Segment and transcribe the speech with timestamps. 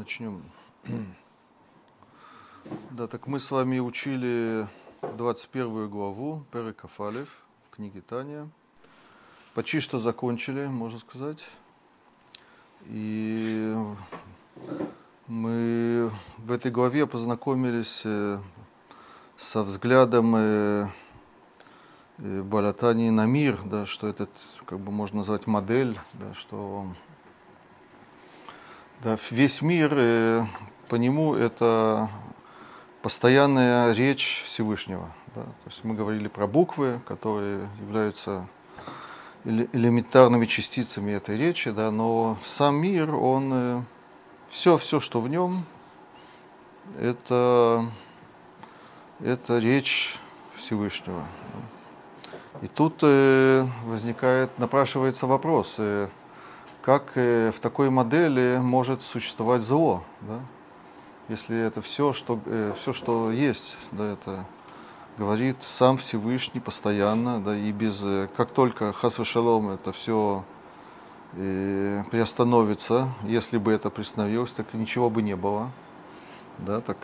[0.00, 0.42] Начнем.
[2.90, 4.66] Да, так мы с вами учили
[5.02, 7.28] 21 главу Перекафалев
[7.66, 8.48] в книге Таня.
[9.52, 11.46] Почти что закончили, можно сказать.
[12.86, 13.76] И
[15.26, 18.38] мы в этой главе познакомились э,
[19.36, 20.88] со взглядом э,
[22.18, 24.30] э, Балатани на мир, да, что этот,
[24.64, 26.86] как бы можно назвать, модель, да, что
[29.02, 30.44] да, весь мир, э,
[30.88, 32.10] по нему это
[33.02, 35.10] постоянная речь Всевышнего.
[35.34, 35.42] Да?
[35.42, 38.46] То есть мы говорили про буквы, которые являются
[39.44, 43.86] элементарными частицами этой речи, да, но сам мир, он
[44.50, 45.64] все, все, что в нем,
[46.98, 47.84] это,
[49.20, 50.18] это речь
[50.56, 51.24] Всевышнего.
[52.62, 56.08] И тут э, возникает, напрашивается вопрос, э,
[56.90, 60.40] как э, в такой модели может существовать зло, да?
[61.28, 64.44] если это все, что, э, все, что есть, да, это
[65.16, 70.44] говорит сам Всевышний постоянно, да, и без, э, как только хасва шалом это все
[71.34, 75.70] э, приостановится, если бы это приостановилось, так ничего бы не было,
[76.58, 76.98] да, так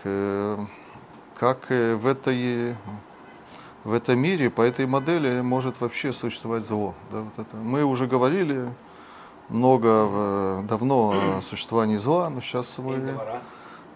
[1.39, 2.75] как в этой
[3.85, 6.93] в этом мире по этой модели может вообще существовать зло.
[7.13, 7.57] Да, вот это.
[7.57, 8.69] Мы уже говорили,
[9.49, 13.19] много э, давно о существовании зла, но сейчас мы,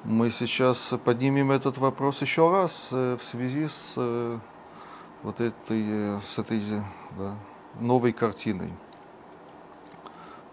[0.05, 4.39] мы сейчас поднимем этот вопрос еще раз э, в связи с э,
[5.23, 6.63] вот этой, с этой
[7.19, 7.35] да,
[7.81, 8.73] новой картиной.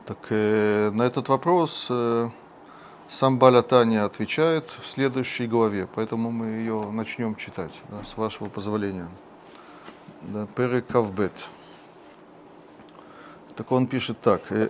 [0.06, 1.92] Так на этот вопрос
[3.10, 9.10] сам Балятания отвечает в следующей главе, поэтому мы ее начнем читать, да, с вашего позволения.
[10.22, 11.34] Да, Перекавбет.
[13.58, 14.42] Так он пишет так.
[14.52, 14.70] «Э,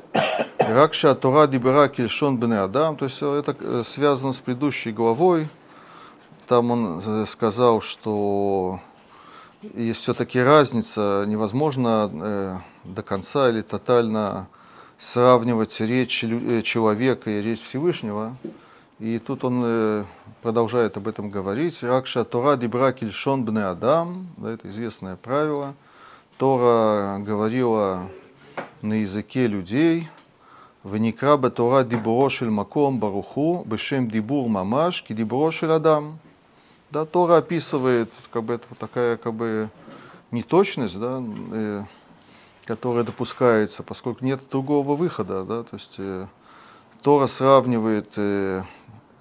[0.60, 2.96] Ракша Тора Дибера Кельшон Бене Адам.
[2.96, 5.50] То есть это э, связано с предыдущей главой.
[6.48, 8.80] Там он э, сказал, что
[9.76, 14.48] есть все-таки разница, невозможно до конца или тотально
[14.98, 16.24] сравнивать речь
[16.64, 18.38] человека и речь Всевышнего.
[19.00, 20.06] И тут он
[20.42, 21.84] продолжает об этом говорить.
[21.84, 24.28] Ракша Тора Дибра Кельшон Бне Адам.
[24.38, 25.74] Да, это известное правило.
[26.38, 28.10] Тора говорила
[28.82, 30.10] на языке людей.
[30.84, 36.20] Веникра Тора дибурошель маком баруху бешем дибур мамаш ки дибурошель адам.
[36.92, 39.70] Да, Тора описывает как бы это такая как бы
[40.32, 41.84] неточность, да, э,
[42.66, 46.28] которая допускается, поскольку нет другого выхода, да, то есть э,
[47.02, 48.64] Тора сравнивает э,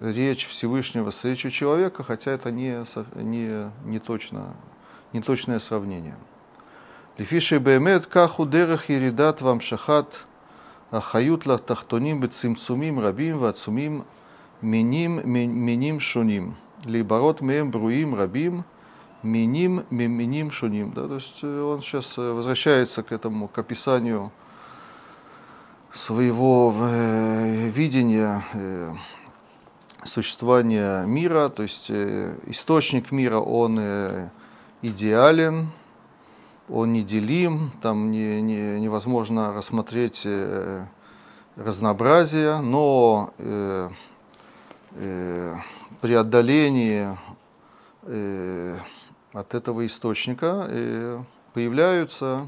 [0.00, 4.54] речь Всевышнего с речью человека, хотя это не, не, не, точно,
[5.12, 6.16] не точное сравнение.
[7.18, 10.26] Лифиши Беемет Каху Дерех Иридат Вам Шахат
[10.90, 14.04] Ахают Латахтоним Бецимцумим Рабим Вацумим
[14.60, 16.56] Миним Миним Шуним.
[16.84, 18.64] Либорот Мем Бруим Рабим
[19.22, 20.92] Миним Миним Шуним.
[20.92, 24.30] Да, то есть он сейчас возвращается к этому, к описанию
[25.90, 28.42] своего видения
[30.04, 33.80] существования мира, то есть источник мира, он
[34.82, 35.70] идеален,
[36.68, 40.86] он неделим, там не, не, невозможно рассмотреть э,
[41.56, 43.90] разнообразие, но э,
[44.92, 45.54] э,
[46.00, 46.14] при
[48.02, 48.78] э,
[49.32, 51.22] от этого источника э,
[51.54, 52.46] появляются,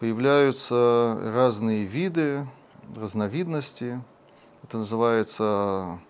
[0.00, 2.46] появляются разные виды,
[2.96, 4.02] разновидности.
[4.62, 6.00] Это называется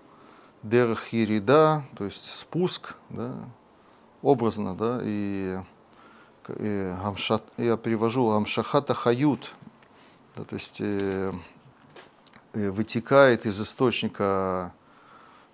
[0.62, 3.34] дерхирида, то есть спуск, да,
[4.22, 5.58] образно, да, и
[6.48, 9.52] я перевожу амшахата хают,
[10.36, 11.32] да, то есть э,
[12.54, 14.72] э, вытекает из источника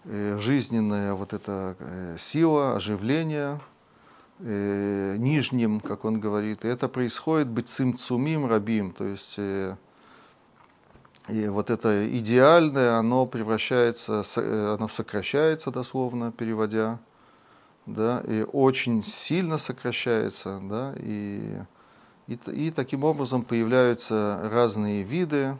[0.05, 1.77] э, жизненная вот эта
[2.19, 3.61] сила, оживление
[4.39, 6.65] нижним, как он говорит.
[6.65, 14.89] И это происходит быть цимцумим рабим, то есть и вот это идеальное, оно превращается, оно
[14.89, 16.99] сокращается дословно, переводя,
[17.95, 21.59] да, и очень сильно сокращается, да, и,
[22.27, 25.57] и, и таким образом появляются разные виды,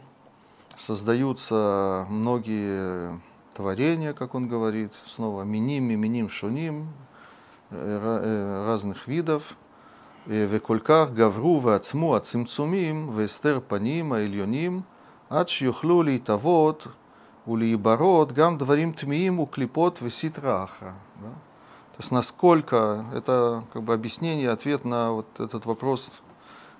[0.77, 3.19] создаются многие
[3.53, 6.87] творения, как он говорит, снова миним, миним, шуним,
[7.69, 9.55] э, э, разных видов,
[10.25, 14.85] векольках гавру вацму ацимцумим, вестер паним, ильоним,
[15.29, 16.87] ач юхлю литавот,
[17.45, 20.93] улибарот, гам дварим тмиим, уклипот, весит раха.
[22.01, 26.09] То есть насколько это как бы объяснение, ответ на вот этот вопрос,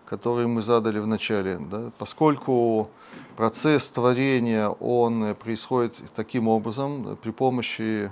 [0.08, 1.60] который мы задали в начале.
[1.60, 1.92] Да?
[2.00, 2.90] Поскольку
[3.38, 8.12] процесс творения, он происходит таким образом, при помощи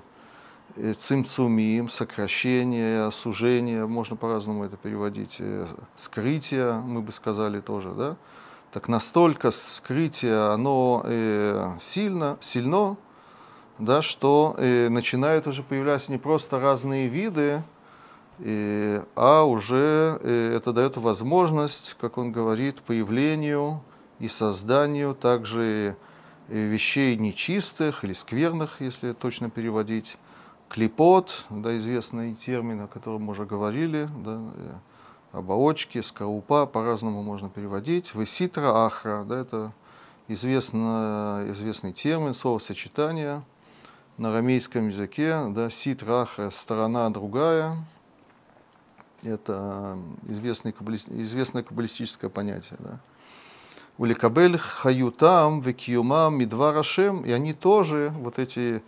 [0.76, 5.66] э, цимцумим, сокращения, сужения, можно по-разному это переводить, э,
[5.98, 8.18] скрытия мы бы сказали тоже, да?
[8.72, 12.98] Так настолько скрытие, оно э, сильно, сильно,
[13.80, 17.64] да, что э, начинают уже появляться не просто разные виды,
[18.40, 23.82] э, а уже э, это дает возможность, как он говорит, появлению
[24.20, 25.96] и созданию также
[26.50, 30.18] э, вещей нечистых или скверных, если точно переводить.
[30.68, 37.50] Клепот, да, известный термин, о котором мы уже говорили, да, э, оболочки, скоупа, по-разному можно
[37.50, 38.14] переводить.
[38.14, 39.72] Веситра ахра, да, это
[40.28, 43.42] известно, известный термин, словосочетание–
[44.20, 47.78] на арамейском языке, да, сит раха, сторона другая,
[49.24, 50.74] это известное,
[51.08, 52.78] известное каббалистическое понятие.
[52.80, 53.00] Да.
[53.98, 58.84] Уликабель хаютам векиюмам мидварашем, и они тоже, вот эти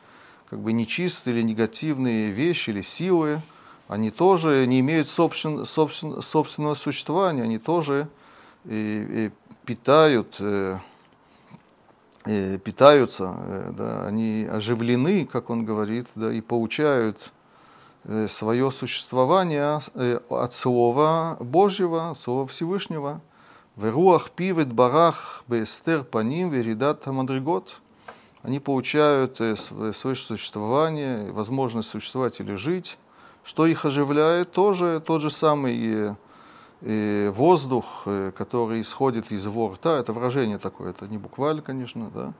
[0.49, 3.41] как бы нечистые или негативные вещи или силы,
[3.87, 8.09] они тоже не имеют собствен, собствен, собственного существования, они тоже
[8.65, 9.31] и, и
[9.65, 10.79] питают э, э,
[12.23, 17.31] питаются, э, да, они оживлены, как он говорит, да, и получают
[18.03, 23.21] э, свое существование э, от Слова Божьего, от Слова Всевышнего.
[23.75, 27.79] Веруах пивет барах бестер паним веридат мадригот.
[28.43, 32.97] Они получают э, свое существование, возможность существовать или жить.
[33.43, 36.15] Что их оживляет, тоже тот же самый
[36.81, 42.33] воздух, э, который исходит из его рта, это выражение такое, это не буквально, конечно, да,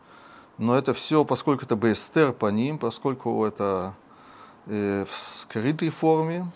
[0.57, 3.93] но это все, поскольку это бестер по ним, поскольку это
[4.65, 6.51] э, в скрытой форме,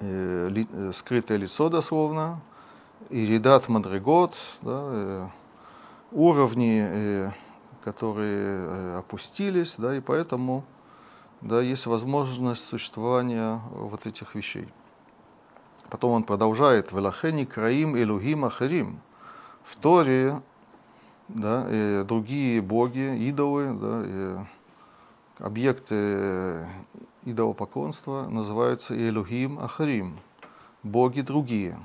[0.00, 2.40] э, скрытое лицо дословно,
[3.08, 5.30] и редат мадригот, да,
[6.12, 7.32] уровни,
[7.82, 10.64] которые опустились, да, и поэтому
[11.40, 14.68] да, есть возможность существования вот этих вещей.
[15.92, 18.98] Потом он продолжает, «Велахени краим элухим ахарим».
[19.62, 20.40] В Торе
[21.28, 26.66] да, и другие боги, идолы, да, и объекты
[27.26, 30.18] идолопоклонства называются Элухим Ахарим,
[30.82, 31.78] боги другие.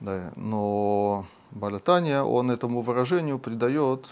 [0.00, 4.08] Да, но Балатания, он этому выражению придает,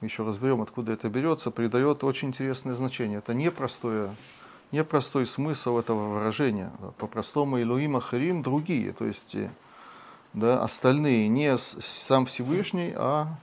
[0.00, 3.18] еще разберем, откуда это берется, придает очень интересное значение.
[3.18, 4.14] Это непростое
[4.72, 6.72] непростой смысл этого выражения.
[6.98, 9.48] По-простому Илуим Ахарим другие, то есть э,
[10.32, 13.38] да, остальные, не сам Всевышний, а,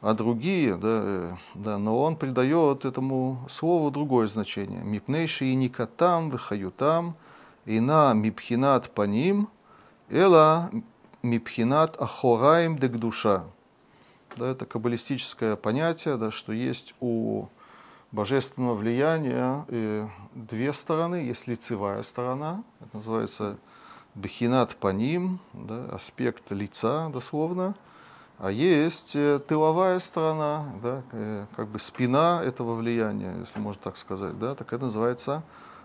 [0.00, 4.82] а другие, да, э, да, но он придает этому слову другое значение.
[4.82, 7.16] Мипнейши и никатам, выхаютам,
[7.64, 9.48] и на мипхинат паним,
[10.10, 10.70] эла
[11.22, 13.44] мипхинат ахораим дегдуша.
[14.36, 17.46] Да, это каббалистическое понятие, да, что есть у
[18.14, 21.16] божественного влияния и две стороны.
[21.16, 23.58] Есть лицевая сторона, это называется
[24.14, 27.74] бехинат паним, да, аспект лица дословно.
[28.38, 33.96] А есть э, тыловая сторона, да, э, как бы спина этого влияния, если можно так
[33.96, 35.42] сказать, да, так это называется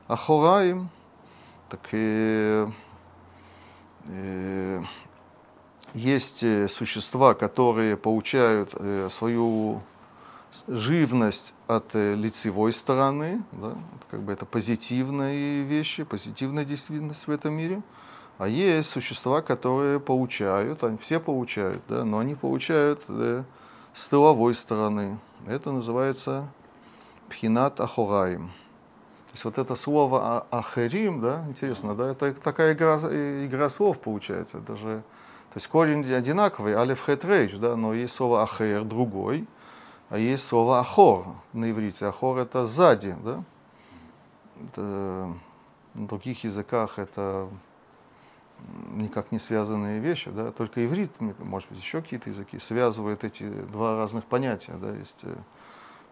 [0.08, 0.90] ахораим.
[1.70, 2.68] Так и,
[5.94, 8.74] есть э, существа, которые получают
[9.12, 9.82] свою
[10.68, 13.76] живность от э, лицевой стороны, да,
[14.10, 17.82] как бы это позитивные вещи, позитивная действительность в этом мире.
[18.38, 23.44] А есть существа, которые получают, они все получают, да, но они получают да,
[23.94, 25.20] с тыловой стороны.
[25.46, 26.48] Это называется
[27.28, 28.48] пхинат ахораим.
[29.28, 34.00] То есть вот это слово а, ахерим, да, интересно, да, это такая игра, игра слов
[34.00, 34.60] получается.
[34.60, 35.04] Даже,
[35.54, 39.48] то есть корень одинаковый, алиф хет рейч, да, но есть слово ахер другой–
[40.10, 42.06] а есть слово ахор на иврите.
[42.06, 43.44] Ахор это сзади, да?
[44.62, 45.34] Это,
[45.94, 47.48] на других языках это
[48.92, 53.96] никак не связанные вещи, да, только иврит, может быть, еще какие-то языки, связывают эти два
[53.96, 55.36] разных понятия, да, есть э,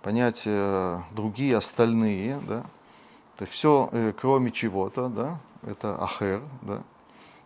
[0.01, 2.61] понятия другие, остальные, да,
[3.37, 6.83] то есть все, э, кроме чего-то, да, это ахер, да,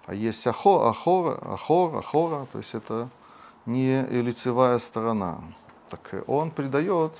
[0.05, 3.09] а есть ахор, ахор, ахор, ахора, то есть это
[3.65, 5.39] не лицевая сторона.
[5.91, 7.11] Так он придает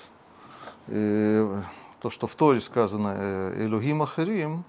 [0.88, 1.62] э,
[2.00, 4.64] то, что в Торе сказано э, Ахарим,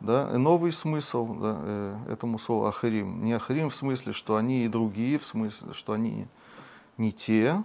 [0.00, 3.22] да, новый смысл да, э, этому слову Ахарим.
[3.22, 6.26] Не Ахарим в смысле, что они и другие, в смысле, что они
[6.98, 7.62] не те,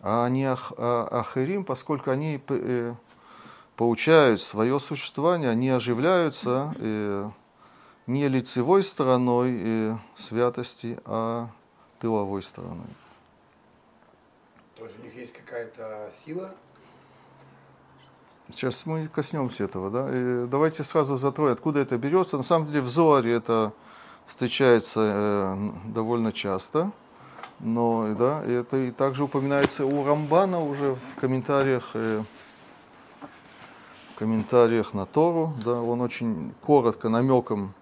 [0.00, 2.94] а они ах, а, Ахарим, поскольку они э,
[3.76, 7.30] получают свое существование, они оживляются, э,
[8.06, 11.50] не лицевой стороной э, святости, а
[12.00, 13.03] тыловой стороной.
[14.84, 16.54] То есть у них есть какая-то сила?
[18.52, 19.90] Сейчас мы коснемся этого.
[19.90, 20.10] Да?
[20.12, 22.36] И давайте сразу затроем, откуда это берется.
[22.36, 23.72] На самом деле в Зоаре это
[24.26, 26.92] встречается э, довольно часто.
[27.60, 32.22] Но да, это и также упоминается у Рамбана уже в комментариях, э,
[34.12, 35.54] в комментариях на Тору.
[35.64, 37.72] Да, он очень коротко, намеком,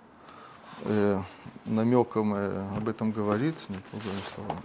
[0.82, 1.20] э,
[1.66, 3.56] намеком э, об этом говорит.
[3.68, 3.78] Не
[4.36, 4.56] слова,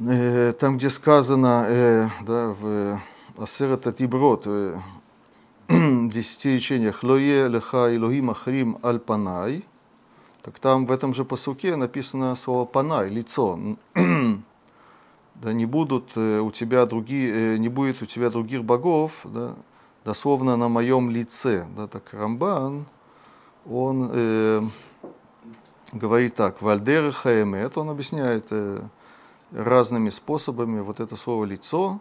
[0.00, 3.00] э, там, где сказано э, да, в
[3.38, 4.80] Асерата Тиброт, в
[5.68, 9.64] десяти речениях «Лое леха Илохим Ахрим аль панай»,
[10.42, 13.58] так там в этом же посуке написано слово «панай», лицо.
[15.42, 19.54] да не будут э, у тебя другие, э, не будет у тебя других богов, да,
[20.04, 21.66] дословно на моем лице.
[21.76, 22.86] Да, так Рамбан,
[23.68, 24.62] он э,
[25.92, 28.80] говорит так, Вальдер Хаэмет, он объясняет э,
[29.52, 32.00] разными способами вот это слово лицо.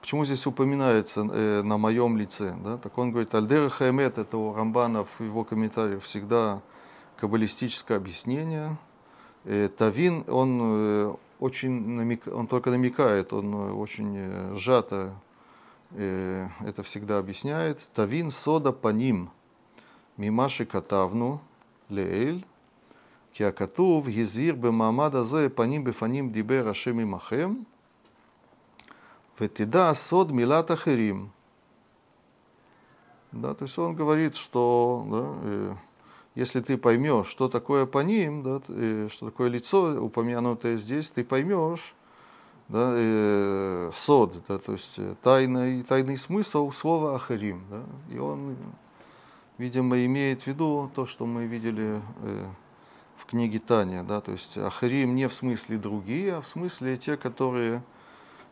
[0.00, 2.56] Почему здесь упоминается э, на моем лице?
[2.64, 2.78] Да?
[2.78, 6.62] Так он говорит, Альдер Хаэмет, это у Рамбана в его комментариях всегда
[7.16, 8.76] каббалистическое объяснение.
[9.44, 15.14] Э, Тавин, он э, очень намек, он только намекает, он э, очень сжато
[15.92, 17.78] это всегда объясняет.
[17.94, 19.30] Тавин сода по ним,
[20.16, 21.40] мимаши катавну
[21.88, 22.44] леэль,
[23.36, 27.66] киакатув езир бемамада зе паним бефаним дибер ашем имахем,
[29.38, 31.30] ветида сод милат ахерим.
[33.32, 35.78] Да, то есть он говорит, что да,
[36.34, 38.60] если ты поймешь, что такое по ним, да,
[39.10, 41.94] что такое лицо, упомянутое здесь, ты поймешь
[42.68, 47.64] да, э, сод, да, то есть э, тайный, тайный смысл слова ахарим.
[47.70, 47.82] Да,
[48.14, 48.56] и он,
[49.58, 52.46] видимо, имеет в виду то, что мы видели э,
[53.26, 54.04] в книге Таня.
[54.04, 57.82] Да, то есть ахарим не в смысле другие, а в смысле те, которые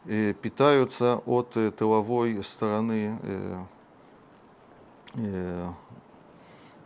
[0.04, 3.62] э, питаются от э, тыловой стороны э,
[5.14, 5.72] э,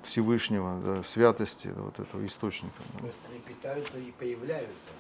[0.02, 2.82] Всевышнего, да, святости да, вот этого источника.
[2.98, 4.92] То есть они питаются и появляются.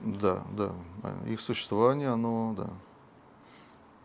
[0.00, 0.74] Да, да.
[1.28, 2.70] Их существование, оно, да.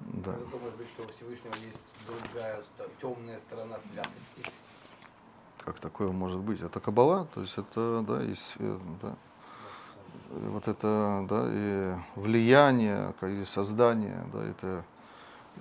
[0.01, 0.33] Да.
[0.33, 2.61] Это может быть, что у Всевышнего есть другая
[3.01, 4.51] темная сторона святости.
[5.65, 6.61] Как такое может быть?
[6.61, 9.15] Это кабала, то есть это, да, есть, э, да,
[10.29, 14.85] вот это, да, и влияние, и создание, да, это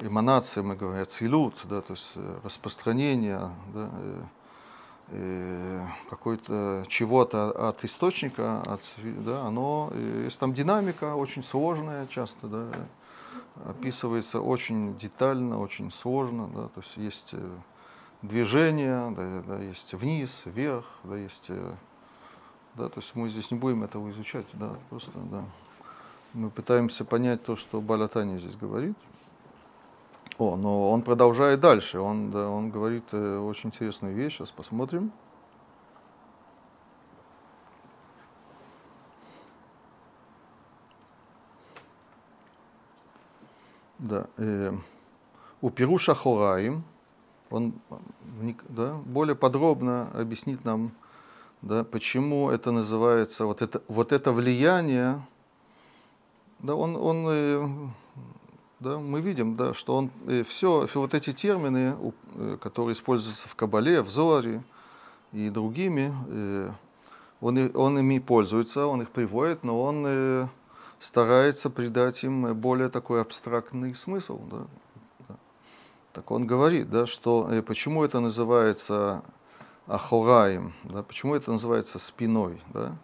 [0.01, 3.41] эманация, мы говорим, цилют, да, то есть э, распространение,
[3.73, 3.91] да,
[6.09, 9.93] какой-то чего-то от источника, от, да, оно,
[10.25, 12.67] есть там динамика очень сложная часто, да,
[13.67, 17.57] описывается очень детально, очень сложно, да, то есть есть э,
[18.25, 21.51] движение, да, да, есть вниз, вверх, да, есть,
[22.75, 25.45] да, то есть мы здесь не будем этого изучать, да, просто, да.
[26.33, 28.97] Мы пытаемся понять то, что Балатани здесь говорит.
[30.37, 32.01] О, но он продолжает дальше.
[32.01, 34.39] Он, да, он говорит э, очень интересную вещь.
[34.39, 35.13] Сейчас посмотрим.
[44.01, 44.73] Да, э,
[45.61, 46.83] у Пируша Хораим
[47.55, 47.75] он
[48.69, 50.93] да, более подробно объяснит нам,
[51.63, 55.23] да, почему это называется, вот это, вот это влияние,
[56.59, 57.69] да, он, он э,
[58.81, 61.97] да, мы видим, да, что он э, все, вот эти термины,
[62.35, 64.63] э, которые используются в Кабале, в Зоре
[65.33, 66.15] и другими,
[67.41, 70.49] он, он ими пользуется, он их приводит, но он
[71.01, 74.39] старается придать им более такой абстрактный смысл.
[74.51, 74.67] Да.
[76.15, 79.25] Так он говорит, да, что почему это называется
[79.89, 82.63] ахораем, да, почему это называется спиной.
[82.73, 82.97] Да.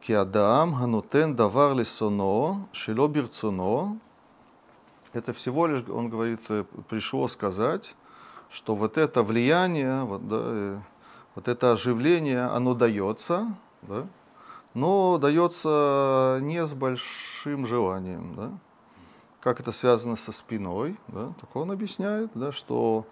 [0.00, 3.98] Киадам ганутен давар лисоно, шило бирцуно,
[5.12, 7.94] это всего лишь, он говорит, э, пришло сказать,
[8.50, 10.78] что вот это влияние, вот, да, э,
[11.34, 14.06] вот это оживление, оно дается, да,
[14.74, 18.34] но дается не с большим желанием.
[18.36, 18.50] Да.
[19.42, 23.06] Как это связано со спиной, да, так он объясняет, да, что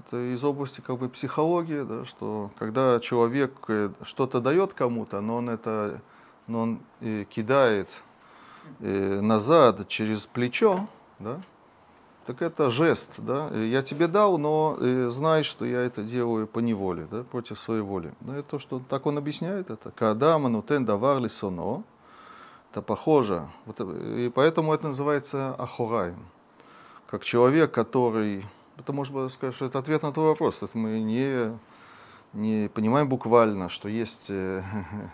[0.00, 5.36] это из области как бы психологии, да, что когда человек э, что-то дает кому-то, но
[5.36, 6.00] он это
[6.46, 7.88] но он э, кидает
[8.80, 11.40] э, назад через плечо, да,
[12.26, 16.58] так это жест, да, я тебе дал, но э, знай, что я это делаю по
[16.58, 18.12] неволе, да, против своей воли.
[18.20, 19.90] Да, это то, что так он объясняет это.
[19.92, 21.84] Кадама нутен давар лисоно,
[22.76, 26.26] это похоже, вот, и поэтому это называется ахураем,
[27.06, 28.44] как человек, который,
[28.76, 31.58] это может быть сказать, что это ответ на твой вопрос, это мы не
[32.34, 34.62] не понимаем буквально, что есть э,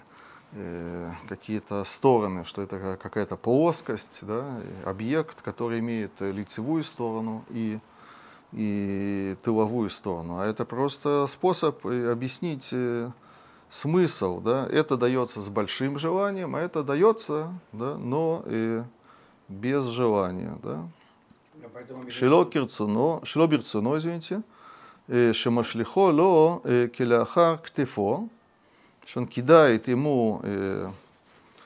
[0.55, 7.79] э, какие-то стороны, что это какая-то плоскость, да, объект, который имеет лицевую сторону и,
[8.51, 10.41] и тыловую сторону.
[10.41, 13.13] А это просто способ объяснить э,
[13.73, 18.83] смысл, да, это дается с большим желанием, а это дается, да, но и
[19.49, 20.87] без желания, да.
[22.11, 24.43] Шило кирцуно, шило бирцуно, извините,
[25.09, 28.29] э, шемашлихо ло э, келяхар ктефо,
[29.07, 30.43] что он кидает ему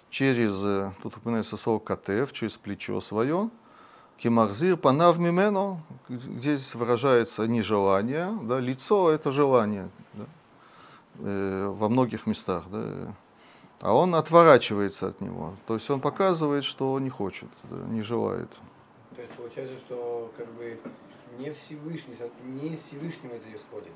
[0.09, 3.51] через, тут упоминается слово катев, через плечо свое,
[4.17, 10.25] кимахзир панав мимено, где здесь выражается нежелание, да, лицо это желание, да
[11.19, 13.15] во многих местах, да,
[13.81, 18.51] а он отворачивается от него, то есть он показывает, что не хочет, да, не желает.
[19.15, 20.79] То есть получается, что как бы
[21.39, 23.93] не Всевышний, не из Всевышнего это исходит.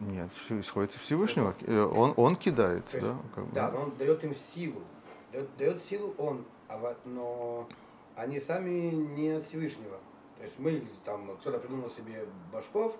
[0.00, 1.54] Нет, исходит из Всевышнего.
[1.60, 3.16] Э, он, он кидает, есть, да?
[3.34, 3.54] Как бы.
[3.54, 4.82] Да, но он дает им силу.
[5.30, 7.68] Дает, дает силу он, а вот, но
[8.16, 9.98] они сами не от Всевышнего.
[10.38, 12.96] То есть мы там кто-то придумал себе башков,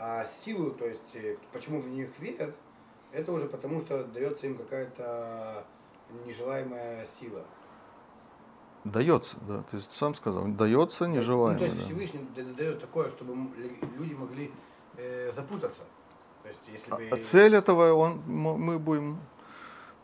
[0.00, 2.54] а силу, то есть э, почему в них верят,
[3.12, 5.64] это уже потому, что дается им какая-то
[6.24, 7.44] нежелаемая сила.
[8.84, 9.62] Дается, да.
[9.70, 11.52] Ты сам сказал, дается нежелаемо.
[11.52, 11.84] Ну, то есть да.
[11.84, 12.26] Всевышний
[12.56, 13.34] дает такое, чтобы
[13.98, 14.50] люди могли
[14.96, 15.82] э, запутаться.
[16.42, 17.08] То есть, если а, бы...
[17.10, 19.18] а цель этого он, мы будем,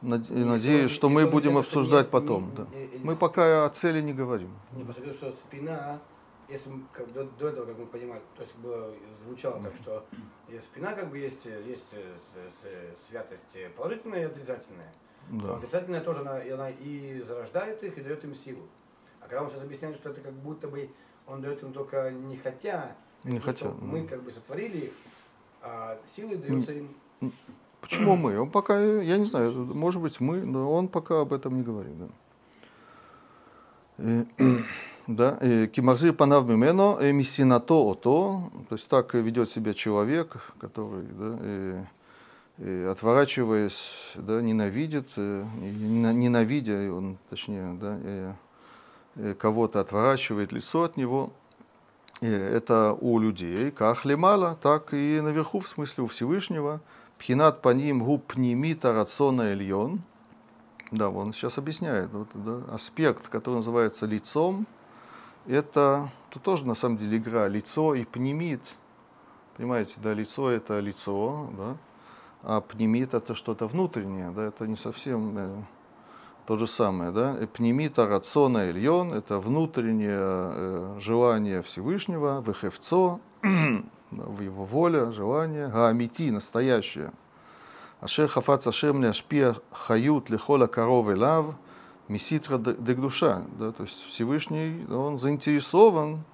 [0.03, 2.53] надеюсь, что мы будем обсуждать потом.
[2.55, 2.67] да.
[3.03, 4.51] мы пока о цели не говорим.
[4.73, 6.01] Не, потому что спина,
[6.49, 8.93] если как, до, до этого, как мы понимали, то есть было,
[9.25, 10.05] звучало так, что
[10.61, 14.93] спина как бы есть, есть э, святость положительная и отрицательная.
[15.31, 15.57] Да.
[15.57, 18.63] Отрицательная тоже, она, она и зарождает их, и дает им силу.
[19.21, 20.89] А когда он сейчас объясняет, что это как будто бы
[21.27, 24.93] он дает им только не хотя, не хотя мы как бы сотворили их,
[25.63, 26.95] а силы даются им.
[27.81, 28.39] Почему мы?
[28.39, 31.95] Он пока, я не знаю, может быть мы, но он пока об этом не говорит.
[33.99, 34.27] Да.
[35.07, 35.39] Да,
[35.73, 41.87] кимарзир панав мимено, миссинато ото, то есть так ведет себя человек, который да,
[42.59, 51.33] и, отворачиваясь, да, ненавидит, э, ненавидя, он, точнее, да, кого-то отворачивает лицо от него,
[52.21, 56.81] и это у людей, как лемала, так и наверху, в смысле у Всевышнего,
[57.19, 60.01] пхинат по ним губ пнимита рациона эльон,
[60.91, 64.67] да, он сейчас объясняет, вот, да, аспект, который называется лицом,
[65.49, 68.63] это, тут тоже на самом деле игра, лицо и пнемит,
[69.57, 71.77] понимаете, да, лицо это лицо, да,
[72.43, 75.63] а пнемит это что-то внутреннее, да, это не совсем э,
[76.47, 77.37] то же самое, да.
[77.53, 83.21] Пнемита рациона ильон– это внутреннее э, желание Всевышнего, выхевцо,
[84.11, 87.13] в его воля, желание, гаамити, настоящее.
[88.01, 91.47] Ашер хафац ашем ашпия хают лихола коров лав,
[92.09, 96.25] меситра дегдуша, да, то есть Всевышний, он заинтересован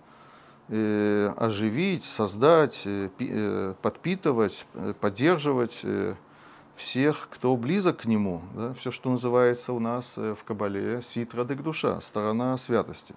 [0.74, 4.64] Э, оживить, создать, э, э, подпитывать,
[5.00, 5.84] поддерживать
[6.76, 8.40] всех, кто близок к нему.
[8.54, 8.72] Да?
[8.74, 13.14] Все, что называется у нас в Кабале ситра дек душа, сторона святости.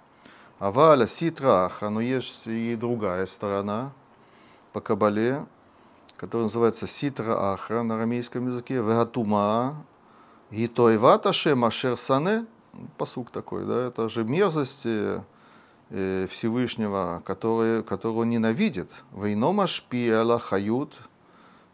[0.59, 3.93] А валя ситра аха, но есть и другая сторона
[4.73, 5.45] по Кабале,
[6.17, 9.85] которая называется ситра аха на арамейском языке, вегатума,
[10.55, 12.45] гитоевата шема шерсане,
[12.97, 14.87] посук такой, да, это же мерзость
[15.91, 18.89] Э, Всевышнего, который, которого ненавидит.
[19.11, 20.99] Вейнома шпиала хают,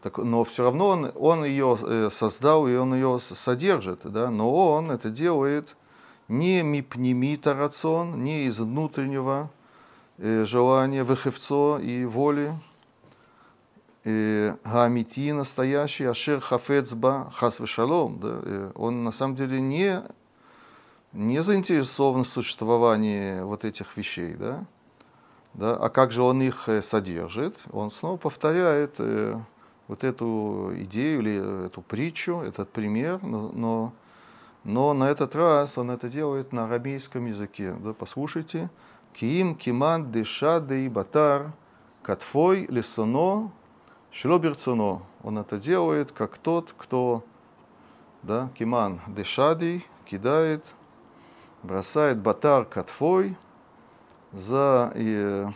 [0.02, 4.28] так, но все равно он, он ее э, создал и он ее содержит, да?
[4.28, 5.76] но он это делает
[6.28, 9.50] не мипнемита рацион, не из внутреннего
[10.18, 12.52] э, желания, выхевцо и воли,
[14.04, 20.02] Гамити настоящий, Ашер Хафецба Хас Шалом, да, он на самом деле не
[21.12, 24.64] не заинтересован в существовании вот этих вещей, да?
[25.54, 25.76] Да?
[25.76, 27.58] А как же он их э, содержит?
[27.70, 29.38] Он снова повторяет э,
[29.88, 33.92] вот эту идею или эту притчу, этот пример, но, но,
[34.64, 37.74] но на этот раз он это делает на арамейском языке.
[37.80, 37.92] Да?
[37.92, 38.70] Послушайте.
[39.12, 41.52] Киим киман дешады и батар
[42.02, 43.52] катфой лесоно
[44.12, 45.02] шлоберцоно.
[45.22, 47.24] Он это делает как тот, кто
[48.22, 50.74] да, киман дешадий кидает
[51.62, 53.36] бросает батар катфой
[54.32, 55.48] за э,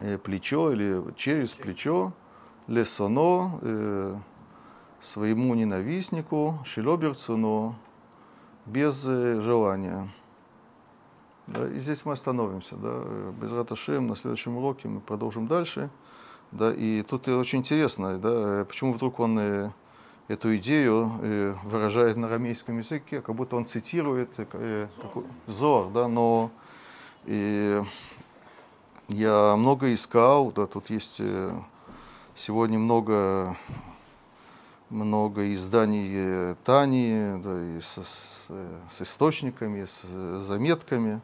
[0.00, 2.12] э, плечо или через плечо
[2.66, 4.16] лесоно э,
[5.00, 7.74] своему ненавистнику, шилоберцуно,
[8.66, 10.08] без э, желания.
[11.46, 12.76] Да, и здесь мы остановимся.
[12.76, 13.02] Да.
[13.40, 15.90] Без раташем на следующем уроке мы продолжим дальше.
[16.52, 19.70] Да, и тут очень интересно, да, почему вдруг он э,
[20.28, 24.88] эту идею э, выражает на арамейском языке, как будто он цитирует э,
[25.46, 26.50] Зор, да, но
[27.26, 27.82] и
[29.08, 31.58] я много искал, да, тут есть э,
[32.34, 33.56] сегодня много
[34.90, 38.46] много изданий э, Тани, да, и с, с,
[38.96, 41.20] с источниками, с заметками,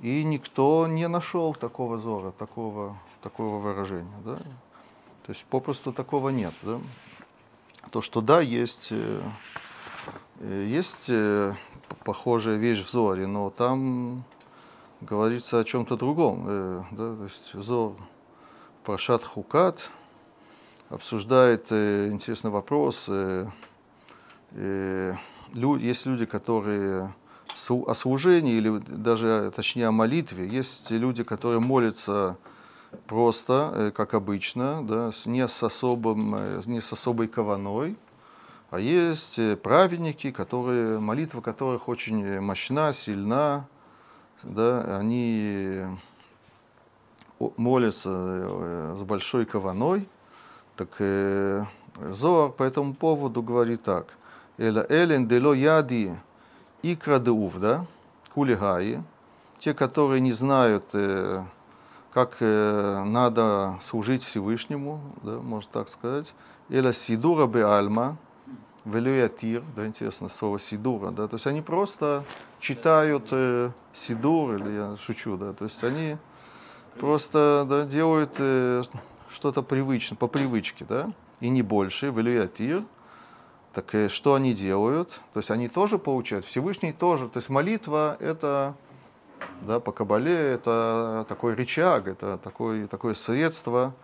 [0.00, 4.20] и никто не нашел такого зора, такого, такого выражения.
[4.24, 4.36] Да?
[4.36, 6.54] То есть попросту такого нет.
[6.62, 6.80] Да?
[7.90, 9.20] То, что да, есть, э,
[10.40, 11.10] э, есть
[12.04, 14.22] похожая вещь в зоре, но там
[15.00, 16.44] говорится о чем-то другом.
[16.92, 17.16] Да?
[17.16, 17.96] То есть зор
[18.84, 19.90] Прошат Хукат–
[20.94, 23.06] обсуждает э, интересный вопрос.
[23.08, 23.46] Э,
[24.52, 25.14] э,
[25.52, 27.14] есть люди, которые
[27.68, 30.48] о служении или даже, точнее, о молитве.
[30.48, 32.36] Есть люди, которые молятся
[33.06, 37.96] просто, э, как обычно, да, не, с особым, э, не с особой кованой.
[38.70, 43.66] А есть э, праведники, которые, молитва которых очень мощна, сильна,
[44.42, 45.84] да, они
[47.56, 50.08] молятся с большой кованой,
[50.76, 51.64] так э,
[52.10, 54.06] Зоар по этому поводу говорит так.
[54.58, 56.16] Эла элен дело яди
[56.82, 57.86] икра деув, да,
[58.34, 59.02] кулигаи,
[59.58, 61.44] те, которые не знают, э,
[62.14, 66.32] как э, надо служить Всевышнему, да, можно так сказать.
[66.70, 68.16] Эла сидура бе альма,
[68.84, 72.24] велюятир, да, интересно слово сидура, да, то есть они просто
[72.60, 76.16] читают э, сидур, или я шучу, да, то есть они
[77.00, 78.84] просто да, делают э,
[79.30, 82.20] что-то привычное, по привычке, да, и не больше, в
[83.74, 85.20] так и что они делают?
[85.32, 87.28] То есть они тоже получают, Всевышний тоже.
[87.28, 88.76] То есть молитва это,
[89.62, 93.94] да, по Кабале, это такой рычаг, это такое, такое средство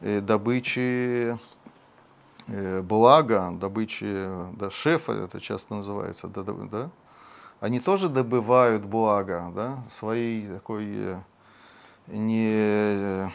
[0.00, 1.38] э, добычи
[2.46, 6.90] э, блага, добычи да, шефа, это часто называется, да, да,
[7.60, 11.20] они тоже добывают благо, да, своей такой э,
[12.06, 13.30] не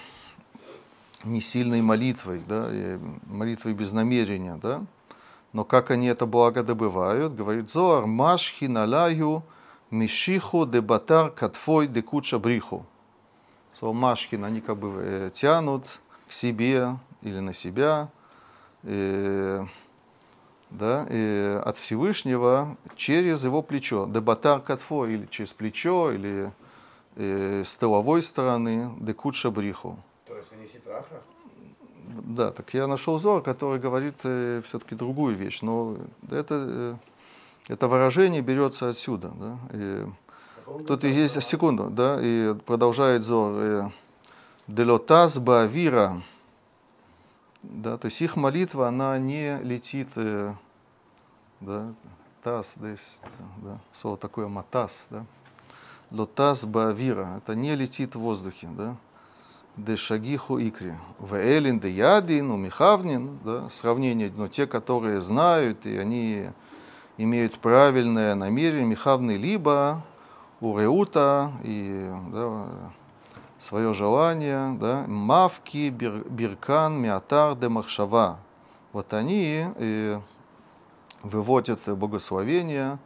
[1.24, 2.70] не сильной молитвой, да,
[3.28, 4.84] молитвой без намерения, да.
[5.54, 9.44] Но как они это благо добывают, говорит Зоар, машхи налаю
[9.94, 12.86] мишиху дебатар катфой декуча бриху.
[13.78, 15.86] Слово машхин, они как бы э, тянут
[16.28, 18.10] к себе или на себя,
[18.84, 19.64] э,
[20.70, 24.06] да, э, от Всевышнего через его плечо.
[24.08, 26.52] Дебатар катфой, или через плечо, или
[27.16, 29.98] э, с тыловой стороны, декуча бриху.
[32.06, 35.98] Да, так я нашел Зор, который говорит э, все-таки другую вещь, но
[36.30, 36.96] это, э,
[37.68, 39.32] это выражение берется отсюда.
[39.36, 39.58] Да?
[39.72, 40.06] И,
[40.88, 43.54] тут есть секунду, да, и продолжает Зор.
[43.56, 43.90] Э,
[44.68, 46.24] Делотаз бавира,
[47.64, 50.54] да, то есть их молитва, она не летит, э,
[51.60, 51.94] да,
[52.42, 53.22] таз, да, есть,
[53.58, 55.26] да, слово такое матас, да,
[56.12, 58.96] лотаз бавира, это не летит в воздухе, да,
[59.76, 60.94] дешагиху икри.
[61.20, 66.50] Веэлин де ядин, у михавнин, да, сравнение, но те, которые знают, и они
[67.18, 70.04] имеют правильное намерение, михавны, либо
[70.62, 72.66] у реута, и да,
[73.60, 78.40] свое желание, да, мавки, бир, биркан, миатар, де махшава.
[78.92, 80.20] Вот они и
[81.24, 83.00] выводят богословение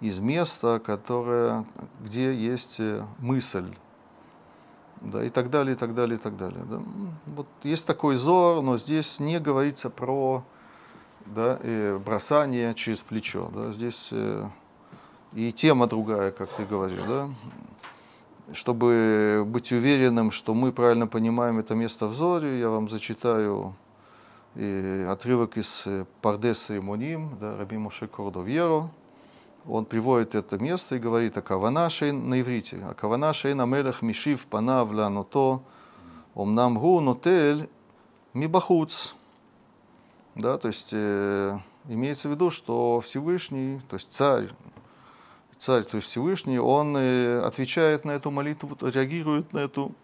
[0.00, 1.64] из места, которое,
[2.00, 2.80] где есть
[3.18, 3.74] мысль,
[5.00, 6.62] да, и так далее, и так далее, и так далее.
[6.64, 6.80] Да.
[7.26, 10.44] Вот есть такой зор, но здесь не говорится про
[11.26, 13.50] да, и бросание через плечо.
[13.54, 13.70] Да.
[13.72, 14.48] Здесь э,
[15.34, 17.00] и тема другая, как ты говоришь.
[17.06, 17.28] Да.
[18.52, 23.74] Чтобы быть уверенным, что мы правильно понимаем это место в зоре, я вам зачитаю
[24.54, 28.88] и отрывок из э, Пардеса и Муним, да, Раби Моше Кордовьеро,
[29.68, 34.92] он приводит это место и говорит, Акавана шейн на иврите, Акавана шейн амелех мишив панав
[34.92, 35.62] ланото,
[36.34, 37.68] омнам гу нотель
[38.32, 39.14] мибахуц.
[40.36, 44.50] Да, то есть э, имеется в виду, что Всевышний, то есть царь,
[45.58, 49.94] царь, то есть Всевышний, он э, отвечает на эту молитву, реагирует на эту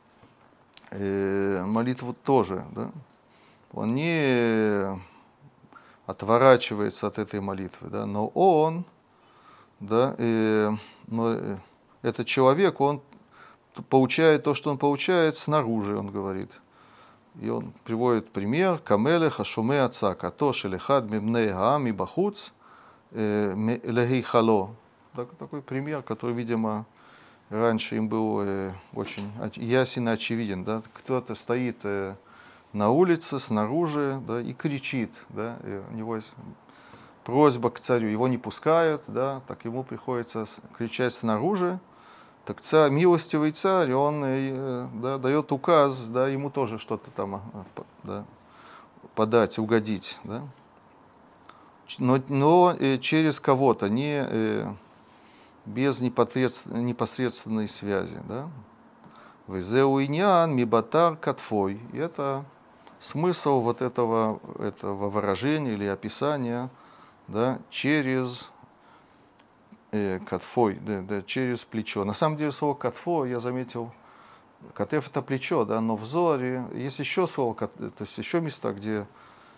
[0.91, 2.65] э, молитву тоже.
[2.75, 2.91] Да?
[3.73, 4.99] Он не
[6.07, 8.07] отворачивается от этой молитвы, да?
[8.07, 8.87] но он
[9.81, 10.71] да, и,
[11.09, 11.59] но э,
[12.01, 13.03] этот человек, он
[13.91, 16.51] получает то, что он получает снаружи, он говорит.
[17.41, 22.51] И он приводит пример Камеле Хашуме Отца, Като Шелехад Мибней Гаами Бахуц
[23.13, 24.75] э, Легейхало.
[25.15, 26.87] Такой пример, который, видимо,
[27.49, 30.65] раньше им был э, очень ясен и очевиден.
[30.65, 30.83] Да?
[30.95, 31.85] Кто-то стоит
[32.73, 36.33] на улице, снаружи, да, и кричит, да, и у него есть
[37.25, 41.79] просьба к царю, его не пускают, да, так ему приходится кричать снаружи,
[42.45, 47.83] так царь, милостивый царь, он э, да, дает указ, да, ему тоже что-то там э,
[48.03, 48.25] да,
[49.15, 50.43] подать, угодить, да.
[51.99, 54.27] Но, но э, через кого-то, не
[55.65, 58.49] без непосредственной связи, да.
[59.49, 61.81] Везеуиньян мибатар катфой.
[61.93, 62.45] И это
[62.99, 66.71] смысл вот этого, этого выражения или описания
[67.29, 68.52] да, через э,
[70.27, 72.05] катфой, да, да, через плечо.
[72.05, 73.93] На самом деле слово катфо, я заметил,
[74.75, 79.07] катеф это плечо, да, но в зоре есть еще слово, то есть еще места, где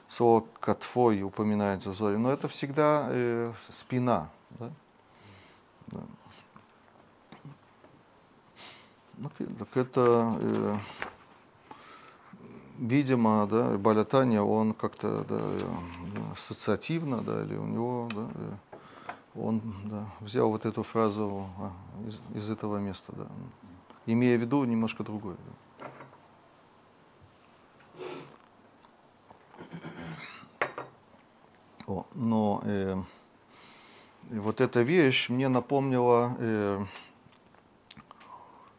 [0.09, 4.31] слово катфой упоминается в зоре, но это всегда э, спина.
[4.51, 4.71] Да?
[5.89, 6.01] Да.
[9.17, 10.77] Ну, так это, э,
[12.79, 18.74] видимо, да, Балятания, он как-то да, э, ассоциативно, да, или у него, да, э,
[19.35, 21.73] он да, взял вот эту фразу а,
[22.07, 23.27] из, из этого места, да,
[24.07, 25.37] имея в виду немножко другое.
[25.81, 25.89] Да.
[31.87, 32.97] О, но э,
[34.31, 36.85] вот эта вещь мне напомнила э,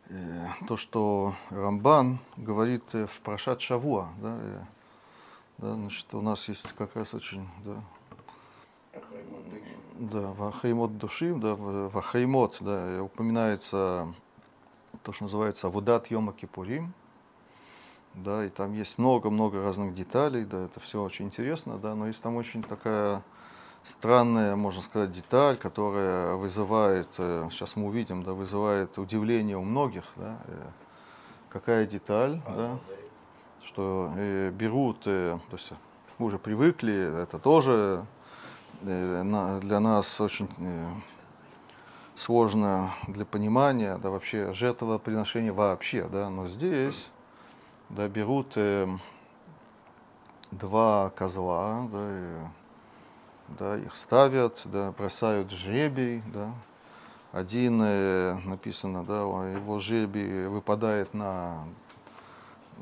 [0.10, 4.62] Э, то, что Рамбан говорит э, в Прошат Шавуа, да, э,
[5.58, 7.82] да, значит, у нас есть как раз очень, да,
[9.98, 14.14] да, Вахаймот Душим, да, Вахаймот, да, упоминается
[15.04, 16.94] то, что называется Авудат Йома Кипурим,
[18.14, 22.22] да, и там есть много-много разных деталей, да, это все очень интересно, да, но есть
[22.22, 23.24] там очень такая
[23.84, 30.06] странная, можно сказать, деталь, которая вызывает, э, сейчас мы увидим, да, вызывает удивление у многих.
[30.16, 30.68] Да, э,
[31.50, 32.80] какая деталь, а, да,
[33.64, 35.72] что э, берут, то есть
[36.18, 38.06] мы уже привыкли, это тоже
[38.86, 40.88] для нас очень э,
[42.16, 47.08] сложно для понимания, да, вообще жертвоприношение вообще, да, но здесь,
[47.90, 48.88] да, берут э,
[50.52, 56.52] два козла, да, и, да, их ставят, да, бросают жребий, да.
[57.32, 61.66] Один, э, написано, да, его жребий выпадает на,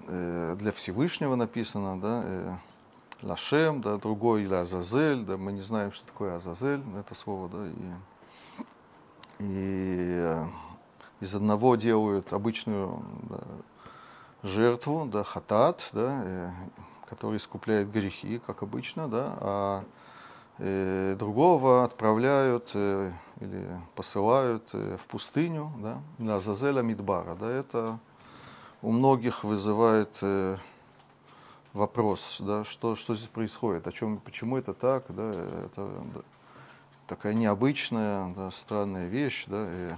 [0.08, 2.56] э, для Всевышнего написано, да, э,
[3.24, 7.68] Лашем, да, другой или Азазель, да, мы не знаем, что такое Азазель, это слово, да,
[7.68, 8.64] и,
[9.40, 10.46] и э,
[11.22, 13.40] из одного делают обычную да,
[14.44, 16.52] жертву, да, хатат, да, э,
[17.10, 19.84] который искупляет грехи, как обычно, да, а
[20.60, 27.36] Э, другого отправляют э, или посылают э, в пустыню, да, на Зазеля Мидбара.
[27.36, 27.98] Да, это
[28.84, 30.20] у многих вызывает
[31.74, 36.22] вопрос, да, что, что здесь происходит, о чем, почему это так, да, это да,
[37.08, 39.92] такая необычная, да, странная вещь, да, и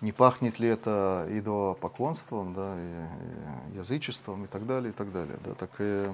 [0.00, 5.38] не пахнет ли это идолопоклонством, да, и, и язычеством и так далее, и так далее,
[5.44, 6.10] да, так и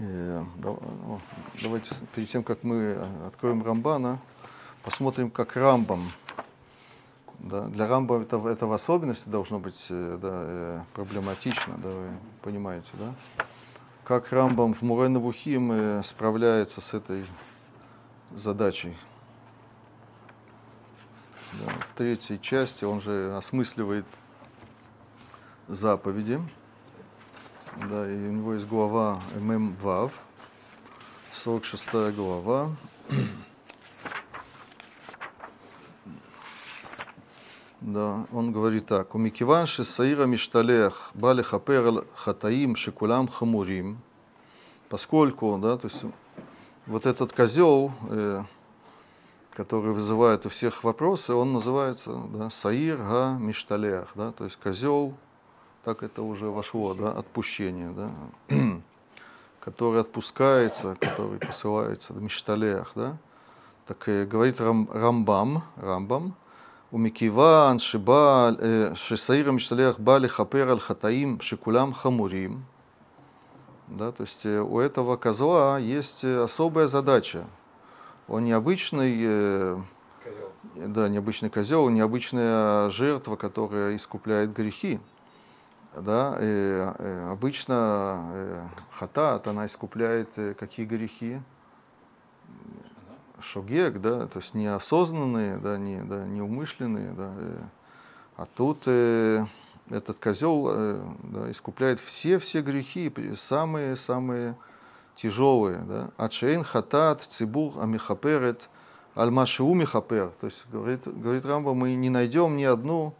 [0.00, 1.20] Э, ну,
[1.60, 2.96] давайте перед тем, как мы
[3.26, 4.20] откроем Рамбана,
[4.84, 6.00] посмотрим, как Рамбам.
[7.38, 12.08] Да, для Рамба это, это в особенности должно быть э, да, э, проблематично, да, вы
[12.42, 13.14] понимаете, да?
[14.04, 17.26] Как Рамбам в Мурена Вухим справляется с этой
[18.34, 18.96] задачей.
[21.52, 24.06] Да, в третьей части он же осмысливает
[25.68, 26.40] заповеди.
[27.88, 30.12] Да, и у него есть глава ММ Вав,
[31.32, 32.70] 46 глава.
[37.80, 39.14] Да, он говорит так.
[39.14, 43.98] У Микиванши Саира Мишталех Бали Хапер Хатаим Шикулам Хамурим.
[44.88, 46.02] Поскольку, да, то есть
[46.86, 48.42] вот этот козел, э,
[49.52, 55.14] который вызывает у всех вопросы, он называется да, Саир Га Мишталех, да, то есть козел,
[55.84, 58.10] так это уже вошло, да, отпущение, да,
[59.60, 63.16] который отпускается, который посылается, да, мишталех, да,
[63.86, 66.34] так и говорит Рам, Рамбам, Рамбам,
[66.90, 72.64] Шиба э, Шисаира Мишталех Бали Хапер Аль Хатаим Шикулям Хамурим,
[73.88, 77.44] да, то есть э, у этого козла есть э, особая задача.
[78.26, 79.82] Он необычный,
[80.74, 85.00] да, необычный козел, необычная жертва, которая искупляет грехи
[85.96, 91.40] да, и, и обычно э, хатат, она искупляет э, какие грехи?
[93.40, 97.58] Шогек, да, то есть неосознанные, да, не, да, неумышленные, да, э,
[98.36, 99.44] а тут э,
[99.90, 104.54] этот козел э, да, искупляет все-все грехи, самые-самые
[105.16, 105.78] тяжелые.
[105.80, 106.10] Да?
[106.16, 108.68] Ачейн хатат цибур амихаперет
[109.14, 110.30] альмашиу михапер.
[110.40, 113.14] То есть, говорит, говорит Рамба, мы не найдем ни одну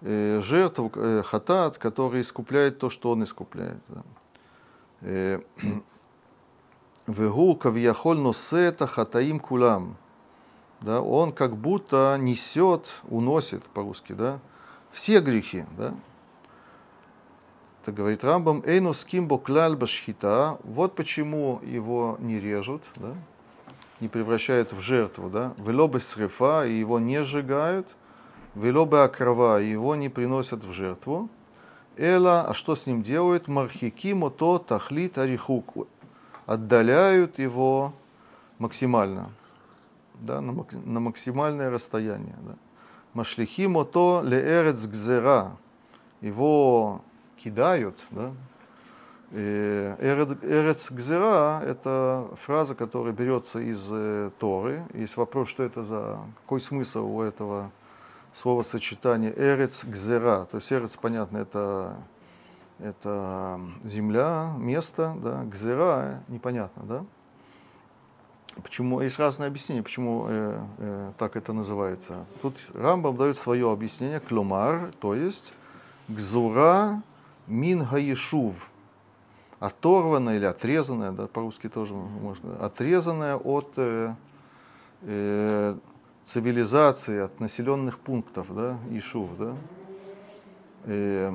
[0.00, 3.80] э, жертву э, хатат, которая искупляет то, что он искупляет.
[3.88, 4.02] Да?
[5.00, 5.40] Э,
[7.06, 8.18] Вегу кавьяхоль
[8.78, 9.96] хатаим кулам.
[10.80, 14.40] Да, он как будто несет, уносит по-русски, да,
[14.90, 15.64] все грехи.
[15.78, 15.94] Да.
[17.82, 23.14] Это говорит Рамбам, эйну скимбо клаль башхита, вот почему его не режут, да,
[24.00, 27.86] не превращают в жертву, да, велобы срефа, и его не сжигают,
[28.56, 31.28] велобы акрова, и его не приносят в жертву.
[31.96, 33.46] Эла, а что с ним делают?
[33.46, 35.86] Мархикимо то тахлит арихук,
[36.46, 37.92] отдаляют его
[38.58, 39.30] максимально,
[40.14, 40.52] да, на,
[40.84, 42.36] на максимальное расстояние.
[42.40, 43.24] Да.
[43.92, 45.56] То леэрец гзера,
[46.20, 47.02] его
[47.36, 48.32] кидают, да,
[49.32, 54.84] Эрец Гзера– это фраза, которая берется из э, Торы.
[54.94, 57.72] Есть вопрос, что это за, какой смысл у этого
[58.34, 60.44] словосочетания Эрец Гзера.
[60.44, 61.96] То есть Эрец, понятно, это,
[62.78, 67.04] это земля, место, да, Гзера непонятно, да.
[68.62, 72.24] Почему, есть разные объяснения, почему э, э, так это называется.
[72.40, 75.52] Тут Рамбам дает свое объяснение, клумар, то есть
[76.08, 77.02] гзура
[77.46, 78.70] мин гаешув–
[79.58, 84.14] оторванная или отрезанная, да, по-русски тоже можно, отрезанная от э,
[85.02, 85.76] э,
[86.24, 89.56] цивилизации, от населенных пунктов, да, Ишув, да.
[90.84, 91.32] Э,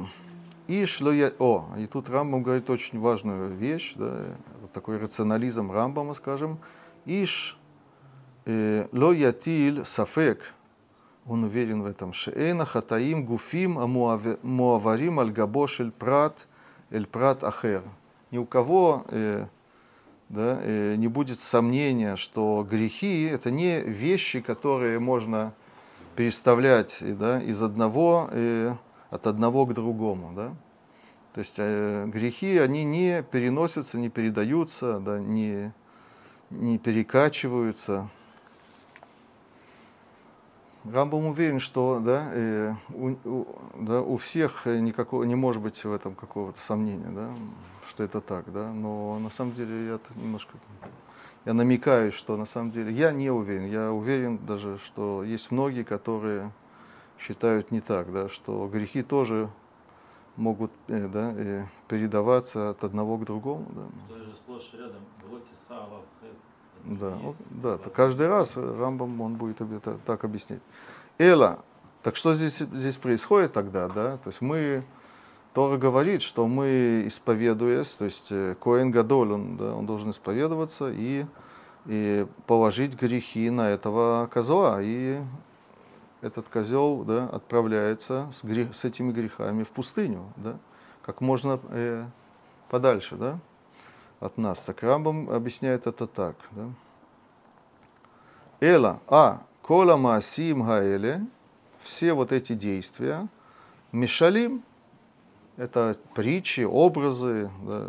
[0.71, 1.31] Иш я...
[1.39, 4.23] О, и тут Рамбам говорит очень важную вещь, да,
[4.62, 6.60] вот такой рационализм Рамбама, скажем.
[7.05, 7.57] Иш
[8.45, 10.53] э, ло ятиль сафек,
[11.25, 16.47] он уверен в этом, шеэна хатаим гуфим амуаварим аль габошель прат
[16.89, 17.84] эль прат ахер
[18.31, 19.45] ни у кого э,
[20.29, 25.53] да, э, не будет сомнения, что грехи– это не вещи, которые можно
[26.15, 28.73] переставлять да, из одного, э,
[29.12, 30.34] от одного к другому.
[30.36, 30.56] Да?
[31.34, 35.71] То есть э, грехи, они не переносятся, не передаются, да, не,
[36.50, 38.10] не перекачиваются.
[40.84, 45.93] Рамбам уверен, что да, э, у, у, да, у всех никакого, не может быть в
[45.93, 47.12] этом какого-то сомнения.
[47.12, 47.32] Да?
[47.91, 50.58] что это так, да, но на самом деле я немножко,
[51.45, 55.84] я намекаю, что на самом деле я не уверен, я уверен даже, что есть многие,
[55.84, 56.52] которые
[57.21, 59.49] считают не так, да, что грехи тоже
[60.36, 63.65] могут э, да, э, передаваться от одного к другому.
[63.75, 63.81] Да.
[66.84, 70.62] Да, вот, да, то каждый раз Рамбам он будет это так объяснять.
[71.19, 71.60] Эла,
[72.01, 74.17] так что здесь, здесь происходит тогда, да?
[74.17, 74.84] То есть мы
[75.53, 80.89] Тора говорит, что мы исповедуясь, то есть э, Коэн Гадоль, он, да, он должен исповедоваться
[80.89, 81.25] и,
[81.86, 84.79] и положить грехи на этого козла.
[84.81, 85.19] И
[86.21, 90.57] этот козел да, отправляется с, грех, с этими грехами в пустыню, да,
[91.01, 92.05] как можно э,
[92.69, 93.39] подальше да,
[94.19, 94.60] от нас.
[94.60, 96.36] Так Рамбам объясняет это так.
[96.51, 96.69] Да.
[98.60, 101.25] Эла, а, кола маасим гаэле,
[101.81, 103.27] все вот эти действия,
[103.91, 104.63] мешалим,
[105.57, 107.88] это притчи, образы, да,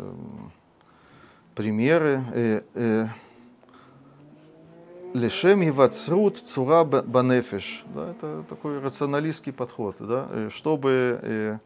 [1.55, 2.23] примеры.
[2.33, 3.07] Э, э,
[5.13, 7.83] Лешем и вацрут цура банефиш.
[7.93, 11.57] Да, это такой рационалистский подход, да, э, чтобы э,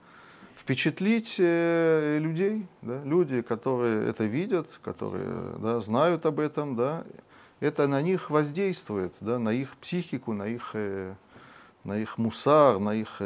[0.58, 5.30] впечатлить э, людей, да, люди, которые это видят, которые
[5.60, 7.06] да, знают об этом, да,
[7.62, 10.76] это на них воздействует, да, на их психику, на их,
[11.86, 13.22] на их мусар, на их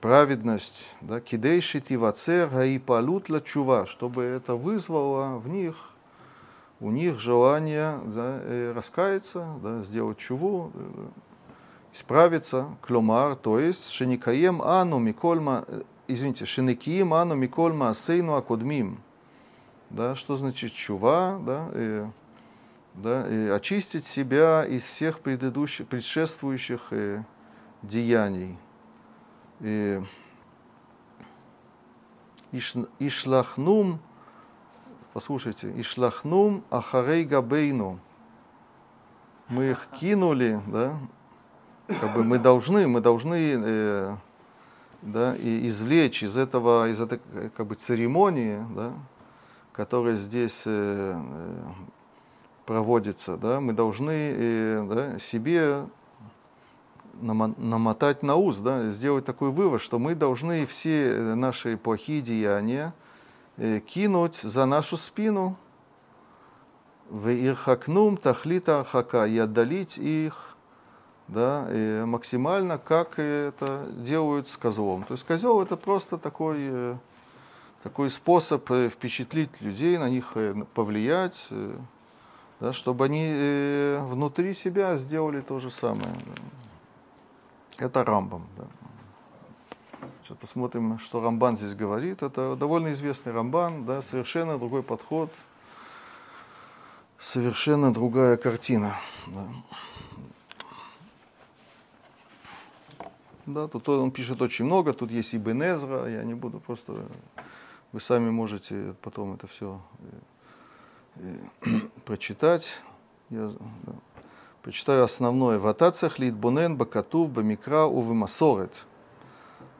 [0.00, 5.89] праведность, да, кидейши тивацер гаипалут чува, чтобы это вызвало в них,
[6.80, 11.08] у них желание да, э, раскаяться, да, сделать чуву, э,
[11.92, 15.64] исправиться, кломар, то есть шеникаем ану микольма,
[16.08, 18.98] извините, шеникием ану микольма асейну акодмим.
[19.90, 21.40] Да, что значит чува?
[21.44, 22.04] Да, и,
[22.94, 27.24] да, и очистить себя из всех предыдущих, предшествующих э,
[27.82, 28.56] деяний.
[29.60, 30.00] И
[32.98, 34.00] Ишлахнум,
[35.12, 37.98] послушайте, Ишлахнум Ахарей Габейну.
[39.48, 40.96] Мы их кинули, да,
[41.88, 44.16] как бы мы должны, мы должны э,
[45.02, 47.20] да, и извлечь из этого, из этой
[47.56, 48.92] как бы церемонии, да,
[49.72, 51.62] которая здесь э, э
[52.66, 55.86] проводится, да, мы должны э, да, себе
[57.20, 62.94] намотать на ус, да, сделать такой вывод, что мы должны все наши плохие деяния
[63.56, 65.56] кинуть за нашу спину,
[67.08, 70.50] в ирхакнум тахлита архака, и отдалить их
[71.30, 75.04] да, и максимально, как это делают с козлом.
[75.04, 76.96] То есть козел это просто такой, э,
[77.82, 80.36] такой способ э, впечатлить людей, на них
[80.74, 81.48] повлиять,
[82.58, 86.12] да, чтобы они внутри себя сделали то же самое.
[87.78, 88.46] Это Рамбам.
[88.56, 88.64] Да.
[90.30, 92.22] Сейчас посмотрим, что Рамбан здесь говорит.
[92.22, 95.28] Это довольно известный Рамбан, да, совершенно другой подход,
[97.18, 98.94] совершенно другая картина.
[99.26, 99.48] Да.
[103.46, 107.04] Да, тут он пишет очень много, тут есть и Бенезра, я не буду просто,
[107.90, 109.80] вы сами можете потом это все
[111.16, 111.70] э, э,
[112.04, 112.80] прочитать.
[113.30, 113.48] Я,
[113.82, 113.92] да.
[114.62, 115.58] Прочитаю основное.
[115.58, 118.86] Ватацах литбонен бакатув бамикра увимасорет.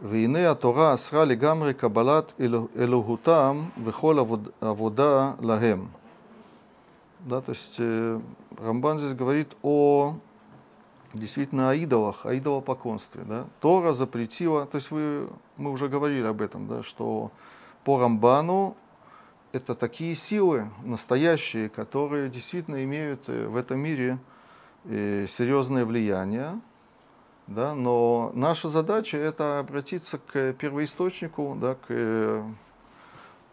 [0.01, 2.33] והנה התורה אסרה לגמרי קבלת
[2.77, 4.19] אלוהותם וכל
[4.61, 5.87] עבודה лахем.
[7.27, 8.19] Да, то есть э,
[8.59, 10.17] Рамбан здесь говорит о
[11.15, 13.23] действительно о идолах, о идолопоклонстве.
[13.23, 13.47] Да?
[13.61, 17.31] Тора запретила, то есть вы, мы уже говорили об этом, да, что
[17.83, 18.77] по Рамбану
[19.53, 24.19] это такие силы настоящие, которые действительно имеют э, в этом мире
[24.87, 26.61] серьезное влияние,
[27.50, 32.44] да, но наша задача это обратиться к первоисточнику, да, к,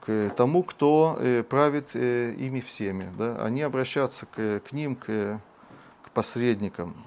[0.01, 4.95] к тому, кто э, правит э, ими всеми, да, а не обращаться к, к ним,
[4.95, 5.41] к,
[6.03, 7.05] к посредникам.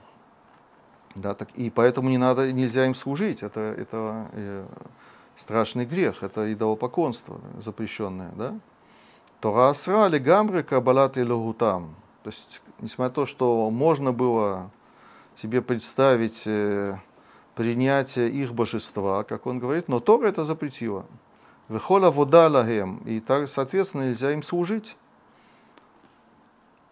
[1.15, 4.67] Да, так, и поэтому не надо, нельзя им служить, это, это э,
[5.37, 8.33] страшный грех, это идолопоклонство запрещенное.
[8.35, 8.59] Да?
[9.41, 11.95] Тора асра легамры кабалат и логутам.
[12.25, 14.71] То есть несмотря на то, что можно было
[15.37, 16.97] себе представить э,
[17.55, 21.07] принятие их божества, как он говорит, но Тора это запретила.
[21.69, 24.97] Выхола вода лагем, и так, соответственно, нельзя им служить.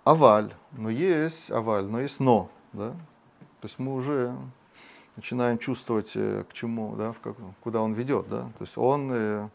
[0.05, 2.93] Аваль, но есть аваль, но есть но, да?
[3.61, 4.35] То есть мы уже
[5.17, 8.43] начинаем чувствовать, э, к чему, да, в как, куда он ведет, да?
[8.59, 9.49] То есть он э,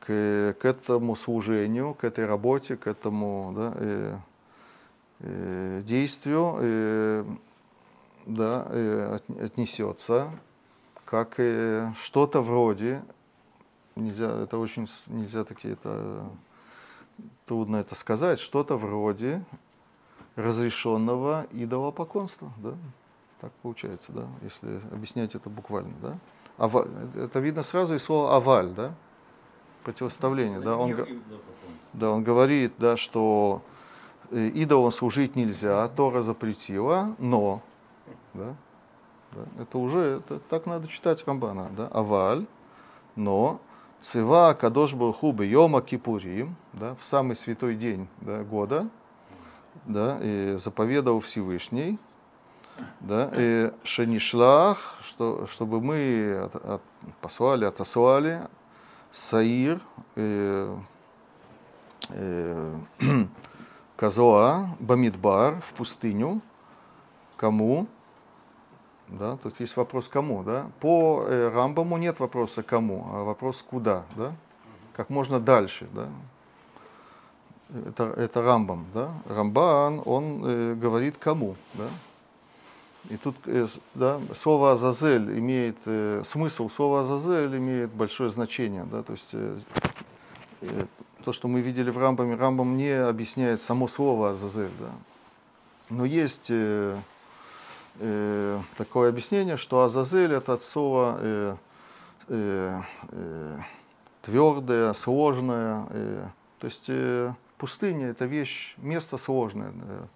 [0.00, 4.20] к, к этому служению, к этой работе, к этому, да,
[5.26, 7.24] Э, действию э,
[8.26, 10.30] да, э, отнесется
[11.04, 11.38] как
[11.96, 13.04] что-то вроде,
[13.94, 16.24] нельзя, это очень, нельзя такие, это
[17.46, 19.44] трудно это сказать, что-то вроде
[20.34, 22.74] разрешенного идолопоклонства, да,
[23.40, 26.18] так получается, да, если объяснять это буквально, да.
[26.56, 28.94] Ава, это видно сразу из слова аваль, да,
[29.84, 30.96] противоставление, да, он,
[31.92, 33.62] да, он говорит, да, что
[34.30, 37.62] Э, идолам служить нельзя, Тора запретила, но,
[38.34, 38.54] да,
[39.32, 42.46] да, это уже, это, так надо читать Рамбана, да, аваль,
[43.16, 43.60] но,
[44.00, 48.88] цива кадош барху йома кипурим, да, в самый святой день да, года,
[49.86, 51.98] да, и заповедовал Всевышний,
[53.00, 56.82] да, и шенишлах, что, чтобы мы от, от,
[57.20, 58.40] послали, отослали
[59.12, 59.80] Саир,
[60.16, 60.76] э,
[62.08, 62.74] э,
[63.96, 66.40] Казоа, Бамидбар, в пустыню.
[67.36, 67.86] Кому?
[69.18, 70.66] Да, то есть есть вопрос кому, да?
[70.80, 74.32] По э, Рамбаму нет вопроса кому, а вопрос куда, да?
[74.94, 76.08] Как можно дальше, да?
[77.86, 79.10] Это, это Рамбам, да?
[79.26, 81.88] Рамбан, он э, говорит кому, да?
[83.10, 89.02] И тут э, да, слово Азазель имеет, э, смысл слова Азазель имеет большое значение, да?
[89.02, 89.58] То есть э,
[90.62, 90.86] э
[91.24, 94.70] то, что мы видели в Рамбаме, Рамбам не объясняет само слово Азазель.
[94.78, 94.90] Да.
[95.88, 96.98] Но есть э,
[97.98, 101.56] э, такое объяснение, что Азазель это от слова э,
[102.28, 102.80] э,
[103.10, 103.58] э,
[104.22, 105.86] твердое, сложное.
[105.90, 106.26] Э,
[106.58, 110.08] то есть э, пустыня это вещь, место сложное для,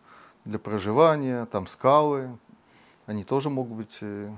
[0.45, 2.31] для проживания, там скалы,
[3.07, 4.31] они тоже могут быть э,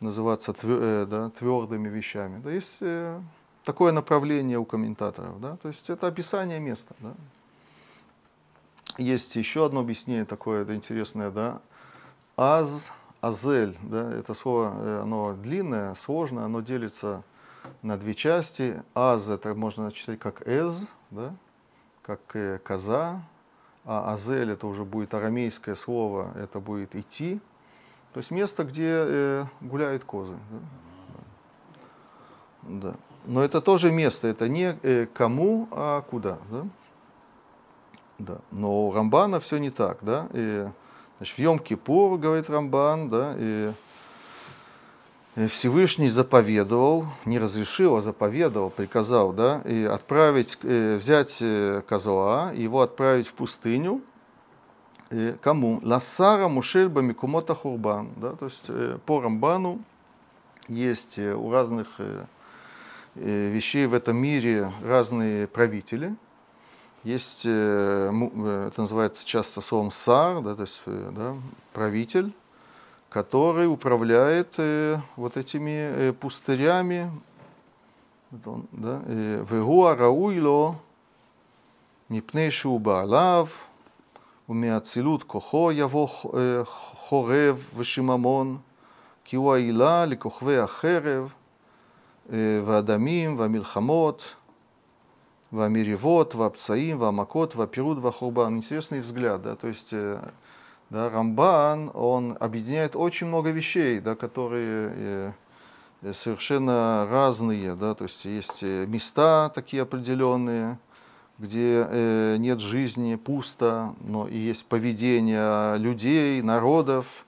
[0.00, 2.40] называться твер, э, да, твердыми вещами.
[2.40, 3.20] Да, есть э,
[3.64, 5.40] такое направление у комментаторов.
[5.40, 5.56] Да?
[5.56, 6.94] То есть это описание места.
[7.00, 7.14] Да?
[8.98, 11.30] Есть еще одно объяснение такое это интересное.
[11.30, 11.60] Да?
[12.36, 14.12] Аз, азель, да?
[14.12, 17.22] это слово э, оно длинное, сложное, оно делится
[17.82, 18.82] на две части.
[18.94, 21.32] Аз это можно читать как эз, да?
[22.02, 23.22] как э, коза,
[23.84, 27.40] а азель это уже будет арамейское слово, это будет идти.
[28.14, 30.34] То есть место, где э, гуляют козы.
[30.50, 30.58] Да?
[32.62, 32.94] Да.
[33.26, 36.38] Но это тоже место, это не кому, а куда.
[36.50, 36.66] Да?
[38.18, 38.38] Да.
[38.50, 39.98] Но у Рамбана все не так.
[40.02, 40.28] Да?
[40.32, 40.66] И,
[41.18, 43.72] значит, в Йом-Кипур, говорит Рамбан, да, и
[45.48, 51.42] Всевышний заповедовал, не разрешил, а заповедовал, приказал, да, и отправить, взять
[51.88, 54.00] козла, его отправить в пустыню,
[55.40, 55.80] кому?
[55.82, 58.70] Лассара Мушель Бамикумота Хурбан, да, то есть
[59.06, 59.80] по Рамбану
[60.68, 61.88] есть у разных
[63.16, 66.14] вещей в этом мире разные правители.
[67.03, 71.35] Есть, это называется часто словом сар, да, то есть да,
[71.71, 72.33] правитель,
[73.09, 77.09] который управляет э, вот этими э, пустырями.
[78.31, 79.01] Да,
[79.49, 80.75] Вегуа рауило
[82.09, 83.47] מפני שהוא בעליו,
[84.49, 86.07] ומאצילות כוחו יבוא
[86.65, 88.57] חורב ושיממון,
[89.23, 89.55] כי הוא
[95.54, 98.56] в Амиревод, в Апсаим, в Амакот, в Апируд, в Ахурбан.
[98.56, 100.18] Интересный взгляд, да, то есть э,
[100.90, 104.92] да, Рамбан, он объединяет очень много вещей, да, которые
[106.02, 110.76] э, совершенно разные, да, то есть есть э, места такие определенные,
[111.38, 117.24] где э, нет жизни, пусто, но и есть поведение людей, народов,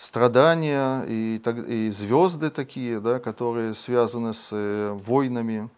[0.00, 5.68] страдания и, так, и звезды такие, да, которые связаны с э, войнами.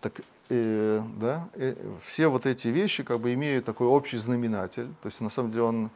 [0.00, 1.74] Так э, да, э,
[2.04, 4.88] все вот эти вещи как бы имеют такой общий знаменатель.
[5.02, 5.90] То есть на самом деле он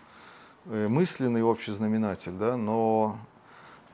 [0.68, 3.18] Э, мысленный общий знаменатель, да, но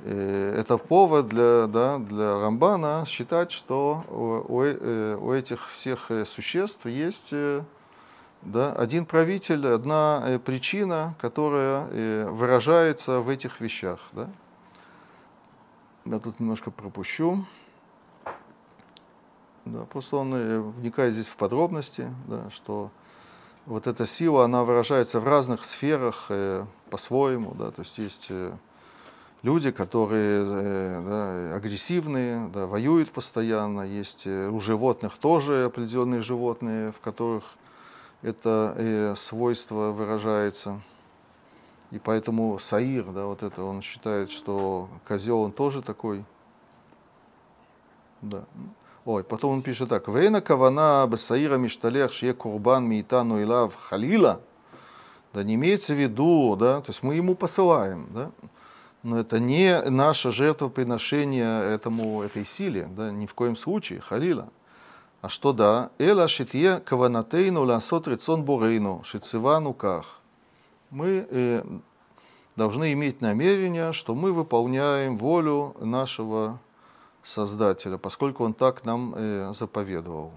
[0.05, 6.86] э, это повод для, да, для Рамбана считать, что у, у э, этих всех существ
[6.86, 7.34] есть
[8.40, 14.00] да, один правитель, одна причина, которая выражается в этих вещах.
[14.12, 14.30] Да.
[16.07, 17.44] Я тут немножко пропущу.
[19.65, 22.91] Да, просто он вникает здесь в подробности, да, что
[23.67, 28.53] вот эта сила, она выражается в разных сферах э, по-своему, да, то есть есть э,
[29.43, 36.91] люди, которые э, да, агрессивные, да, воюют постоянно, есть э, у животных тоже определенные животные,
[36.91, 37.45] в которых
[38.23, 40.81] это э, свойство выражается.
[41.93, 46.25] И поэтому Саир, да, вот это, он считает, что козел, он тоже такой.
[48.23, 48.45] Да.
[49.05, 50.07] Ой, потом он пишет так.
[50.09, 54.40] Вейна кавана бесаира мишталех шие курбан миитану илав халила.
[55.32, 58.30] Да не имеется в виду, да, то есть мы ему посылаем, да,
[59.03, 64.48] но это не наше жертвоприношение этому, этой силе, да, ни в коем случае, халила.
[65.22, 65.90] А что да?
[65.98, 70.20] Эла шитье каванатейну ласот рецон бурейну, шицевану ках.
[70.90, 71.64] Мы э,
[72.57, 76.59] должны иметь намерение, что мы выполняем волю нашего
[77.25, 80.33] Создателя, поскольку он так нам э, заповедовал.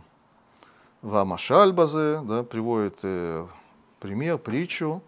[1.01, 3.45] Вамашальбазе да, приводит э,
[3.99, 5.01] пример, притчу,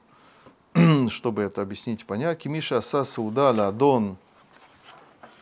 [1.10, 2.40] чтобы это объяснить и понять.
[2.40, 4.18] Кимиша аса сауда ла адон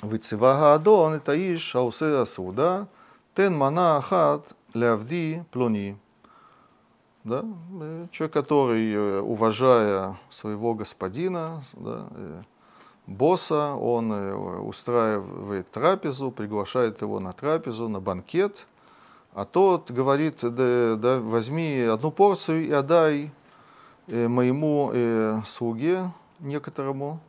[0.02, 2.88] вицевага адон, это иш аусе сауда,
[3.36, 5.98] тен мана ахат лявди плони.
[7.24, 7.44] Да?
[7.82, 12.08] Э, человек, который, э, уважая своего господина, да,
[13.08, 18.66] босса, он э, устраивает трапезу, приглашает его на трапезу, на банкет,
[19.34, 23.32] а тот говорит, да, да, возьми одну порцию и отдай
[24.08, 27.20] э, моему э, слуге некоторому.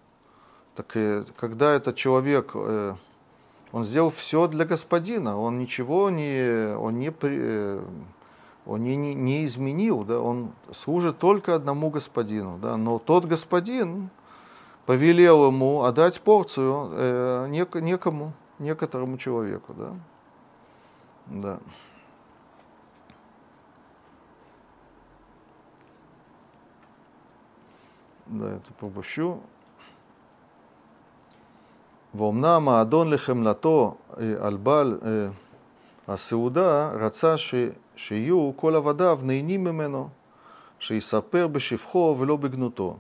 [0.74, 0.95] Так
[1.39, 7.11] когда этот человек, он сделал все для господина, он ничего не, он не,
[8.66, 14.11] он не, не, не изменил, да, он служит только одному господину, да, но тот господин,
[14.86, 19.74] повелел ему отдать порцию э, нек- некому, некоторому человеку.
[19.74, 19.94] Да?
[21.28, 21.60] Да.
[28.28, 29.42] Да, это пропущу.
[32.16, 33.96] ואומנם האדון לחמלתו
[34.39, 35.00] על בעל
[36.08, 37.56] הסעודה רצה ש,
[37.96, 40.10] שיהיו כל עבדיו נהנים ממנו,
[40.80, 42.98] שיספר בשבחו ולא בגנותו.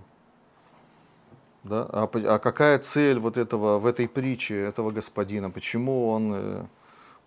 [1.68, 1.88] Да?
[1.90, 5.50] А, а какая цель вот этого, в этой притче этого господина?
[5.50, 6.64] Почему он, э,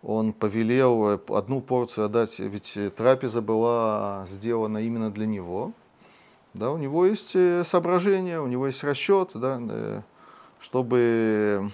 [0.01, 2.39] он повелел э, одну порцию отдать?
[2.39, 5.73] Ведь трапеза была сделана именно для него.
[6.53, 6.71] Да?
[6.71, 10.03] У него есть э, соображение, у него есть расчет, да?
[10.61, 11.69] чтобы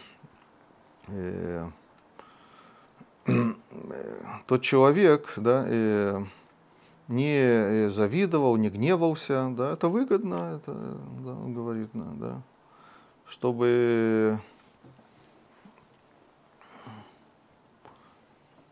[1.07, 1.69] э,
[4.47, 6.23] тот человек да, э,
[7.09, 10.73] не завидовал, не гневался, да, это выгодно, это,
[11.23, 12.41] да, он говорит, да
[13.27, 14.39] чтобы,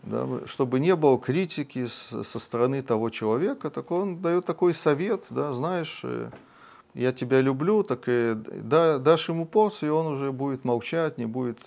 [0.04, 5.54] да, чтобы не было критики со стороны того человека, так он дает такой совет, да,
[5.54, 6.30] знаешь, э,
[6.94, 11.26] я тебя люблю, так и да, дашь ему порцию, и он уже будет молчать, не
[11.26, 11.60] будет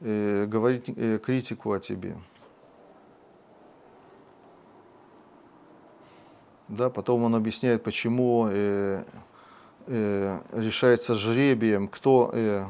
[0.00, 2.16] э, говорить э, критику о тебе.
[6.68, 9.04] Да, потом он объясняет, почему э, э,
[9.86, 12.64] решается жребием, кто, э,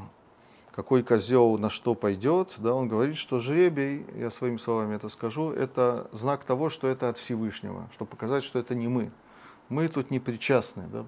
[0.73, 2.55] какой козел на что пойдет.
[2.59, 7.09] Да, он говорит, что жребий, я своими словами это скажу, это знак того, что это
[7.09, 9.11] от Всевышнего, чтобы показать, что это не мы.
[9.69, 10.85] Мы тут не причастны.
[10.93, 11.05] Да?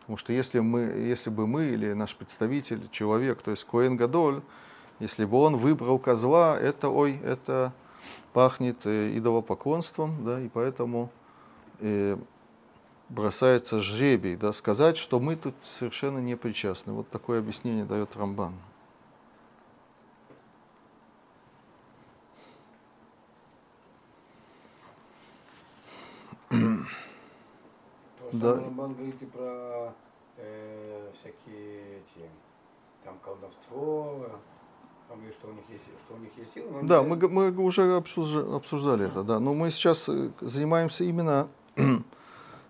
[0.00, 4.40] Потому что если, мы, если бы мы или наш представитель, человек, то есть Коэн Гадоль,
[5.00, 7.72] если бы он выбрал козла, это, ой, это
[8.32, 11.10] пахнет э, идолопоклонством, да, и поэтому
[11.80, 12.16] э,
[13.08, 16.92] бросается жребий, да, сказать, что мы тут совершенно не причастны.
[16.92, 18.54] Вот такое объяснение дает Рамбан.
[28.30, 28.56] Да.
[28.56, 29.94] Рамбан говорит и про
[30.36, 32.28] э, всякие эти,
[33.04, 34.30] там колдовство,
[35.08, 36.82] говорит, что у них есть, что у них есть силы.
[36.82, 39.40] Да, мы, мы уже обсужда- обсуждали это, да.
[39.40, 41.48] Но мы сейчас э, занимаемся именно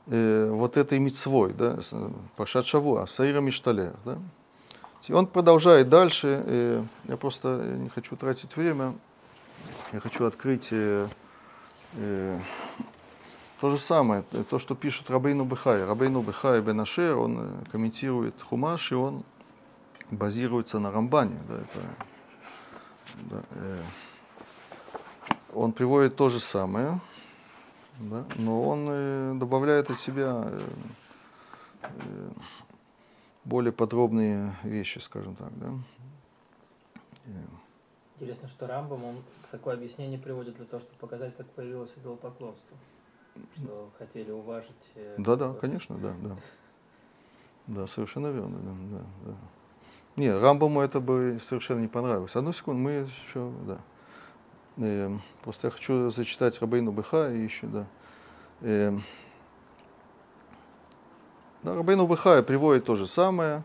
[0.09, 4.19] э, вот этой мицвой, да, э, Пашат Шавуа, Саира Мишталер, да.
[5.07, 6.43] И он продолжает дальше.
[6.45, 8.95] э, Я просто э, не хочу тратить время.
[9.93, 11.09] Я хочу открыть э,
[11.95, 12.39] э,
[13.61, 15.85] то же самое, э, то, что пишет Рабейну Бехай.
[15.85, 19.23] Рабейну Бехай Бен Ашер, он комментирует Хумаш, и он
[20.11, 21.39] базируется на Рамбане.
[21.49, 21.81] Да, это,
[23.31, 23.83] да, э,
[25.55, 27.01] он приводит то же самое,
[27.99, 30.61] да, но он э, добавляет от себя э,
[31.83, 32.31] э,
[33.45, 35.51] более подробные вещи, скажем так.
[35.59, 35.73] Да.
[38.17, 39.17] Интересно, что Рамбам, он
[39.51, 42.77] такое объяснение приводит для того, чтобы показать, как появилось идолопоклонство.
[43.57, 44.93] Что хотели уважить...
[45.19, 46.37] Да, да, конечно, да, да.
[47.69, 49.37] Да, совершенно верно, да, да, да.
[50.17, 52.35] Не, Рамбаму это бы совершенно не понравилось.
[52.35, 53.79] Одну секунду, мы еще, да.
[54.79, 55.11] Э,
[55.43, 57.87] просто я хочу зачитать Рабейну Быха и еще, да.
[58.61, 58.97] Э,
[61.65, 63.65] да, Рабейну Быха приводит то же самое.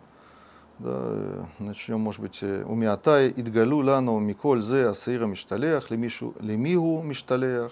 [0.80, 6.34] Да, э, начнем, может быть, э, у Миатай Идгалю Лану Миколь Зе Асаира Мишталеях Лемишу
[6.39, 7.72] Лемигу Мишталеях.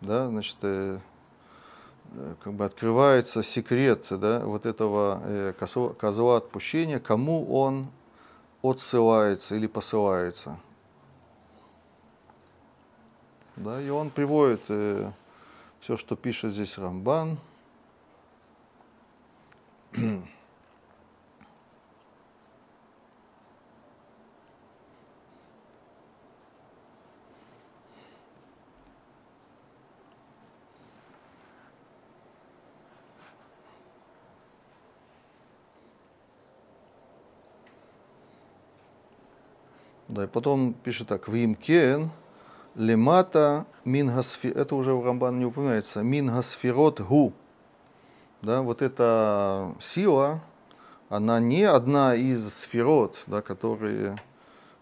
[0.00, 0.98] Да, значит, э,
[2.44, 7.88] как бы открывается секрет да, вот этого э, козла, козла отпущения, кому он
[8.62, 10.56] отсылается или посылается.
[13.56, 15.10] Да, и он приводит э,
[15.80, 17.38] все, что пишет здесь Рамбан.
[40.08, 42.10] Да, и потом пишет так, Вимкен,
[42.74, 47.32] лемата мингасфи, это уже в Рамбан не упоминается, мингасфирот гу.
[48.42, 50.42] Да, вот эта сила,
[51.08, 54.16] она не одна из сферот, да, которые,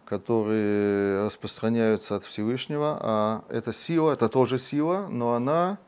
[0.04, 5.78] которые распространяются от Всевышнего, а эта сила, это тоже сила, но она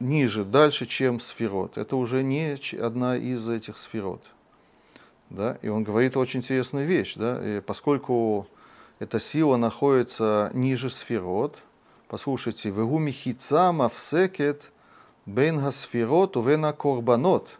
[0.00, 1.78] ниже, дальше, чем сферот.
[1.78, 4.22] Это уже не одна из этих сферот.
[5.30, 5.58] Да?
[5.62, 7.40] И он говорит очень интересную вещь, да?
[7.42, 8.46] и поскольку
[8.98, 11.58] эта сила находится ниже сферот,
[12.08, 14.70] послушайте, «Вегу михица мавсекет
[15.26, 17.58] бен гасферот увена корбанот».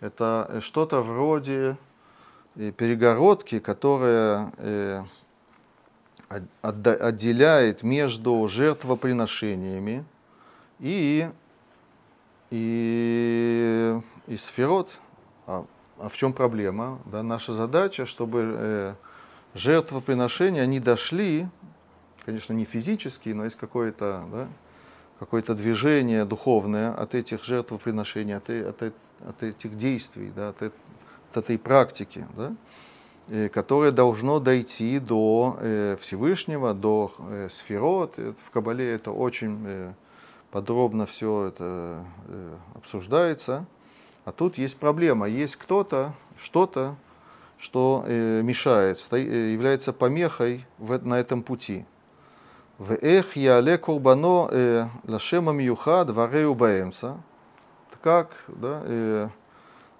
[0.00, 1.76] Это э, что-то вроде
[2.56, 5.02] э, перегородки, которая э,
[6.62, 10.04] отделяет между жертвоприношениями
[10.78, 11.28] и,
[12.50, 14.90] и, и сферот.
[15.46, 15.64] А,
[15.98, 16.98] а в чем проблема?
[17.06, 18.96] Да, наша задача, чтобы
[19.54, 21.48] жертвоприношения, они дошли,
[22.24, 24.48] конечно, не физически, но есть какое-то, да,
[25.18, 28.92] какое-то движение духовное от этих жертвоприношений, от, э- от, э-
[29.26, 30.70] от этих действий, да, от, э-
[31.30, 32.52] от этой практики, да,
[33.48, 37.10] которое должно дойти до Всевышнего, до
[37.50, 38.18] сферот.
[38.18, 39.94] В Кабале это очень
[40.50, 42.04] подробно все это
[42.74, 43.64] обсуждается.
[44.26, 45.26] А тут есть проблема.
[45.26, 46.96] Есть кто-то, что-то,
[47.58, 49.18] что э, мешает, э,
[49.52, 51.84] является помехой на этом пути.
[52.78, 57.16] В эх яле курбано э, лашема миюха дварею баэмца.
[58.02, 59.28] Как да, э,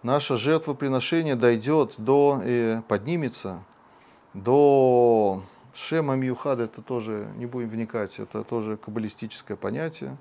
[0.02, 3.62] наше жертвоприношение дойдет до, э, поднимется
[4.34, 5.42] до
[5.72, 10.16] шема миюхад, это тоже, не будем вникать, это тоже каббалистическое понятие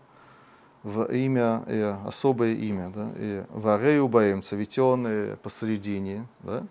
[0.84, 6.63] в имя, э, особое имя, да, и варею баемца, ведь он э, посередине, да.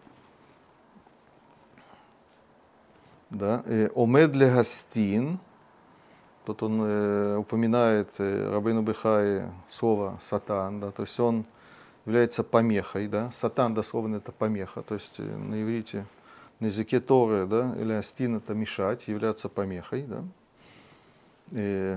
[3.32, 3.64] да,
[3.94, 5.38] Омедле Гастин,
[6.44, 11.44] тут он э, упоминает э, Рабейну Бехае слово «сатан», да, то есть он
[12.04, 16.04] является помехой, да, сатан дословно это помеха, то есть э, на иврите,
[16.60, 20.24] на языке Торы, да, или Астин это мешать, являться помехой, да,
[21.52, 21.96] и,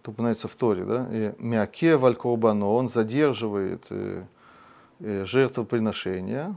[0.00, 4.24] это упоминается в Торе, да, и Мяке Валькорбано, он задерживает э,
[5.00, 6.56] э, жертвоприношения,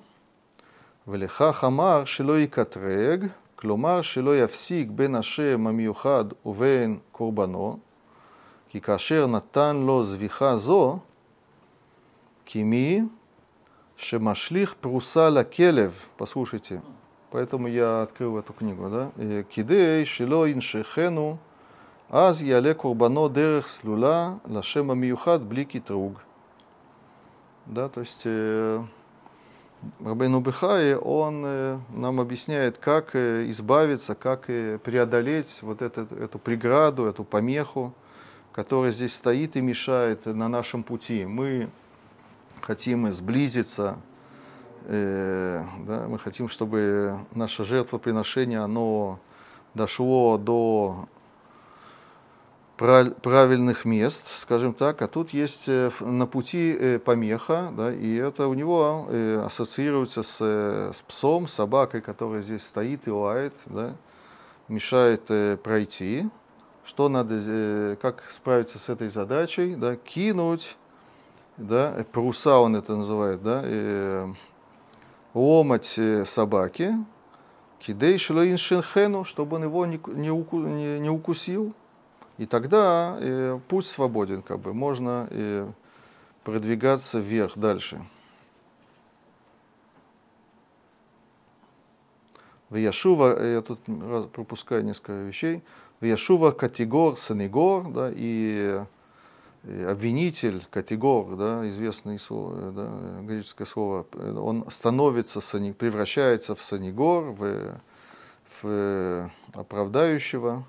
[1.05, 7.78] Валиха Хамар Шилой Катрег, כלומר שלא יפסיק בין השם המיוחד ובין קורבנו,
[8.68, 10.98] כי כאשר נתן לו זביחה זו,
[12.44, 13.02] כי מי
[13.96, 16.80] שמשליך פרוסה לכלב, послушайте,
[17.30, 19.08] поэтому я открыл эту книгу, да,
[19.50, 21.36] כדי שלא ינשכנו,
[22.10, 26.18] אז יעלה קורבנו דרך סלולה לשם המיוחד בלי קטרוג.
[27.66, 28.78] Да, то есть э,
[29.99, 36.37] Рабейну Бехай, он э, нам объясняет, как э, избавиться, как э, преодолеть вот эту, эту
[36.37, 37.93] преграду, эту помеху,
[38.51, 41.25] которая здесь стоит и мешает на нашем пути.
[41.25, 41.69] Мы
[42.61, 43.97] хотим сблизиться,
[44.87, 49.19] да, мы хотим, чтобы наше жертвоприношение, оно
[49.73, 51.07] дошло до
[52.81, 58.47] правильных мест, скажем так, а тут есть э, на пути э, помеха, да, и это
[58.47, 63.91] у него э, ассоциируется с, с псом, собакой, которая здесь стоит и лает, да,
[64.67, 65.29] мешает
[65.61, 66.27] пройти.
[66.83, 70.75] Что надо, как справиться с этой задачей, да, кинуть,
[71.57, 74.33] да, паруса он это называет, да,
[75.35, 76.93] ломать собаки,
[77.77, 81.75] кидей шлоин шинхену, чтобы он его не, не, не укусил,
[82.37, 84.73] и тогда э, путь свободен, как бы.
[84.73, 85.69] Можно э,
[86.43, 88.01] продвигаться вверх дальше.
[92.69, 93.79] В Яшува, э, я тут
[94.31, 95.61] пропускаю несколько вещей,
[95.99, 98.81] в Яшува категор, санегор, да, и
[99.87, 105.39] обвинитель, категор, да, известное слово, да, греческое слово, он становится,
[105.73, 107.79] превращается в санегор, в,
[108.61, 110.65] в оправдающего,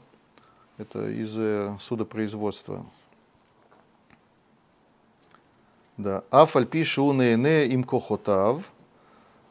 [0.82, 2.84] это из э, судопроизводства.
[5.96, 6.24] Да.
[6.30, 8.70] Афаль пише унене им кохотав.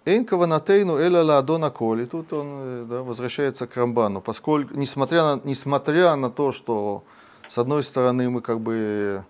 [0.05, 2.05] Эйн каванатейну эля ладона коли.
[2.05, 4.21] Тут он э, да, возвращается к Рамбану.
[4.21, 7.03] Поскольку, несмотря на, несмотря на то, что
[7.47, 9.23] с одной стороны мы как бы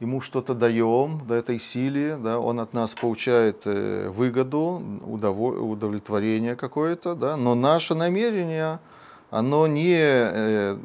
[0.00, 7.14] ему что-то даем, да, этой силе, да, он от нас получает э, выгоду, удовлетворение какое-то,
[7.14, 8.78] да, но наше намерение–
[9.30, 10.76] оно не э,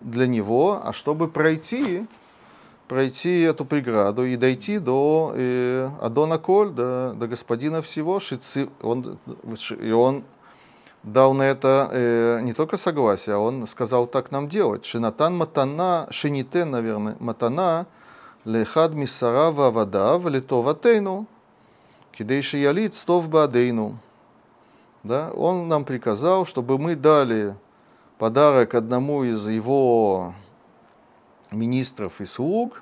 [0.00, 2.06] для него, а чтобы пройти,
[2.88, 9.18] пройти эту преграду и дойти до э, Адона Коль, до, до господина всего, шицы, он,
[9.80, 10.24] и он
[11.02, 14.86] дал на это э, не только согласие, а он сказал так нам делать.
[14.86, 17.86] Шинатан матана, шинитен, наверное, матана,
[18.46, 21.26] лехад мисара вавадав, литоватейну,
[22.12, 23.98] кидейши ялит стов бадейну.
[25.02, 27.54] Да, он нам приказал, чтобы мы дали
[28.17, 30.33] подарок одному из его
[31.51, 32.81] министров и слуг,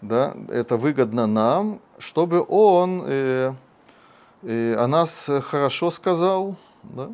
[0.00, 3.52] да, это выгодно нам, чтобы он э,
[4.42, 6.56] э, о нас хорошо сказал.
[6.82, 7.08] Да?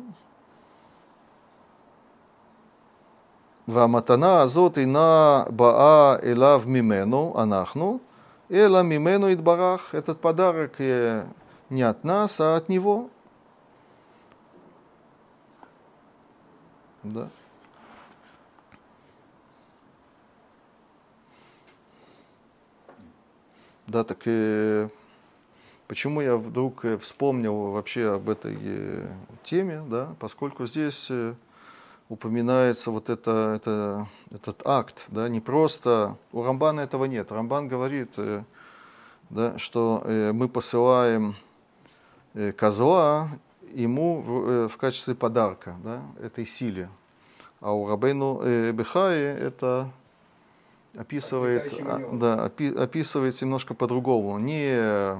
[3.69, 7.99] והמתנה הזאת אינה באה אליו ממנו, אנחנו,
[8.51, 9.95] אלא ממנו יתברך.
[9.95, 10.77] Этот подарок
[11.69, 13.09] не от нас, а от него.
[17.04, 17.28] Да.
[23.86, 24.88] Да, так и
[25.86, 29.06] почему я вдруг э, вспомнил вообще об этой э,
[29.42, 31.34] теме, да, поскольку здесь э,
[32.08, 38.14] упоминается вот это, это, этот акт, да, не просто, у Рамбана этого нет, Рамбан говорит,
[39.30, 41.36] да, что мы посылаем
[42.56, 43.28] козла
[43.74, 46.88] ему в, э, в качестве подарка да, этой силе.
[47.60, 49.90] А у Рабейну э, Бехаи это
[50.96, 54.38] описывается, а, да, опи, описывается немножко по-другому.
[54.38, 55.18] Не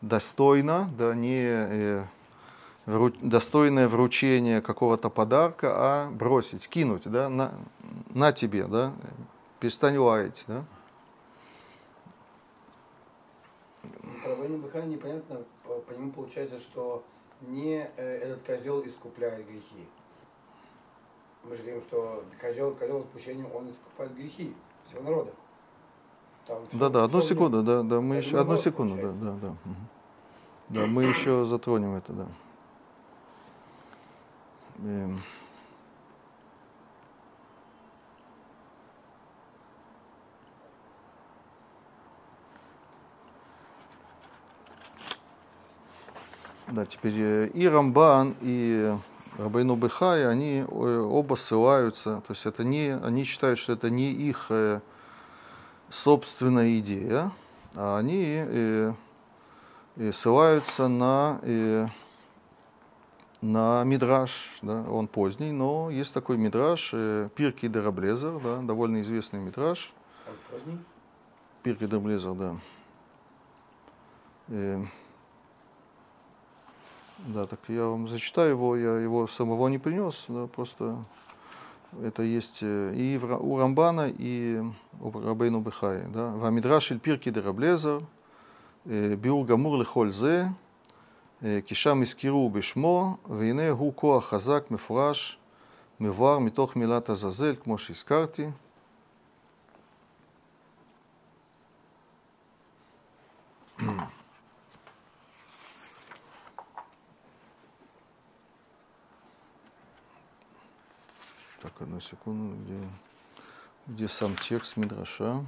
[0.00, 2.04] достойно, да, не э,
[2.86, 7.52] вру, достойное вручение какого-то подарка, а бросить, кинуть, да, на,
[8.10, 8.92] на тебе, да,
[9.58, 10.44] перестань лаять.
[10.46, 10.64] Да.
[14.26, 17.02] Рабейну Бехаи непонятно, по, по нему получается, что
[17.42, 19.86] не э, этот козел искупляет грехи.
[21.44, 24.54] Мы же говорим, что козел, козел отпущения, он искупает грехи
[24.86, 25.32] всего народа.
[26.46, 29.48] Там да, да, одну секунду, да, да, мы еще, одну секунду, да, да, да.
[29.48, 29.74] Угу.
[30.70, 32.26] Да, мы еще затронем это, да.
[34.84, 35.20] эм,
[46.70, 48.94] Да, теперь э, и Рамбан, и
[49.38, 54.12] Рабейну Бехай, они э, оба ссылаются, то есть это не, они считают, что это не
[54.12, 54.80] их э,
[55.88, 57.32] собственная идея,
[57.74, 58.94] а они
[60.12, 61.40] ссылаются на,
[63.42, 66.90] на Мидраш, да, он поздний, но есть такой Мидраш,
[67.34, 69.92] Пирки Дераблезер, да, довольно известный Мидраш.
[70.50, 70.78] Поздний?
[71.64, 72.56] Пирки Дераблезер, да.
[77.19, 80.97] Да, так я вам зачитаю его, я его самого не принес, да, просто
[82.03, 84.61] это есть э, и у Рамбана, и
[84.99, 86.07] у Рабейну Бехая.
[86.09, 86.31] Да.
[86.35, 88.01] Вамидраш эль пирки де Раблезер,
[88.85, 90.51] э, биур гамур лехоль зе,
[91.65, 95.37] כי שם הזכירו בשמו, והנה הוא כוח חזק, מפורש,
[95.99, 98.45] מבואר מתוך מילת עזאזל, כמו שהזכרתי.
[111.60, 112.78] Так, одну секунду, где,
[113.86, 115.44] где сам текст Мидраша.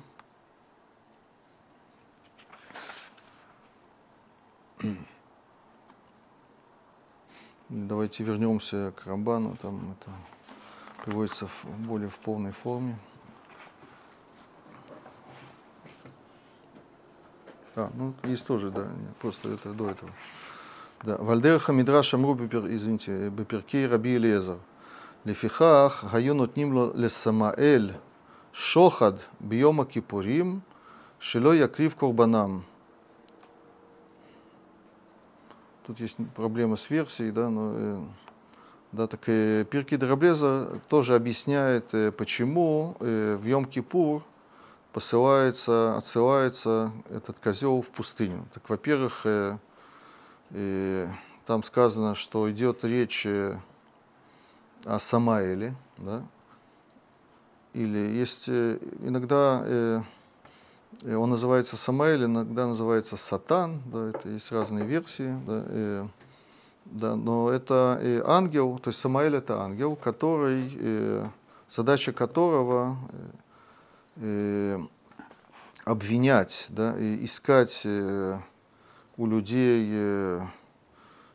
[7.70, 10.10] Давайте вернемся к Рамбану, там это
[11.02, 12.98] приводится в, более в полной форме.
[17.74, 18.86] А, ну, есть тоже, да,
[19.18, 20.12] просто это до этого.
[21.04, 21.16] Да.
[21.16, 24.58] Вальдерха Мидраш Амру, извините, Беперкей Раби Элезар.
[25.24, 27.94] Лефихах гаю нотним ло лесамаэль
[28.52, 30.62] шохад бьема кипурим
[31.20, 32.64] шило якрив курбанам.
[35.86, 38.00] Тут есть проблема с версией, да, но э,
[38.92, 44.22] да, так э, Пирки Дроблеза тоже объясняет, э, почему э, в Йом-Кипур
[44.92, 48.46] посылается, отсылается этот козел в пустыню.
[48.54, 49.58] Так, во-первых, э,
[50.50, 51.08] э,
[51.46, 53.56] там сказано, что идет речь э,
[54.84, 56.22] о Самаэле, да,
[57.74, 60.02] или есть э, иногда э,
[61.02, 66.06] э, он называется Самаэль, иногда называется Сатан, да, это есть разные версии, да, э,
[66.84, 71.28] да, но это э, ангел, то есть Самаэль это ангел, который, э,
[71.70, 72.96] задача которого
[74.16, 74.78] э,
[75.84, 78.38] обвинять, да, и искать э,
[79.16, 80.40] у людей э,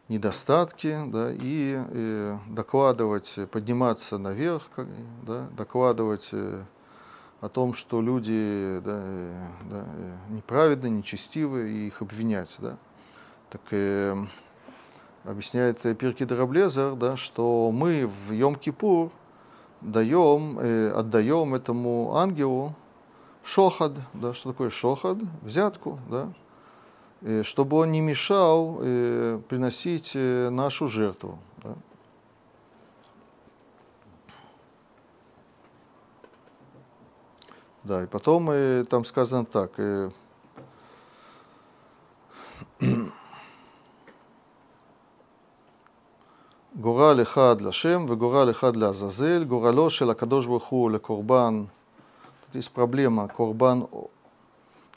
[0.10, 4.70] недостатки, да, и, и докладывать, подниматься наверх,
[5.24, 6.64] да, докладывать э,
[7.41, 12.55] о том, что люди да, э, да, э, неправедны, нечестивы, и их обвинять.
[12.60, 12.78] Да.
[13.49, 14.16] Так э,
[15.26, 19.12] объясняет Пирки Драблезер, да, что мы в Йом-Кипур
[19.82, 22.76] даем, э, отдаем этому ангелу
[23.43, 26.47] шохад, да, что такое шохад, взятку, да, Э,
[27.45, 31.39] чтобы он не мешал э, приносить э, нашу жертву.
[31.62, 31.74] Да?
[37.85, 38.51] Да, и потом
[38.89, 39.72] там сказано так.
[46.80, 51.64] גורל אחד לשם וגורל אחד לעזאזל, גורלו של הקדוש ברוך הוא לקורבן,
[52.47, 53.80] тут есть проблема, קורבן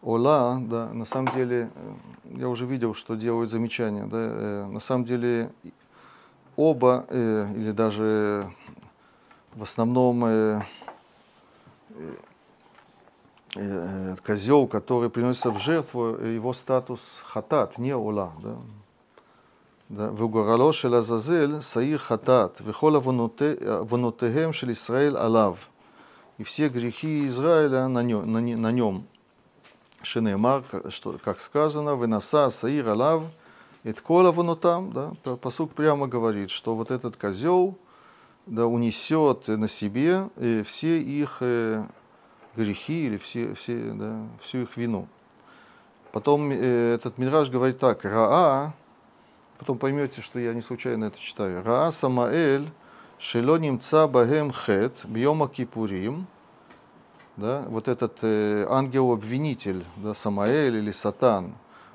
[0.02, 1.94] Ола, да, на самом деле, э,
[2.38, 5.52] я уже видел, что делают замечания, да, э, на самом деле
[6.56, 8.52] оба, э, или даже
[9.56, 10.62] в основном э,
[11.90, 12.16] э,
[13.56, 18.58] э козел, который приносится в жертву, его статус хатат, не ола, да.
[19.90, 25.56] וגורלו של עזאזל שעיר חטאת, וכל עוונותיהם של ישראל עליו.
[26.38, 29.06] И все грехи Израиля на нем.
[30.03, 33.25] Что, как сказано, выноса саир алав,
[33.85, 37.77] иткола там, да, посук прямо говорит, что вот этот козел
[38.47, 41.85] да, унесет на себе э, все их э,
[42.57, 45.07] грехи или все, все, да, всю их вину.
[46.13, 48.75] Потом э, этот Мидраж говорит так, Раа,
[49.59, 52.69] потом поймете, что я не случайно это читаю, Раа Самаэль,
[53.19, 56.27] Шело немца бахем хет, бьема кипурим,
[57.41, 61.55] да, вот этот э, ангел-обвинитель, да, Самаэль или Сатан,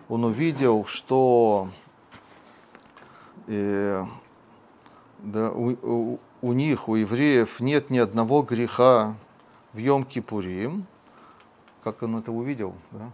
[0.10, 1.70] он увидел, что
[3.48, 4.04] э,
[5.20, 9.16] да, у, у, у них, у евреев, нет ни одного греха
[9.74, 10.84] в Йом-Кипурим,
[11.84, 13.12] как он это увидел, да?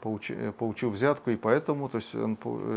[0.00, 2.36] получил, получил взятку, и поэтому то есть он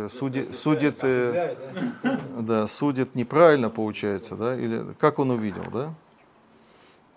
[0.10, 5.94] судит, судит, да, судит неправильно, получается, да, или как он увидел, да?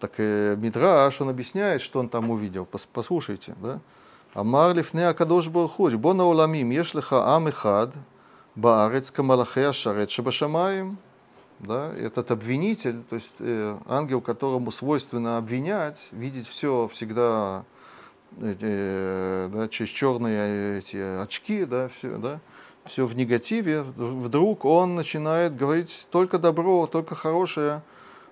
[0.01, 2.67] Так э, Мидраш, он объясняет, что он там увидел.
[2.93, 3.81] Послушайте, да?
[4.33, 7.93] Амар лифне акадош барху, рибона уламим, еш леха ам эхад,
[8.55, 10.99] баарец камалахе ашарет шабашамаем.
[11.59, 17.67] Да, этот обвинитель, то есть э, ангел, которому свойственно обвинять, видеть все всегда
[18.39, 22.41] э, да, через черные эти очки, да, все, да,
[22.87, 27.83] все в негативе, вдруг он начинает говорить только добро, только хорошее,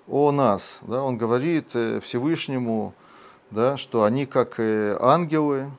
[0.09, 0.81] о нас.
[0.83, 1.03] Да?
[1.03, 2.95] Он говорит э, Всевышнему,
[3.51, 5.71] да, что они как э, ангелы.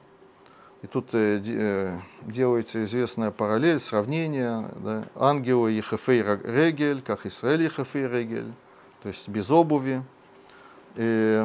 [0.82, 4.70] И тут э, делается известная параллель, сравнение.
[4.78, 5.04] Да?
[5.16, 8.54] Ангелы Ехефей Регель, как Израиль Ехефей Регель,
[9.04, 10.04] то есть без обуви.
[10.96, 11.44] И,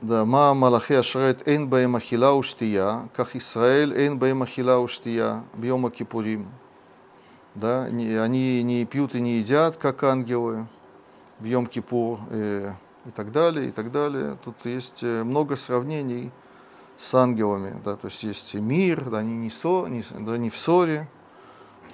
[0.00, 5.90] да, ма малахи ашрет эйн баем ахила уштия, как Израиль эйн баем ахила уштия, бьема
[5.90, 6.48] кипурим
[7.56, 10.66] да, они не пьют и не едят, как ангелы
[11.38, 12.72] в Йом-Кипур э,
[13.06, 14.36] и так далее, и так далее.
[14.44, 16.30] Тут есть э, много сравнений
[16.98, 20.56] с ангелами, да, то есть есть мир, да, они не, со, не, да, не в
[20.56, 21.08] ссоре,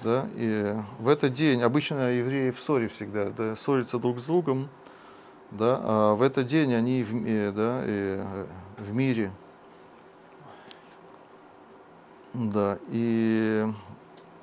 [0.01, 4.69] да, и в этот день, обычно евреи в ссоре всегда, да, ссорятся друг с другом,
[5.51, 8.21] да, а в этот день они в, э, да, и,
[8.77, 9.31] в мире,
[12.33, 13.65] да, и,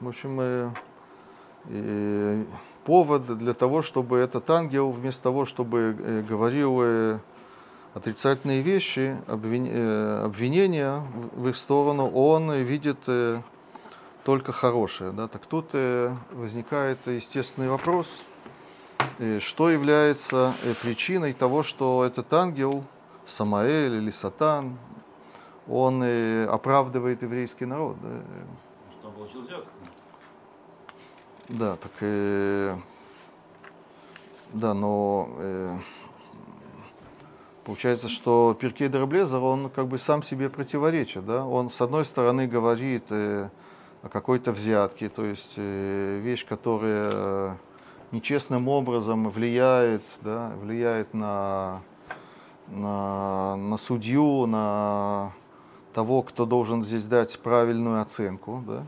[0.01, 0.71] в общем, и
[2.85, 7.19] повод для того, чтобы этот ангел, вместо того, чтобы э, говорил э,
[7.95, 11.03] отрицательные вещи, э, обвинения
[11.33, 12.99] в их сторону, он видит
[14.25, 15.13] только хорошее.
[15.13, 15.29] Да?
[15.29, 15.71] Так тут
[16.33, 18.25] возникает естественный вопрос,
[19.39, 20.53] что является
[20.83, 22.85] причиной того, что этот ангел,
[23.25, 24.77] Самаэль или Сатан,
[25.69, 26.03] он
[26.49, 27.97] оправдывает еврейский народ.
[28.03, 28.09] Да?
[31.51, 32.77] Да, так э,
[34.53, 35.79] да, но э,
[37.65, 42.47] получается, что Перкей Драблезер, он как бы сам себе противоречит, да, он с одной стороны
[42.47, 43.49] говорит э,
[44.03, 47.59] о какой-то взятке, то есть э, вещь, которая
[48.13, 51.83] нечестным образом влияет, да, влияет на,
[52.69, 55.33] на, на судью, на
[55.95, 58.87] того, кто должен здесь дать правильную оценку, да,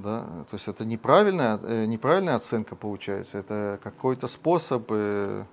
[0.00, 0.44] да?
[0.50, 5.44] То есть это неправильная, э, неправильная оценка получается, это какой-то способ э,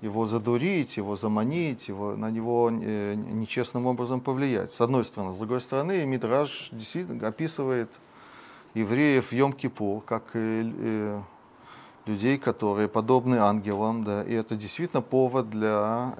[0.00, 4.72] его задурить, его заманить, его, на него э, нечестным образом повлиять.
[4.72, 5.34] С одной стороны.
[5.34, 7.90] С другой стороны, Мидраж действительно описывает
[8.74, 10.34] евреев Йом-Кипур как
[12.06, 16.14] людей, которые подобны ангелам, да, и это действительно повод для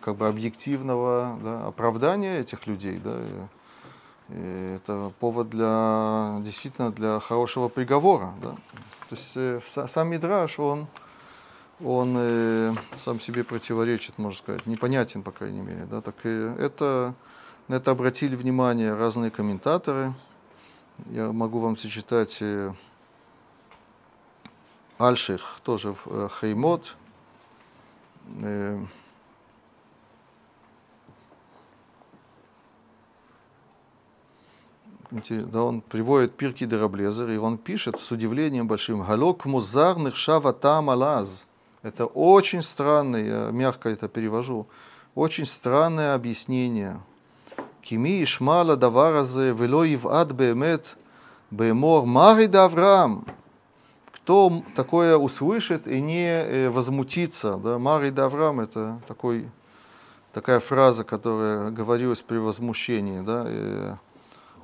[0.00, 3.18] как бы объективного да, оправдания этих людей, да,
[4.28, 8.32] это повод для действительно для хорошего приговора.
[8.42, 8.56] Да?
[9.08, 10.86] То есть э, сам Мидраш, он,
[11.84, 15.86] он э, сам себе противоречит, можно сказать, непонятен, по крайней мере.
[15.88, 16.00] Да?
[16.00, 17.14] Так и это,
[17.68, 20.12] на это обратили внимание разные комментаторы.
[21.10, 22.72] Я могу вам зачитать э,
[24.98, 26.96] Альших, тоже э, Хеймот.
[28.42, 28.82] Э,
[35.10, 41.46] да, он приводит Пирки Дераблезер, и он пишет с удивлением большим, «Галок музарных шаватам алаз».
[41.82, 44.66] Это очень странное, я мягко это перевожу,
[45.14, 47.00] очень странное объяснение.
[47.82, 50.96] Кими ишмала даваразе вело ивад бемет
[51.52, 53.24] бемор мари Авраам.
[54.10, 57.54] Кто такое услышит и не э, возмутится?
[57.58, 57.78] Да?
[57.78, 59.48] Мари Авраам это такой,
[60.32, 63.20] такая фраза, которая говорилась при возмущении.
[63.20, 63.46] Да?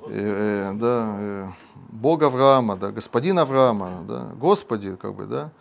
[0.07, 1.47] И, э, да, э,
[1.89, 5.51] Бог Авраама, да, господин Авраама, да, Господи, как бы, да,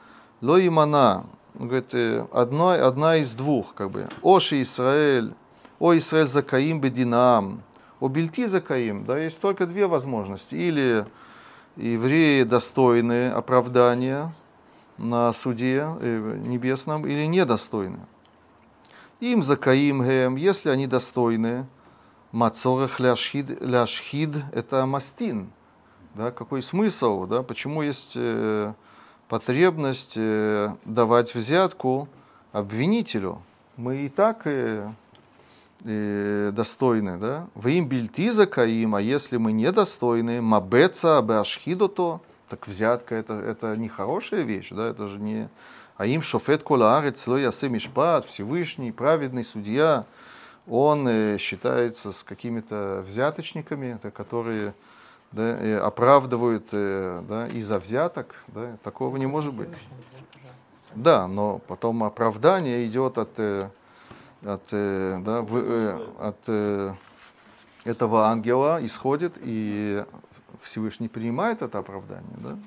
[0.40, 1.26] Ло имана,
[1.59, 5.34] он говорит, э, одна, одна из двух, как бы, Оши Израиль,
[5.78, 7.62] О Израиль закаим бединам,
[8.01, 11.07] О бельти закаим, да, есть только две возможности, или
[11.76, 14.32] евреи достойны оправдания
[14.99, 18.01] на суде э, небесном, или недостойны.
[19.20, 21.66] Им закаим гем, если они достойны,
[22.33, 25.51] Мацорах ляшхид, ляшхид– это мастин.
[26.14, 27.26] Да, какой смысл?
[27.26, 27.43] Да?
[27.43, 28.72] Почему есть э,
[29.28, 32.09] потребность э, давать взятку
[32.53, 33.43] обвинителю?
[33.76, 34.91] Мы и так э,
[35.85, 37.18] э, достойны.
[37.18, 37.49] Да?
[37.55, 43.89] Вы им закаим, а если мы недостойны, мабеца абашхиду то, так взятка это, это не
[43.89, 44.89] хорошая вещь, да?
[44.89, 45.51] это же не...
[45.99, 50.07] А им шофет кола арец ло ясе мишпат, Всевышний, праведный судья,
[50.69, 54.75] он э, считается с какими-то взяточниками, которые
[55.33, 58.35] да, э, оправдывают э, да, из-за взяток.
[58.49, 59.69] Да, такого не может быть.
[60.95, 63.39] Да, но потом оправдание идет от,
[64.43, 66.49] от, да, в, от
[67.85, 70.05] этого ангела, исходит, и
[70.61, 72.37] Всевышний принимает это оправдание.
[72.37, 72.59] Да?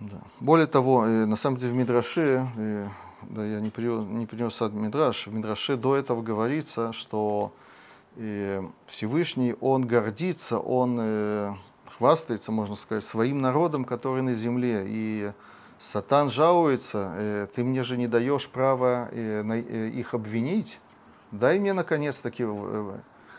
[0.00, 0.16] Да.
[0.40, 2.90] Более того, на самом деле в Мидраше,
[3.30, 7.52] да, я не принес, не принес Мидраш, в Мидраше до этого говорится, что
[8.16, 11.58] э, Всевышний, он гордится, он
[11.96, 14.84] хвастается, можно сказать, своим народом, который на земле.
[14.86, 15.32] И
[15.78, 20.80] Сатан жалуется, ты мне же не даешь права их обвинить,
[21.30, 22.46] дай мне наконец-таки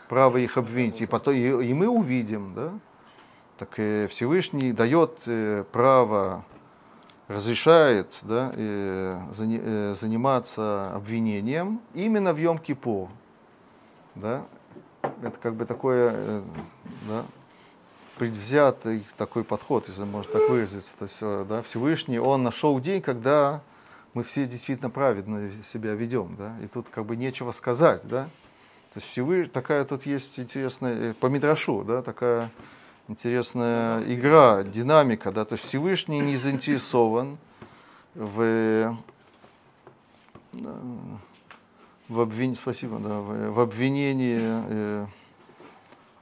[0.08, 2.72] право их обвинить, и, потом, и, и мы увидим, да?
[3.58, 3.72] Так
[4.10, 5.22] Всевышний дает
[5.72, 6.44] право
[7.28, 13.08] разрешает да, э, э, заниматься обвинением именно в Йом-Кипур.
[14.14, 14.44] Да?
[15.22, 16.42] Это как бы такое э,
[17.08, 17.24] да,
[18.18, 20.92] предвзятый такой подход, если можно так выразиться.
[20.98, 23.60] То есть, да, Всевышний, он нашел день, когда
[24.14, 26.36] мы все действительно праведно себя ведем.
[26.38, 26.54] Да?
[26.62, 28.02] И тут как бы нечего сказать.
[28.04, 28.24] Да?
[28.94, 32.48] То есть Всевышний, такая тут есть интересная, по Мидрашу, да, такая
[33.08, 37.38] интересная игра, динамика, да, то есть Всевышний не заинтересован
[38.14, 38.96] в,
[42.08, 42.54] в, обвин...
[42.56, 45.06] Спасибо, да, в, обвинении э,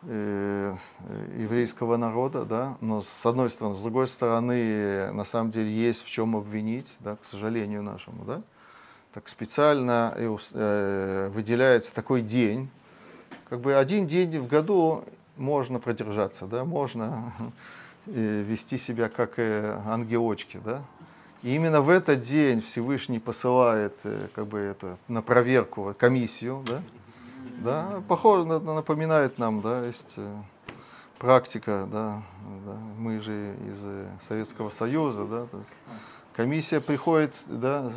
[0.03, 0.74] э,
[1.39, 6.11] еврейского народа, да, но с одной стороны, с другой стороны, на самом деле есть в
[6.11, 8.43] чем обвинить, да, к сожалению нашему, да,
[9.14, 12.68] так специально э, выделяется такой день,
[13.49, 15.05] как бы один день в году
[15.37, 17.32] можно продержаться, да, можно
[18.07, 20.82] вести себя как ангелочки, да.
[21.45, 26.82] И именно в этот день Всевышний посылает э, как бы это, на проверку комиссию, да,
[27.59, 30.37] да, похоже, напоминает нам, да, есть э,
[31.18, 32.22] практика, да,
[32.64, 35.47] да, мы же из э, Советского Союза, да,
[36.35, 37.93] комиссия приходит, да,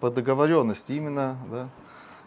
[0.00, 1.68] по договоренности именно, да,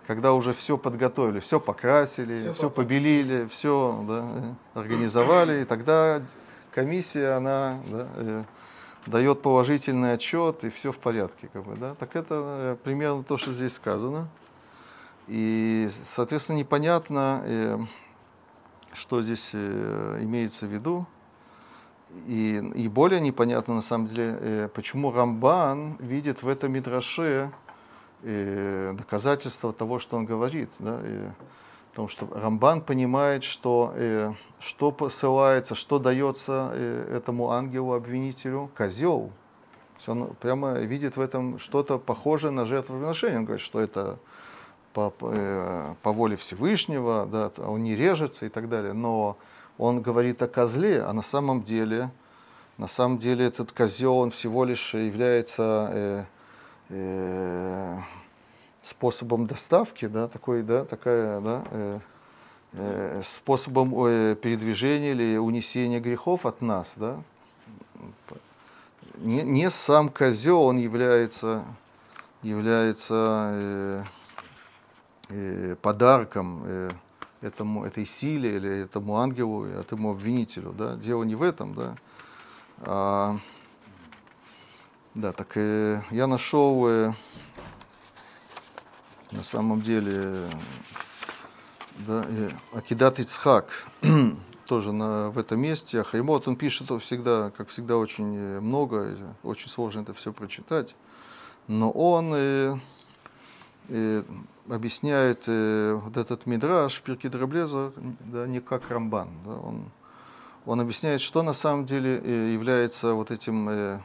[0.07, 4.27] когда уже все подготовили, все покрасили, все, все побелили, все да,
[4.73, 6.21] организовали, и тогда
[6.71, 8.43] комиссия, она да, э,
[9.07, 11.49] дает положительный отчет, и все в порядке.
[11.51, 11.95] Как бы, да?
[11.95, 14.27] Так это э, примерно то, что здесь сказано.
[15.27, 17.79] И, соответственно, непонятно, э,
[18.93, 21.07] что здесь э, имеется в виду.
[22.27, 27.51] И, и более непонятно, на самом деле, э, почему Рамбан видит в этом Мидраше
[28.25, 30.69] и доказательство того, что он говорит.
[30.79, 31.29] Да, и,
[31.91, 39.31] потому что Рамбан понимает, что, э, что посылается, что дается э, этому ангелу-обвинителю, козел.
[40.07, 43.37] Он прямо видит в этом что-то похожее на жертвоприношение.
[43.37, 44.17] Он говорит, что это
[44.91, 48.93] по, по, э, по воле Всевышнего, да, он не режется и так далее.
[48.93, 49.37] Но
[49.77, 52.09] он говорит о козле, а на самом деле,
[52.77, 56.27] на самом деле этот козел, он всего лишь является
[56.89, 57.97] э,
[58.81, 61.99] способом доставки, да, такой, да, такая, да, э,
[62.73, 67.19] э, способом э, передвижения или унесения грехов от нас, да.
[69.17, 71.63] Не, не сам козел, он является,
[72.43, 74.03] является э,
[75.29, 76.91] э, подарком э,
[77.41, 80.95] этому, этой силе или этому ангелу, этому обвинителю, да.
[80.95, 81.95] Дело не в этом, да.
[82.81, 83.37] А,
[85.15, 87.13] да, так э, я нашел э,
[89.31, 90.49] на самом деле
[91.99, 93.87] да, э, Акидат Ицхак
[94.67, 96.03] тоже на, в этом месте.
[96.03, 100.95] Хаймот, он пишет всегда, как всегда, очень э, много, очень сложно это все прочитать.
[101.69, 102.75] Но он э,
[103.87, 104.23] э,
[104.69, 109.29] объясняет э, вот этот мидраж в Пирке Драблеза да, не как Рамбан.
[109.45, 109.91] Да, он,
[110.65, 113.99] он объясняет, что на самом деле э, является вот этим э,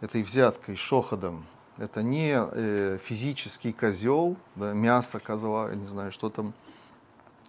[0.00, 1.46] этой взяткой, шоходом.
[1.78, 6.54] Это не э, физический козел, да, мясо козла, я не знаю, что там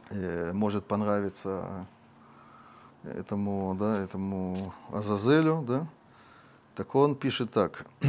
[0.09, 1.87] э, может понравиться
[3.03, 5.87] этому, да, этому Азазелю, да.
[6.75, 7.85] Так он пишет так.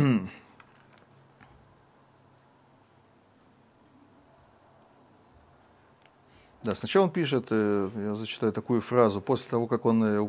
[6.64, 10.28] Да, сначала он пишет, э, я зачитаю такую фразу, после того, как он э,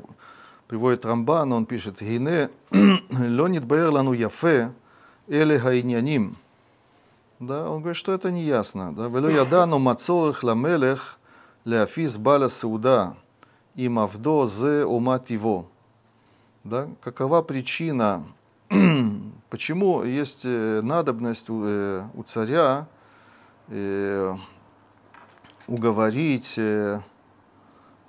[0.67, 2.49] приводит Рамбан, он пишет, «Гине
[3.11, 4.71] лонит бэрлану яфе
[5.27, 6.37] эле гайняним».
[7.39, 8.93] Да, он говорит, что это не ясно.
[8.93, 11.17] Да, «Вело ядану мацорых ламелех
[11.63, 13.15] леафис бала сауда
[13.75, 15.67] им авдо зе умат его».
[16.63, 18.25] Да, какова причина,
[19.49, 22.87] почему есть надобность у, у царя
[23.69, 24.35] э,
[25.69, 26.99] уговорить э,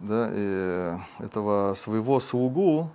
[0.01, 2.90] да, э, этого своего слугу,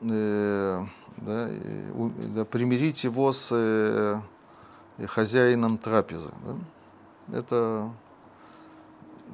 [0.00, 0.84] э,
[1.16, 1.90] да, и,
[2.34, 4.20] да, примирить его с э,
[4.98, 6.30] э, хозяином трапезы.
[6.46, 7.38] Да?
[7.38, 7.90] Это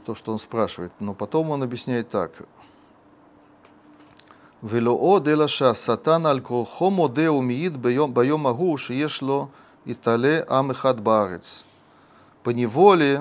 [0.05, 0.93] то, что он спрашивает.
[1.01, 2.33] Но потом он объясняет так.
[4.63, 9.51] Велоо делаша сатан аль крохомо де умиид байом ешло
[9.85, 11.65] и итале амехат барец.
[12.43, 13.19] По неволе,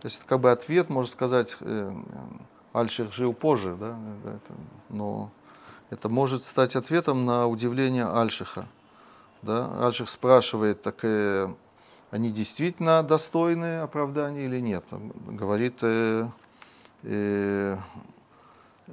[0.00, 3.98] то есть это как бы ответ, можно сказать, э, э, Аль-Ших жил позже, да,
[4.88, 5.30] но
[5.90, 8.66] это может стать ответом на удивление Альшиха.
[9.42, 9.86] Да?
[9.86, 11.48] Альших спрашивает, так э,
[12.12, 14.84] они действительно достойны оправдания или нет.
[15.26, 16.28] Говорит э,
[17.02, 17.76] э,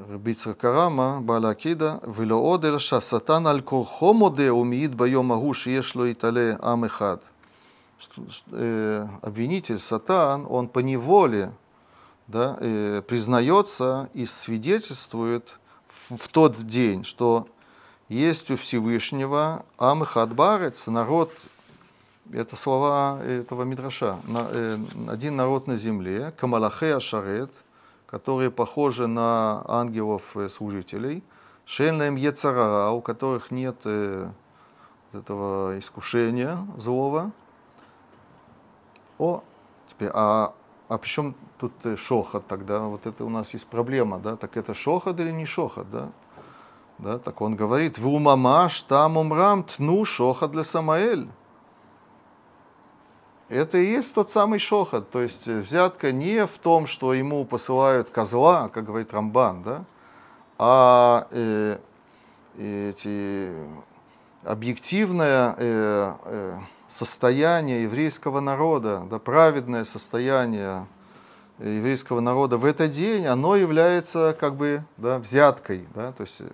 [0.10, 7.22] Рабицра Карама, Балакида, Велоодер Шасатан Аль Курхомоде умиит Байомагу Шиешло Итале Амехад.
[8.52, 11.52] Э, обвинитель Сатан, он по неволе
[12.28, 15.58] да, э, признается и свидетельствует
[16.10, 17.48] в, тот день, что
[18.10, 21.32] есть у Всевышнего Амхад Барец, народ,
[22.32, 24.78] это слова этого Мидраша, э,
[25.08, 27.52] один народ на земле, Камалахе Ашарет–
[28.08, 31.24] которые похожи на ангелов-служителей,
[31.66, 34.30] Шельнаем Ецарара, у которых нет э,
[35.12, 37.32] этого искушения злого.
[39.20, 39.44] О,
[39.90, 40.54] теперь, а,
[40.88, 42.82] а причем тут э, шохот тогда?
[42.82, 44.36] Вот это у нас есть проблема, да?
[44.36, 46.10] Так это шохот или не шохот, да?
[46.98, 51.28] Да, так он говорит, в умамаш там умрам тну шохот для Самаэль
[53.50, 55.10] это и есть тот самый шохот.
[55.10, 59.86] То есть э, взятка не в том, что ему посылают козла, как говорит Рамбан, да,
[60.58, 61.78] а э,
[62.58, 63.52] эти,
[64.44, 70.86] объективное э, э, состояние еврейского народа, да, праведное состояние
[71.60, 75.88] еврейского народа в этот день, оно является как бы да, взяткой.
[75.96, 76.50] Да, то есть э,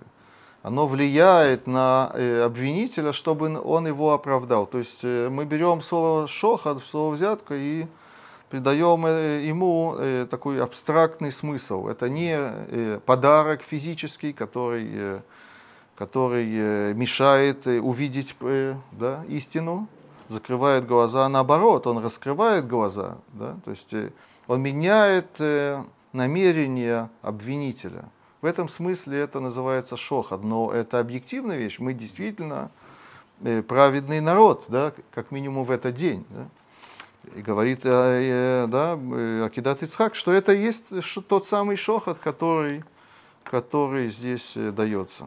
[0.62, 4.66] оно влияет на э, обвинителя, чтобы он его оправдал.
[4.66, 7.86] То есть э, мы берем слово шохат, слово взятка и
[8.48, 9.96] придаем ему
[10.30, 11.88] такой абстрактный смысл.
[11.88, 15.22] Это не подарок физический, который,
[15.96, 18.36] который мешает увидеть
[18.92, 19.88] да, истину,
[20.28, 23.16] закрывает глаза, а наоборот, он раскрывает глаза.
[23.32, 23.56] Да?
[23.64, 23.92] То есть
[24.46, 25.40] он меняет
[26.12, 28.04] намерение обвинителя.
[28.44, 31.78] В этом смысле это называется шохад, но это объективная вещь.
[31.78, 32.70] Мы действительно
[33.40, 36.26] э, праведный народ, да, как минимум в этот день.
[36.28, 36.46] Да.
[37.36, 40.84] И говорит э, да, э, Акидат Ицхак, что это есть
[41.26, 42.84] тот самый шохат, который,
[43.44, 45.26] который здесь дается.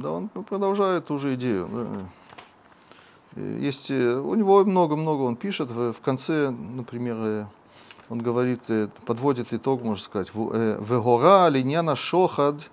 [0.00, 1.68] Да, он продолжает ту же идею.
[1.70, 3.42] Да.
[3.42, 5.70] Есть, э, у него много-много он пишет.
[5.70, 7.46] В, конце, например, э,
[8.08, 12.70] он говорит, э, подводит итог, можно сказать, «Вегора линьяна шохад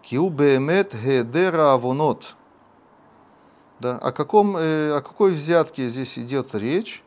[0.00, 2.36] киу беемет хедера авонот».
[3.78, 7.02] Да, о, каком, о какой взятке здесь идет речь?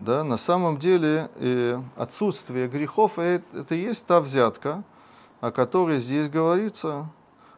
[0.00, 1.28] Да, на самом деле
[1.96, 4.84] отсутствие грехов это, это есть та взятка,
[5.40, 7.10] о которой здесь говорится.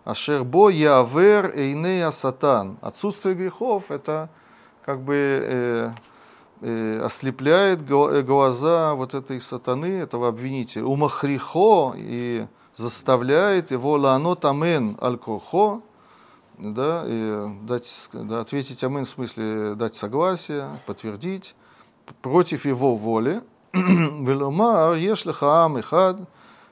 [0.09, 2.79] Ашербо явер эйнея сатан.
[2.81, 4.31] Отсутствие грехов это
[4.83, 5.91] как бы э,
[6.63, 10.87] э, ослепляет э, глаза вот этой сатаны, этого обвинителя.
[10.87, 15.19] Умахрихо и заставляет его ланот амен аль
[16.57, 21.55] да, и дать, да, ответить амен в смысле дать согласие, подтвердить
[22.23, 23.43] против его воли.
[23.75, 26.19] Велумар ешлиха ам ихад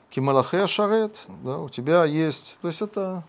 [0.09, 3.23] кималахе шарет, да, у тебя есть, то есть это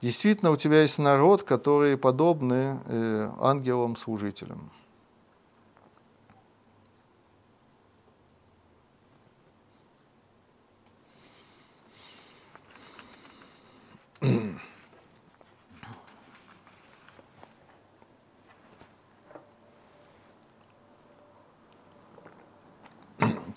[0.00, 4.70] Действительно, у тебя есть народ, которые подобны э, ангелам-служителям.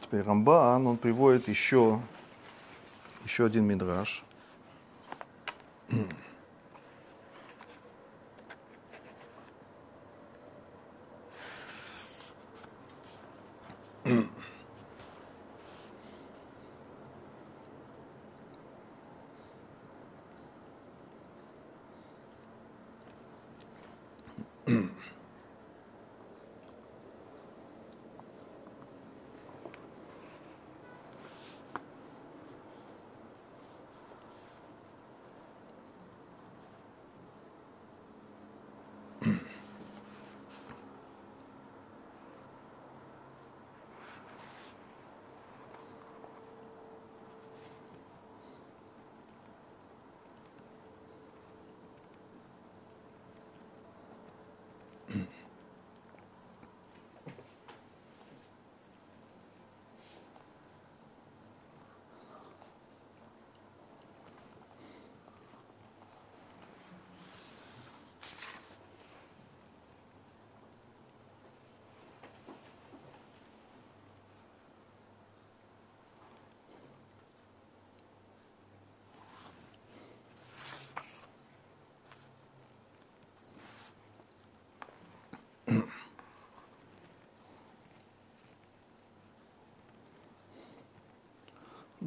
[0.01, 2.01] Теперь Рамбан, он приводит еще,
[3.31, 4.25] еще один мидраж.
[14.03, 14.40] Mm-hmm.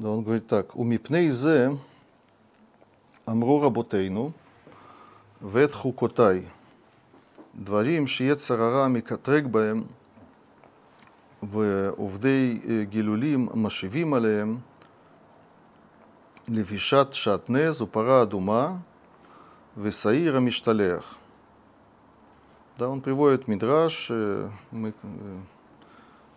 [0.02, 1.78] он говорит так, «Умипней зе
[3.28, 4.30] אמרו רבותינו,
[5.42, 6.44] ואת חוקותיי,
[7.54, 9.82] דברים שיצר הרע מקטרג בהם
[11.42, 14.58] ועובדי אה, גילולים משיבים עליהם,
[16.48, 18.76] לבישת שעטנז ופרה אדומה
[19.78, 21.16] ושעיר המשתלח.
[22.76, 24.10] Да, он приводит Мидраш,
[24.72, 24.92] мы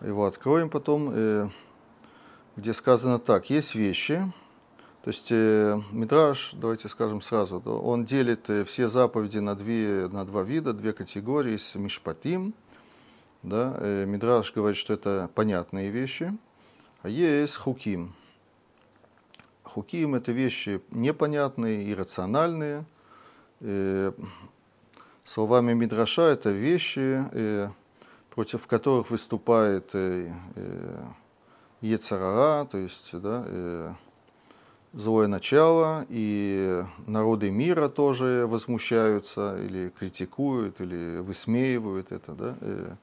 [0.02, 1.12] его откроем потом,
[2.58, 4.22] где сказано так, есть вещи,
[5.04, 10.26] то есть э, Мидраш, давайте скажем сразу, он делит э, все заповеди на, две, на
[10.26, 11.52] два вида, две категории.
[11.52, 12.54] Есть Мишпатим,
[13.44, 16.36] да, э, Мидраш говорит, что это понятные вещи,
[17.04, 18.16] а есть Хуким.
[19.64, 22.86] Хуким– это вещи непонятные, иррациональные.
[23.62, 24.12] Э,
[25.24, 27.70] словами Мидраша это вещи, э,
[28.32, 30.32] против которых выступает э,
[31.82, 33.94] Ецарара, то есть да, э,
[34.94, 42.95] злое начало, и народы мира тоже возмущаются или критикуют, или высмеивают это, да, э,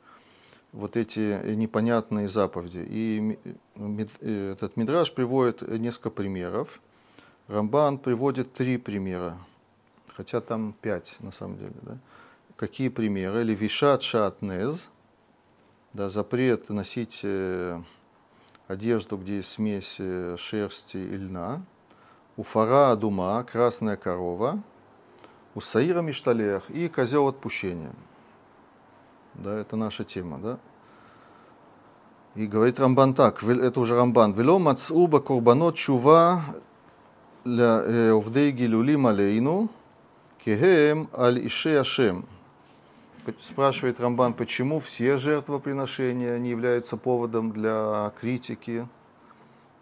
[0.72, 2.84] вот эти непонятные заповеди.
[2.88, 3.38] И
[3.76, 6.80] э, этот Мидраш приводит несколько примеров.
[7.46, 9.36] Рамбан приводит три примера,
[10.16, 11.74] хотя там пять на самом деле.
[11.82, 11.98] Да.
[12.56, 13.44] Какие примеры?
[13.44, 14.88] Левишат шатнез,
[15.92, 17.80] да, запрет носить э,
[18.68, 21.62] одежду, где есть смесь э, шерсти и льна,
[22.36, 24.60] у фара дума красная корова,
[25.54, 27.92] у саира мишталех и козел отпущения.
[29.34, 30.58] Да, это наша тема, да?
[32.34, 34.32] И говорит Рамбан так, это уже Рамбан.
[34.32, 36.42] Вело мацуба курбанот чува
[37.44, 39.68] ля э, овдей гилюлим алейну
[40.44, 42.26] кехем аль ише ашем.
[43.40, 48.86] Спрашивает Рамбан, почему все жертвоприношения не являются поводом для критики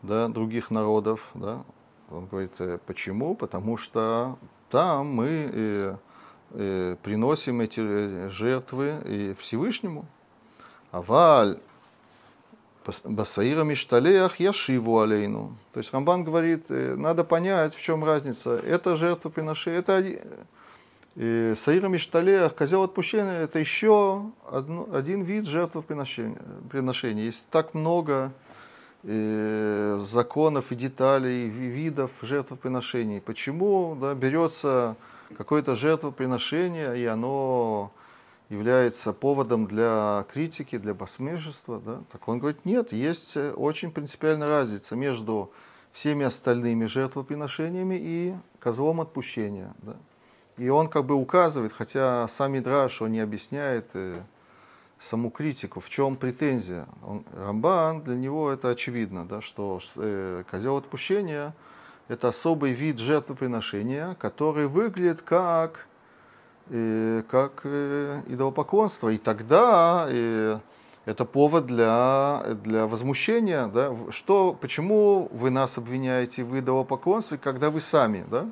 [0.03, 1.31] да, других народов.
[1.35, 1.63] Да?
[2.11, 3.35] Он говорит, «Э, почему?
[3.35, 4.39] Потому что
[4.71, 5.97] там мы э,
[6.51, 10.07] э, приносим эти э, жертвы и Всевышнему.
[10.91, 11.59] Аваль
[13.05, 15.57] Басаира Мишталеях Яшиву Алейну.
[15.73, 18.57] То есть Рамбан говорит, э, надо понять, в чем разница.
[18.57, 20.03] Это жертвоприношение, это
[21.17, 27.25] э, Саира Мишталеях, козел отпущения, это еще одно, один вид жертвоприношения.
[27.25, 28.33] Есть так много
[29.05, 33.21] законов и деталей, видов жертвоприношений.
[33.21, 34.97] Почему да, берется
[35.37, 37.91] какое-то жертвоприношение, и оно
[38.53, 41.81] является поводом для критики, для посмешества.
[41.85, 42.03] Да?
[42.13, 45.51] Так он говорит, нет, есть очень принципиальная разница между
[45.91, 49.75] всеми остальными жертвоприношениями и козлом отпущения.
[49.79, 49.97] Да?
[50.59, 54.21] И он как бы указывает, хотя сам Мидраш, он не объясняет, э,
[55.01, 56.87] саму критику, в чем претензия.
[57.07, 61.55] Он, Рамбан, для него это очевидно, да, что э, козел отпущения–
[62.09, 65.87] это особый вид жертвоприношения, который выглядит как,
[66.69, 69.09] э, как э, идолопоклонство.
[69.09, 70.59] И тогда э,
[71.07, 73.67] это повод для, для возмущения.
[73.67, 73.97] Да?
[74.11, 78.47] Что, почему вы нас обвиняете в идолопоклонстве, когда вы сами да,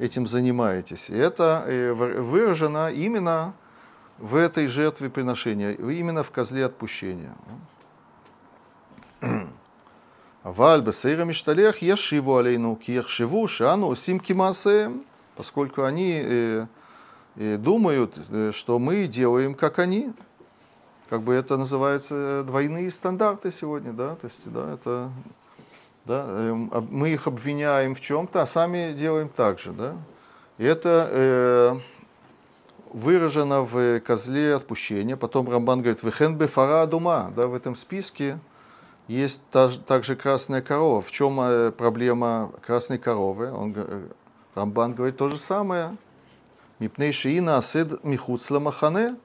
[0.00, 1.10] этим занимаетесь?
[1.10, 3.54] И это э, выражено именно
[4.18, 7.34] в этой жертве приношения, именно в козле отпущения.
[10.42, 15.04] Аваль бесейра мишталех яшиву алейну, ки яхшиву шану сим кимасеем,
[15.36, 16.66] поскольку они э,
[17.36, 18.16] э, думают,
[18.52, 20.12] что мы делаем, как они.
[21.10, 25.10] Как бы это называется двойные стандарты сегодня, да, то есть, да, это,
[26.04, 26.52] да, э,
[26.90, 29.96] мы их обвиняем в чем-то, а сами делаем так же, да.
[30.58, 31.76] И это э,
[32.92, 35.16] выражено в козле отпущения.
[35.16, 37.32] Потом Рамбан говорит, «Вехен бефара дума».
[37.34, 38.38] Да, в этом списке
[39.08, 41.00] есть также красная корова.
[41.00, 43.52] В чем э, проблема красной коровы?
[43.52, 43.74] Он,
[44.54, 45.96] Рамбан говорит то же самое.
[46.78, 49.16] Мипней шиина асед михуцла махане.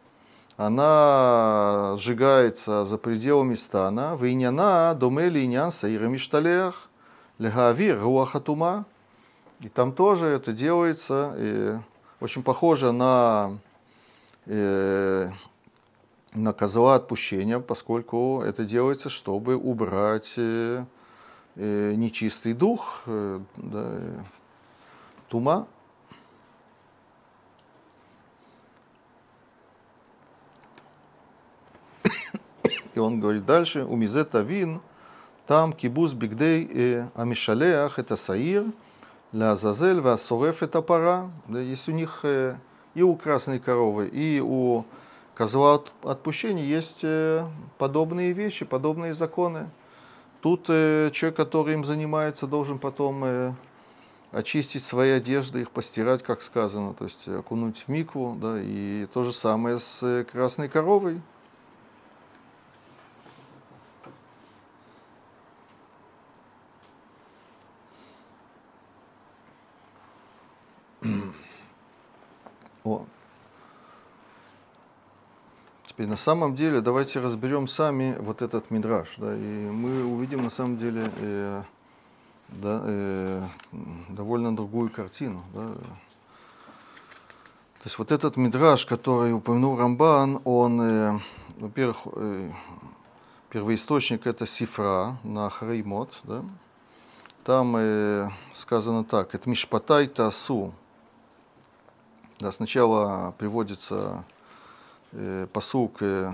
[0.57, 4.15] Она сжигается за пределами стана.
[4.19, 6.89] Вейняна домели инян саира мишталех.
[7.39, 8.85] Легаавир руахатума.
[9.59, 11.35] И там тоже это делается.
[11.37, 11.73] И
[12.21, 13.57] очень похоже на,
[14.45, 15.29] э,
[16.33, 20.85] на козла отпущения, поскольку это делается, чтобы убрать э,
[21.55, 23.91] э, нечистый дух, э, да,
[25.27, 25.67] тума.
[32.95, 34.81] И он говорит дальше, у мизета вин,
[35.45, 38.65] там кибуз бигдей э, амишалеах, это саир–
[39.35, 41.29] Лазазель, Васореф это пора.
[41.49, 42.55] Да, есть у них э,
[42.93, 44.85] и у красной коровы, и у
[45.33, 47.45] козла отпущения есть э,
[47.77, 49.69] подобные вещи, подобные законы.
[50.41, 53.55] тут человек, который им занимается, должен потом
[54.31, 59.23] очистить свои одежды, их постирать, как сказано, то есть окунуть в микву, да, и то
[59.23, 61.21] же самое с красной коровой.
[76.15, 80.77] На самом деле давайте разберем сами вот этот мидраж, да, и мы увидим на самом
[80.77, 81.61] деле э,
[82.47, 83.43] да, э,
[84.07, 85.43] довольно другую картину.
[85.53, 85.65] Да.
[85.65, 91.19] То есть вот этот мидраж, который упомянул Рамбан, он, э,
[91.57, 92.49] во-первых, э,
[93.49, 96.45] первоисточник это Сифра на Хреймот, да.
[97.43, 100.71] Там э, сказано так, это Мишпатай Тасу,
[102.39, 104.23] да, сначала приводится
[105.53, 106.31] посук э,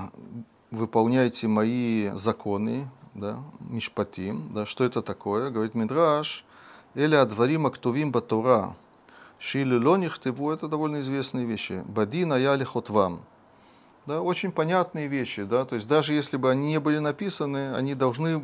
[0.72, 4.52] «Выполняйте мои законы», да, «Мишпатим».
[4.54, 5.50] Да, что это такое?
[5.50, 6.46] Говорит Мидраш,
[6.96, 8.76] «Эля адварим актувим батура».
[9.40, 11.84] Шили лоних тыву– это довольно известные вещи.
[11.88, 12.58] «Бадина я
[12.90, 13.22] вам».
[14.08, 17.94] Да, очень понятные вещи, да, то есть даже если бы они не были написаны, они
[17.94, 18.44] должны,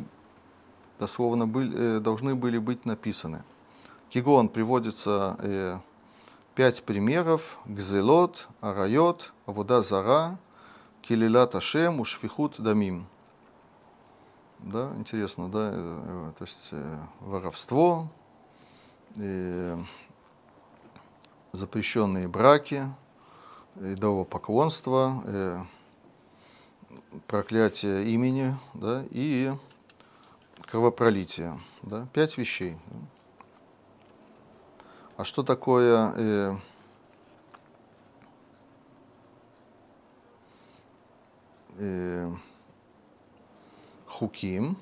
[1.00, 3.42] дословно, были, э, должны были быть написаны.
[4.08, 5.78] Кигон приводится э,
[6.58, 7.56] пять примеров.
[7.66, 10.38] Гзелот, Арайот, Авода Зара,
[11.02, 13.06] Килилат Ашем, Ушфихут Дамим.
[14.58, 18.08] Да, интересно, да, э, то есть э, воровство,
[19.14, 19.78] э,
[21.52, 22.82] запрещенные браки,
[23.76, 25.58] идолопоклонство, э,
[27.28, 29.54] проклятие имени, да, и
[30.66, 31.60] кровопролитие.
[31.82, 32.76] Да, пять вещей.
[35.18, 36.54] А что такое э,
[41.78, 42.30] э,
[44.06, 44.76] хуким?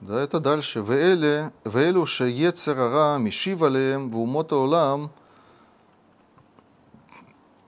[0.00, 0.80] Да, это дальше.
[0.80, 5.10] Веэле, веэлу шеецерара мишив алеем вумот олам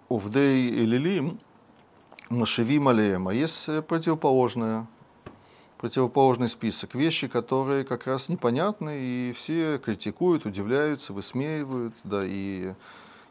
[0.09, 1.41] увдей элилим
[2.29, 3.27] машивим алеем.
[3.27, 4.87] А есть противоположное–
[5.81, 6.95] противоположный список.
[6.95, 12.75] Вещи, которые как раз непонятны, и все критикуют, удивляются, высмеивают, да, и,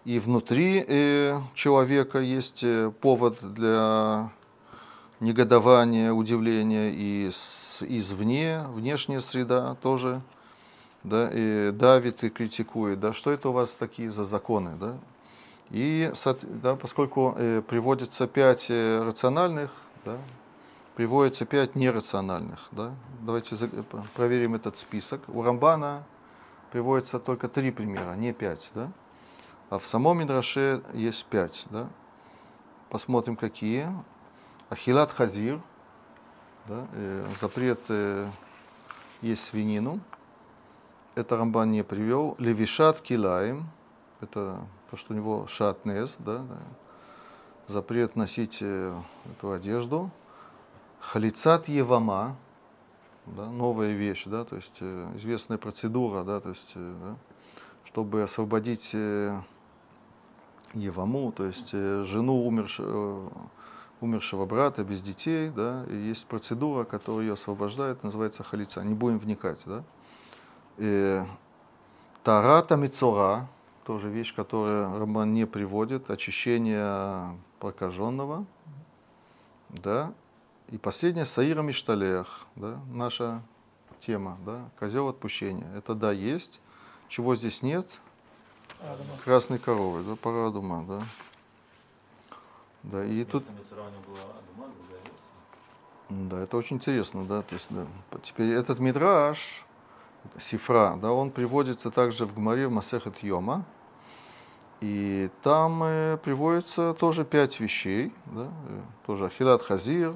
[0.03, 4.31] и внутри э, человека есть э, повод для
[5.19, 10.19] негодования, удивления, и с, извне, внешняя среда тоже
[11.03, 14.95] да, и давит и критикует, да, что это у вас такие за законы, да,
[15.69, 16.11] и
[16.63, 19.69] да, поскольку э, приводится пять э, рациональных,
[20.03, 20.17] да,
[20.99, 22.67] приводится пять нерациональных.
[22.73, 22.91] Да?
[23.21, 23.55] Давайте
[24.15, 25.21] проверим этот список.
[25.29, 26.03] У Рамбана
[26.73, 28.69] приводится только три примера, не пять.
[28.75, 28.91] Да?
[29.69, 31.67] А в самом Мидраше есть пять.
[31.69, 31.87] Да?
[32.89, 33.87] Посмотрим, какие.
[34.69, 35.61] Ахилат Хазир,
[36.67, 36.85] да?
[36.91, 38.27] э, запрет э,
[39.21, 40.01] есть свинину.
[41.15, 42.35] Это Рамбан не привел.
[42.39, 43.69] Левишат Килаем,
[44.19, 44.59] это
[44.91, 46.57] то, что у него шатнез, да, да.
[47.69, 48.93] запрет носить э,
[49.31, 50.11] эту одежду.
[50.99, 52.35] Халицат Евама,
[53.25, 57.15] да, новая вещь, да, то есть э, известная процедура, да, то есть, э, да,
[57.85, 59.39] чтобы освободить э,
[60.73, 63.31] Еваму, то есть жену умершего,
[64.01, 68.81] умершего брата без детей, да, и есть процедура, которая ее освобождает, называется халица.
[68.83, 69.83] Не будем вникать, да.
[70.77, 71.21] И,
[72.23, 73.47] тарата мицора,
[73.85, 78.45] тоже вещь, которую Роман не приводит, очищение прокаженного,
[79.69, 80.13] да,
[80.71, 83.41] и последнее Саира Мишталех, да, наша
[84.01, 85.67] тема, да, козел отпущения.
[85.75, 86.61] Это да, есть.
[87.07, 87.99] Чего здесь нет?
[88.79, 89.17] Адама.
[89.23, 91.01] Красной коровы, да, парадума, да.
[92.83, 93.43] Да, и тут...
[96.09, 97.85] Да, это очень интересно, да, то есть, да.
[98.23, 99.65] Теперь этот мидраж,
[100.39, 103.65] Сифра, да, он приводится также в Гмаре в Масехет Йома,
[104.81, 110.13] и там э, приводится тоже пять вещей, да, э, тоже Ахилат Хазир,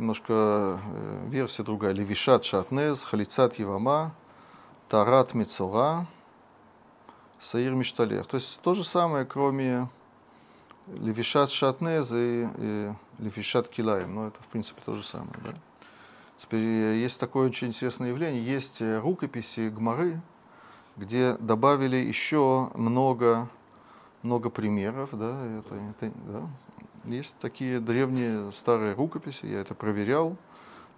[0.00, 1.92] немножко э, версия другая.
[1.92, 4.14] Левишат Шатнез, Халицат Евама,
[4.88, 6.06] Тарат Мицура,
[7.40, 8.24] Саир Мишталер.
[8.24, 9.88] То есть то же самое, кроме
[10.88, 14.14] Левишат Шатнез и, и Левишат Килаем.
[14.14, 15.34] Но это, в принципе, то же самое.
[15.44, 15.54] Да?
[16.38, 18.42] Теперь э, есть такое очень интересное явление.
[18.42, 20.20] Есть э, рукописи Гмары,
[20.96, 23.48] где добавили еще много,
[24.22, 25.10] много примеров.
[25.12, 26.48] Да, это, это, да,
[27.04, 30.36] есть такие древние старые рукописи, я это проверял.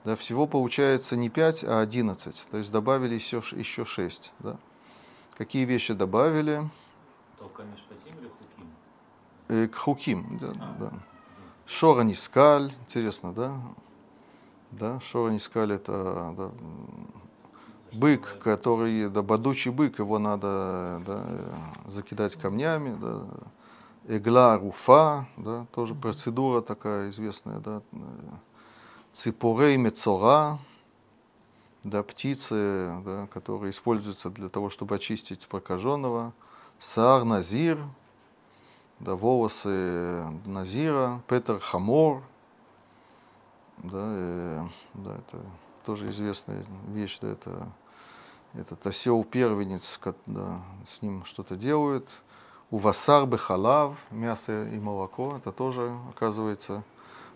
[0.04, 2.46] Да, всего получается не 5, а 11.
[2.50, 4.32] То есть добавили еще, еще 6.
[4.40, 4.56] Да.
[5.38, 6.68] Какие вещи добавили?
[7.38, 8.70] Только Мишпатим или Хуким?
[9.48, 10.52] Э, к Хуким, да.
[10.58, 10.92] А, да.
[11.66, 13.56] Шора Нискаль, интересно, да?
[14.72, 16.50] Да, они сказали, это да,
[17.92, 21.24] бык, который, да, бодучий бык, его надо да,
[21.86, 23.26] закидать камнями, да,
[24.08, 27.82] Эгла руфа, да, тоже процедура такая известная, да,
[29.12, 30.58] ципурей мецора,
[31.84, 36.32] да, птицы, да, которые используются для того, чтобы очистить прокаженного,
[36.78, 37.78] саар назир,
[38.98, 42.22] да, волосы назира, петер хамор,
[43.78, 44.62] да, э,
[44.94, 45.44] да, это
[45.84, 47.68] тоже известная вещь, да, это
[48.54, 52.08] этот осел первенец, да, с ним что-то делают,
[52.72, 56.82] у васар халав, мясо и молоко, это тоже, оказывается,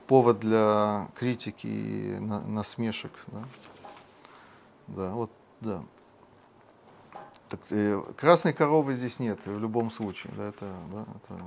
[0.06, 3.12] повод для критики и насмешек.
[3.26, 3.44] Да,
[4.88, 5.30] да вот,
[5.60, 5.82] да.
[7.50, 10.32] Так, э, красной коровы здесь нет, в любом случае.
[10.36, 11.42] Да, это, да, это...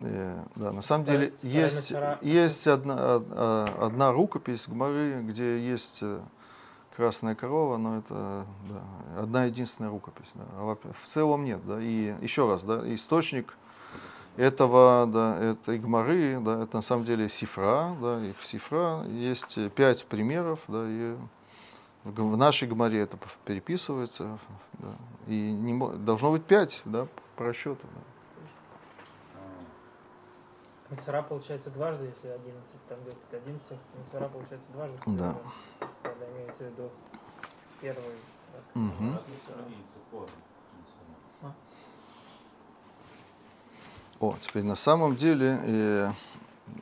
[0.00, 1.92] Э, да, на самом деле есть,
[2.22, 3.16] есть одна,
[3.78, 6.20] одна рукопись Гмары, где есть э,
[6.96, 10.30] Красная корова, но это да, одна единственная рукопись.
[10.34, 10.44] Да.
[10.52, 11.60] А в целом нет.
[11.66, 11.80] Да.
[11.80, 13.56] И еще раз, да, источник
[14.36, 19.58] этого, да, это Игмары, да, это на самом деле сифра, да, и в сифра есть
[19.72, 21.16] пять примеров, да, и
[22.04, 24.38] в нашей Гмаре это переписывается,
[24.74, 24.94] да,
[25.26, 27.06] и не, должно быть пять, да,
[27.36, 27.80] по расчету.
[27.82, 28.11] Да.
[30.92, 34.98] Мецера получается дважды, если 11, там где 11, Мецера получается дважды.
[35.06, 35.36] Да.
[36.02, 36.90] Когда имеется в виду
[37.80, 38.16] первый.
[38.74, 39.18] Угу.
[44.20, 46.10] О, теперь на самом деле э,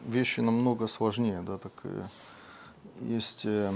[0.04, 2.06] вещи намного сложнее, да, так э,
[3.02, 3.72] есть, э,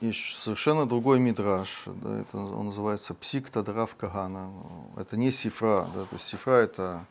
[0.00, 4.52] есть совершенно другой мидраж, да, это он называется псиктадрав кагана,
[4.96, 7.04] это не сифра, да, то есть сифра это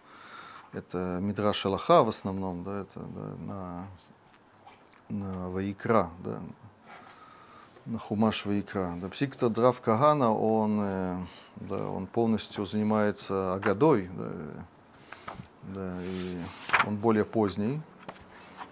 [0.73, 3.87] это Мидраш Аллаха в основном, да, это да, на,
[5.09, 6.39] на Ваикра, да,
[7.85, 8.93] на Хумаш Ваикра.
[8.97, 11.17] Да, Псикта Драв Кагана, он, э,
[11.57, 14.29] да, он полностью занимается Агадой, да,
[15.63, 16.37] да, и
[16.87, 17.79] он более поздний,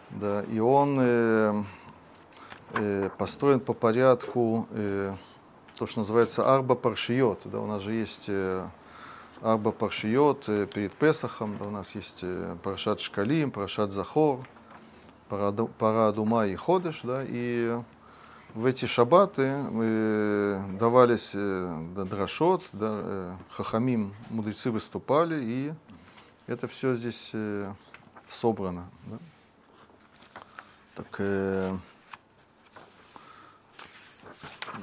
[0.09, 1.63] да, и он э,
[2.73, 5.13] э, построен по порядку, э,
[5.77, 8.67] то, что называется Арба Паршиот, да, у нас же есть э,
[9.41, 11.57] Арба Паршиот э, перед Песахом.
[11.57, 14.47] Да, у нас есть э, Парашат Шкалим, Парашат Захор,
[15.29, 17.01] Пара Дума и Ходыш.
[17.03, 17.75] Да, и
[18.53, 19.63] в эти шабаты
[20.77, 25.73] давались э, да, драшот, да, хахамим, мудрецы выступали, и
[26.45, 27.33] это все здесь
[28.29, 28.89] собрано.
[29.05, 29.17] Да.
[30.93, 31.75] Так, э,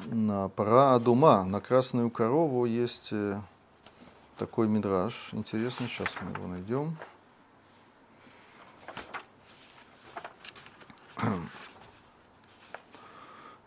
[0.06, 3.12] на пара Адума, на красную корову есть
[4.38, 5.30] такой мидраж.
[5.32, 6.96] Интересно, сейчас мы его найдем.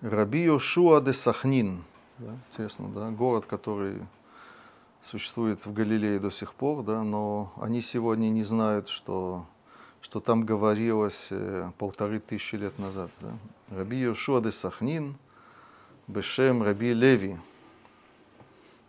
[0.02, 1.84] Раби Йошуа де Сахнин.
[2.18, 4.02] Да, интересно, да, город, который
[5.04, 9.46] существует в Галилее до сих пор, да, но они сегодня не знают, что,
[10.02, 13.12] что там говорилось э, полторы тысячи лет назад.
[13.20, 13.38] Да.
[13.70, 15.18] Раби Йошуа де Сахнин,
[16.08, 17.38] Бешем Раби Леви–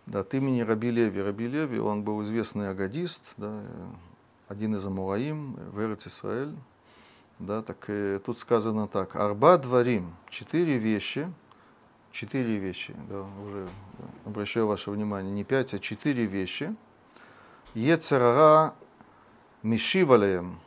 [0.06, 1.20] да, от имени Раби Леви.
[1.20, 3.62] Раби Леви, он был известный агадист, да,
[4.48, 6.54] один из Амураим в Эрец Исраэль.
[7.38, 9.16] Да, так и тут сказано так.
[9.16, 11.32] Арба дворим, четыре вещи,
[12.12, 13.68] четыре вещи, да, уже
[13.98, 16.74] да, обращаю ваше внимание, не пять, а четыре вещи.
[17.74, 18.74] Ецерара
[19.62, 20.60] мишивалеем,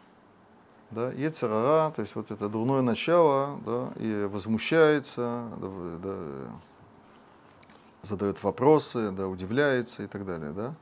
[0.91, 6.17] да, Ецерара, то есть вот это дурное начало, да, и возмущается, да, да,
[8.05, 10.51] задает вопросы, да, удивляется и так далее.
[10.51, 10.75] Да?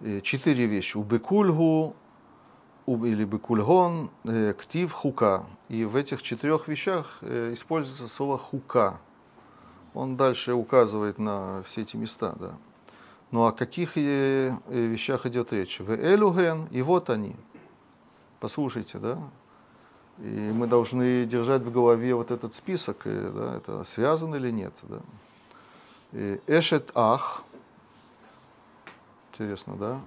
[0.00, 0.96] И четыре вещи.
[0.96, 1.94] Убекульгу
[2.86, 5.46] или бекульгон, э, ктив хука.
[5.68, 8.98] И в этих четырех вещах э, используется слово хука.
[9.94, 12.34] Он дальше указывает на все эти места.
[12.38, 12.54] Да.
[13.30, 15.80] Ну о каких э, вещах идет речь?
[15.80, 17.36] В элюген, и вот они.
[18.40, 19.18] Послушайте, да?
[20.18, 24.72] И мы должны держать в голове вот этот список, да, это связано или нет.
[24.82, 25.00] Да?
[26.14, 27.42] Эшет Ах.
[29.32, 30.00] Интересно, да?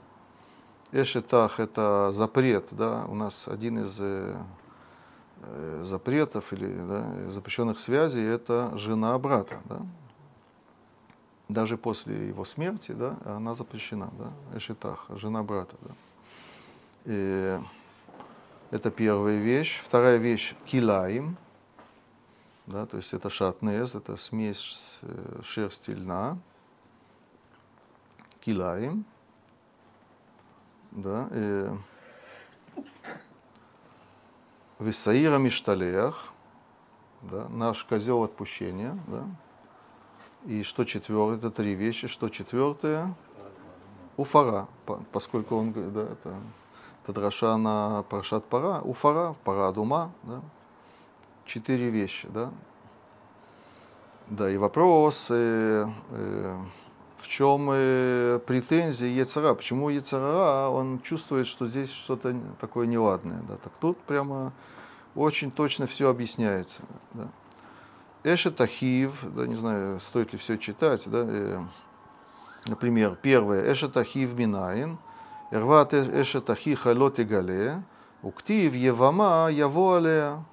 [0.93, 3.03] Эшет Ах– это запрет, да?
[3.09, 4.38] У нас один из э,
[5.41, 9.81] э, запретов или да, запрещенных связей– это жена брата, да?
[11.49, 14.57] Даже после его смерти, да, она запрещена, да?
[14.57, 15.91] Эшетах, жена брата, да?
[17.03, 17.59] И
[18.71, 19.81] это первая вещь.
[19.84, 21.35] Вторая вещь– килаим–
[22.68, 26.38] да, то есть это шатнез, это смесь э, шерсти льна,
[28.41, 29.06] килаем,
[30.91, 31.69] да, и
[34.80, 36.31] Висаира Мишталех,
[37.22, 39.26] да, наш козел отпущения, да.
[40.45, 43.15] И что четвертое, это три вещи, что четвертое,
[44.18, 44.68] Уфара,
[45.11, 46.35] поскольку он, да, это,
[47.03, 50.41] это драша на Парашат Пара, Уфара, Пара Дума, да,
[51.48, 52.52] четыре вещи, да.
[54.28, 56.57] Да, и вопрос, э, э,
[57.18, 63.56] в чем э, претензия Ецара, почему Ецара, он чувствует, что здесь что-то такое неладное, да,
[63.56, 64.52] так тут прямо
[65.15, 66.82] очень точно все объясняется,
[67.14, 67.30] да.
[68.24, 71.61] Эшет Ахив, да, не знаю, стоит ли все читать, да, э,
[72.65, 74.98] например, первое, Эшет Ахив Минаин,
[75.52, 77.82] Ирват Эшет Ахиха Лот Игале,
[78.22, 80.45] Уктив Евама Яво Алея,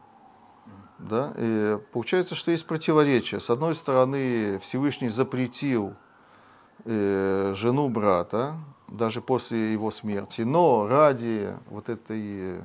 [1.08, 1.32] да?
[1.36, 3.40] И получается, что есть противоречие.
[3.40, 5.94] С одной стороны, Всевышний запретил
[6.84, 8.54] э, жену брата,
[8.88, 12.60] даже после его смерти, но ради вот этой,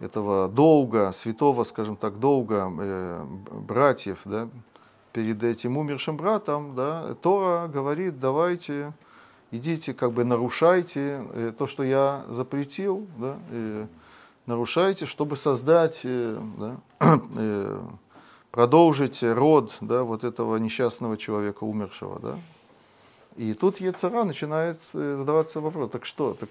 [0.00, 4.48] этого долга, святого, скажем так, долга э, братьев, да,
[5.12, 8.92] перед этим умершим братом, да, Тора говорит, давайте,
[9.50, 13.86] идите, как бы нарушайте э, то, что я запретил, да, э,
[14.44, 16.76] нарушаете, чтобы создать, э, да,
[18.50, 22.18] продолжить род да, вот этого несчастного человека, умершего.
[22.20, 22.38] Да?
[23.36, 26.50] И тут Ецара начинает э, задаваться вопрос, так что, так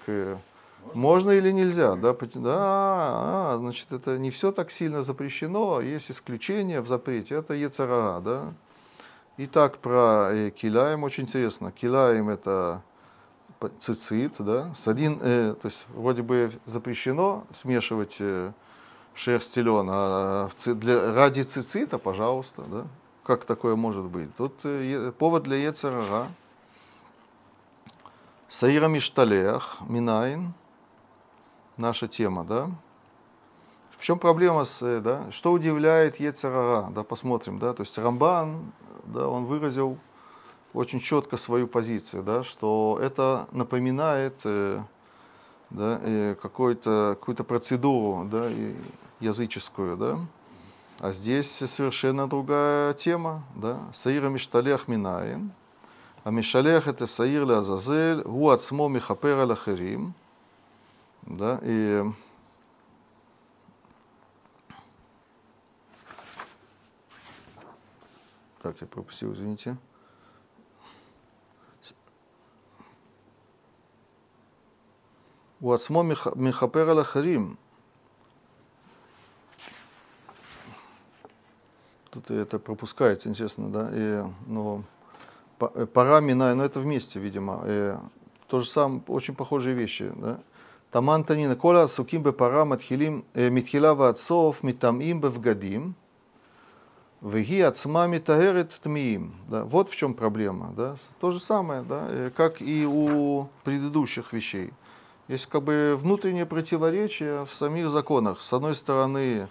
[0.94, 1.96] можно или нельзя?
[1.96, 7.54] Да, да а, значит, это не все так сильно запрещено, есть исключения в запрете, это
[7.54, 8.20] Ецара.
[8.20, 8.52] Да?
[9.38, 11.72] Итак, про Киляем очень интересно.
[11.72, 12.82] Киляем это
[13.80, 18.52] цицит, да, с один, э, то есть вроде бы запрещено смешивать э,
[19.16, 22.86] шерсть и лен, а для, ради цицита, пожалуйста, да,
[23.24, 24.34] как такое может быть?
[24.36, 26.28] Тут э, повод для Ецерара.
[28.48, 30.52] Саира Мишталех, Минайн,
[31.76, 32.70] наша тема, да.
[33.96, 38.70] В чем проблема с, э, да, что удивляет Ецерара, да, посмотрим, да, то есть Рамбан,
[39.06, 39.98] да, он выразил
[40.74, 44.82] очень четко свою позицию, да, что это напоминает э,
[45.70, 48.48] да, какую-то какую процедуру да,
[49.20, 50.18] языческую, да?
[51.00, 53.80] А здесь совершенно другая тема, да?
[53.92, 55.52] Саира Мишталех Минаин.
[56.24, 60.14] А Мишталех это Саир Ля Азазель, Гуацмо Михапера Лахерим.
[61.22, 61.58] Да?
[61.62, 62.04] И
[68.66, 69.76] Так, я пропустил, извините.
[75.60, 77.58] У Ацмо Михапера Лахарим.
[82.16, 83.90] Тут это пропускается, интересно, да?
[83.92, 84.84] И, но
[85.92, 87.62] пора миная, но это вместе, видимо.
[87.66, 87.94] И,
[88.48, 90.38] то же самое, очень похожие вещи, да?
[90.90, 95.94] Таман танина кола суким бы пара матхилим митхила ватсов митамим бевгадим
[97.20, 99.34] веги ацма митагерет тмиим.
[99.48, 99.64] Да?
[99.64, 100.96] Вот в чем проблема, да?
[101.20, 102.30] То же самое, да?
[102.34, 104.72] Как и у предыдущих вещей.
[105.28, 108.40] Есть как бы внутреннее противоречие в самих законах.
[108.40, 109.48] С одной стороны,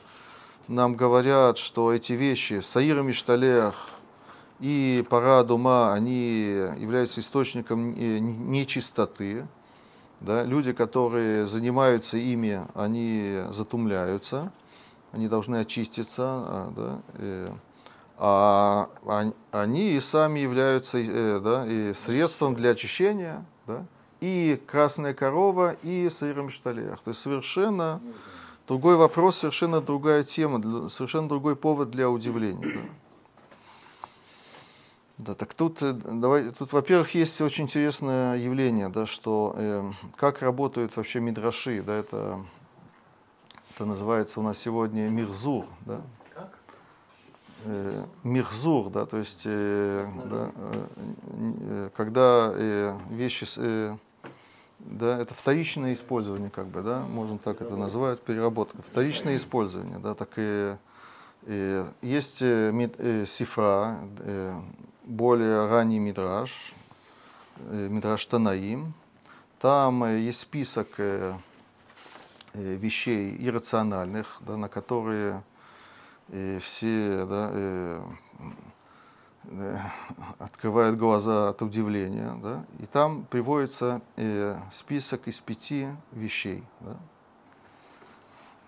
[0.67, 3.89] нам говорят, что эти вещи, Саир Мишталех
[4.59, 6.47] и Пара Дума, они
[6.77, 7.93] являются источником
[8.51, 9.45] нечистоты.
[10.21, 10.43] Да?
[10.43, 14.51] Люди, которые занимаются ими, они затумляются,
[15.11, 16.23] они должны очиститься.
[16.23, 16.99] А, да?
[17.15, 17.47] Э,
[18.17, 18.89] а
[19.51, 23.45] они и сами являются э, да, и средством для очищения.
[23.67, 23.85] Да?
[24.21, 26.99] и красная корова, и сырым шталех.
[27.03, 28.01] То есть совершенно
[28.67, 32.89] другой вопрос, совершенно другая тема, совершенно другой повод для удивления.
[35.17, 35.33] Да.
[35.33, 40.95] Так тут, э, давай, тут, во-первых, есть очень интересное явление, да, что э, как работают
[40.97, 42.41] вообще мидраши, да, это,
[43.73, 46.01] это называется у нас сегодня мирзур, да.
[46.33, 46.49] Как?
[47.63, 50.87] Э, мирзур, да, то есть, э, да, э,
[51.69, 53.95] э, когда э, вещи, э,
[54.85, 58.77] да, это вторичное использование, как бы, да, можно так это назвать, переработка.
[58.89, 60.75] Вторичное использование, да, так и,
[61.47, 64.55] и есть э, э, сифра, э,
[65.03, 66.73] более ранний мидраж,
[67.57, 68.93] э, мидраж Танаим,
[69.59, 71.33] там э, есть список э,
[72.53, 75.41] э, вещей иррациональных, да, на которые
[76.29, 78.01] э, все да, э,
[80.39, 86.63] открывает глаза от удивления, да, и там приводится э, список из пяти вещей.
[86.81, 86.97] Да.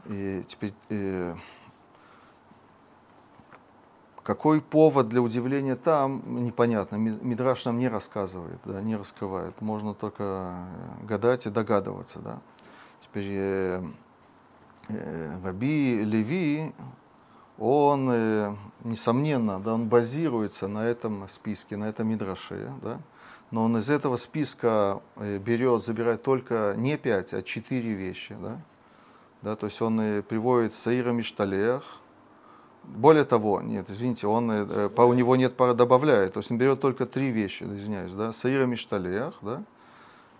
[0.05, 1.35] И теперь э,
[4.27, 6.97] какой повод для удивления там, непонятно.
[6.97, 9.61] Мидраш нам не рассказывает, да, не раскрывает.
[9.61, 10.65] Можно только
[11.03, 12.19] гадать и догадываться.
[12.19, 12.41] Да.
[13.01, 13.83] Теперь э,
[14.89, 16.73] э, Раби Леви,
[17.57, 18.53] он, э,
[18.83, 22.99] несомненно, да, он базируется на этом списке, на этом мидраше, да,
[23.51, 28.59] но он из этого списка э, берет, забирает только не пять, а четыре вещи, да,
[29.41, 31.83] да, то есть он э, приводит Саира Мишталех,
[32.83, 36.79] более того, нет, извините, он, по, у него нет пара добавляет, то есть он берет
[36.79, 39.63] только три вещи, извиняюсь, да, Саира Мишталех, да,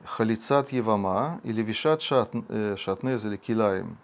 [0.05, 2.31] Халицат Евама или Вишат шат,
[2.77, 3.97] Шатнез или Килаем.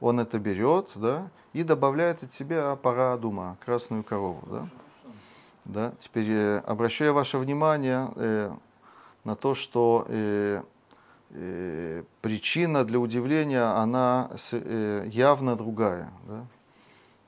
[0.00, 4.68] Он это берет, да, и добавляет от себя пара дума, красную корову, да.
[5.64, 5.92] Да?
[5.98, 8.52] Теперь э, обращаю ваше внимание э,
[9.24, 10.62] на то, что э,
[11.30, 16.12] э, причина для удивления, она э, явно другая.
[16.28, 16.46] Да?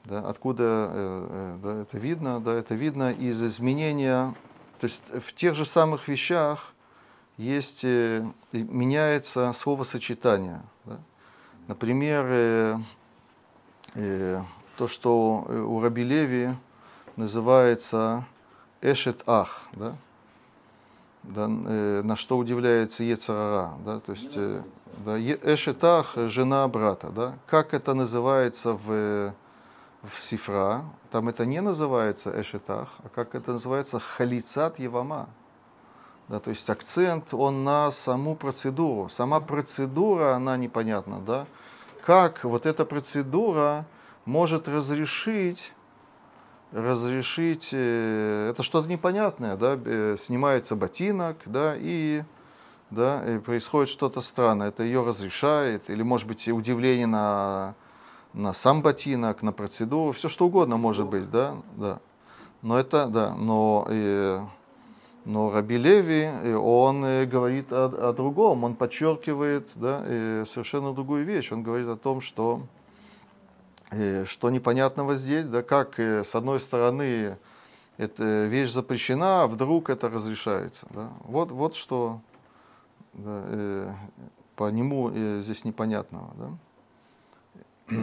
[0.04, 0.18] Да?
[0.28, 2.40] Откуда э, э, да, это видно?
[2.40, 4.34] Да, это видно из изменения,
[4.80, 6.74] то есть в тех же самых вещах
[7.38, 8.22] есть, э,
[8.52, 10.60] меняется словосочетание.
[10.84, 10.98] Да?
[11.68, 12.78] Например, э,
[13.94, 14.40] э,
[14.76, 16.50] то, что э, у Раби Леви
[17.16, 18.24] называется
[18.82, 19.96] Эшет Ах, да?
[21.24, 24.62] Да, э, на что удивляется Ецарара, да, то есть э,
[25.04, 29.34] да, Эшет Ах, жена брата, да, как это называется в,
[30.02, 33.98] в Сифра, там это не называется Эшет Ах, а как это называется?
[33.98, 35.28] Халицат Евама,
[36.28, 41.46] да, то есть акцент он на саму процедуру, сама процедура, она непонятна, да,
[42.04, 43.86] как вот эта процедура
[44.24, 45.72] может разрешить
[46.72, 52.22] разрешить, э, это что-то непонятное, да, э, снимается ботинок, да, и,
[52.90, 57.74] да, и происходит что-то странное, это ее разрешает, или может быть удивление на,
[58.32, 62.00] на сам ботинок, на процедуру, все что угодно может быть, да, да.
[62.62, 64.38] Но это, да, но, и,
[65.26, 69.98] но Раби Леви, он говорит о, о другом, он подчеркивает, да,
[70.46, 72.62] совершенно другую вещь, он говорит о том, что
[74.26, 77.38] что непонятного здесь, да, как э, с одной стороны
[77.98, 80.86] эта вещь запрещена, а вдруг это разрешается.
[80.90, 81.12] Да.
[81.20, 82.20] Вот, вот что
[83.14, 83.92] да, э,
[84.54, 86.58] по нему э, здесь непонятного.
[87.88, 87.96] Да.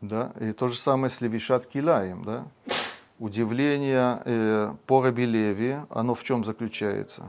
[0.00, 0.32] да.
[0.40, 2.24] И то же самое с Левишат Килаем.
[2.24, 2.46] Да.
[3.18, 7.24] Удивление э, по Рабилеве, оно в чем заключается?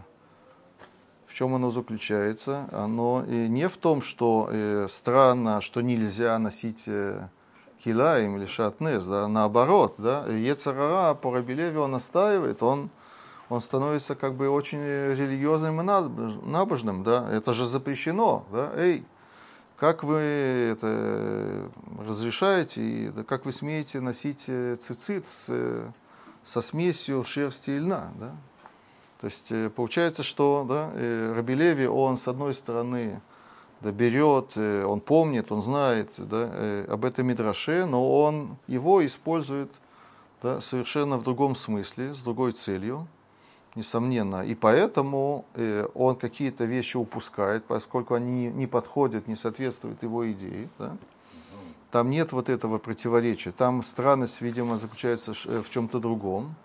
[1.38, 2.68] чем оно заключается?
[2.72, 7.28] Оно и не в том, что э, странно, что нельзя носить э,
[7.86, 12.90] килаем или шатнес, да, наоборот, да, Ецарара по Рабелеве он настаивает, он,
[13.50, 19.06] он становится как бы очень религиозным и набожным, да, это же запрещено, да, эй,
[19.78, 25.92] как вы это разрешаете, и как вы смеете носить э, цицит с,
[26.44, 28.36] со смесью шерсти и льна, да,
[29.20, 33.22] то есть э, получается, что да, э, Рабилеви, он с одной стороны
[33.82, 39.72] да, берет, э, он помнит, он знает да, об этом Мидраше, но он его использует
[40.44, 43.08] да, совершенно в другом смысле, с другой целью,
[43.78, 44.46] несомненно.
[44.46, 45.46] И поэтому
[45.94, 50.68] он какие-то вещи упускает, поскольку они не подходят, не соответствуют его идее.
[50.78, 50.98] Да.
[51.92, 53.52] Там нет вот этого противоречия.
[53.52, 56.56] Там странность, видимо, заключается в чем-то другом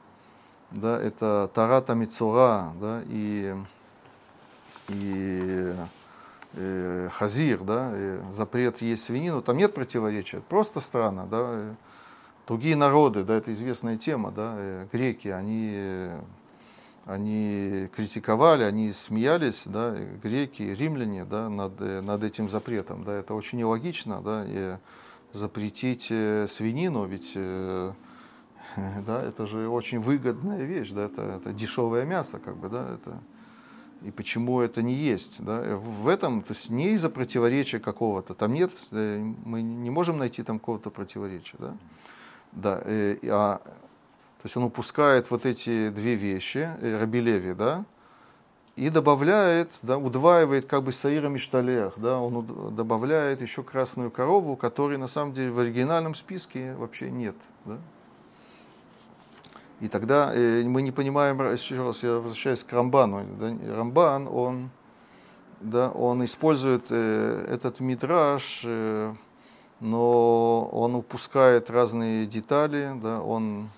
[0.75, 3.55] да, это Тарата Мицура, да, и,
[4.89, 5.75] и,
[6.55, 11.75] э, Хазир, да, и запрет есть свинину, там нет противоречия, просто странно, да,
[12.47, 16.11] другие народы, да, это известная тема, да, греки, они,
[17.05, 23.59] они критиковали, они смеялись, да, греки, римляне, да, над, над этим запретом, да, это очень
[23.59, 24.77] нелогично, да, и
[25.33, 27.93] запретить э, свинину, ведь э,
[29.07, 33.19] да, это же очень выгодная вещь, да, это, это дешевое мясо, как бы, да, это,
[34.03, 38.53] и почему это не есть, да, в этом, то есть не из-за противоречия какого-то, там
[38.53, 41.75] нет, э, мы не можем найти там какого-то противоречия, да,
[42.53, 43.61] да, э, а,
[44.43, 47.85] то есть он упускает вот эти две вещи, э, Рабилеви, да,
[48.75, 54.99] и добавляет, да, удваивает как бы Саира Мишталех, да, он добавляет еще красную корову, которой
[54.99, 57.79] на самом деле в оригинальном списке вообще нет, да.
[59.79, 63.25] И тогда э, мы не понимаем, еще раз я возвращаюсь к Рамбану.
[63.39, 64.71] Да, Рамбан, он,
[65.61, 69.15] да, он использует э, этот мидраж, э,
[69.79, 73.69] но он упускает разные детали, да, он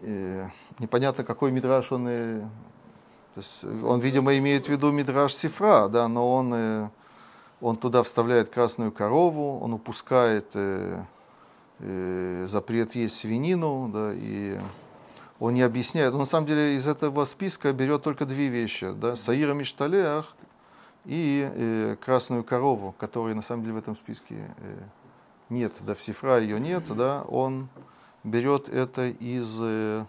[0.00, 0.48] э,
[0.78, 2.40] непонятно какой мидраж он, э,
[3.34, 6.88] то есть он, видимо, имеет в виду мидраж Сифра, да, но он, э,
[7.60, 11.02] он туда вставляет красную корову, он упускает э,
[11.80, 14.58] э, запрет есть свинину, да, и
[15.42, 16.12] он не объясняет.
[16.12, 18.92] Он на самом деле из этого списка берет только две вещи.
[18.92, 19.16] Да?
[19.16, 20.36] Саира Мишталеах
[21.04, 24.78] и э, красную корову, которой на самом деле в этом списке э,
[25.48, 27.68] нет, да, в Сифра ее нет, да, он
[28.24, 30.04] берет это из э,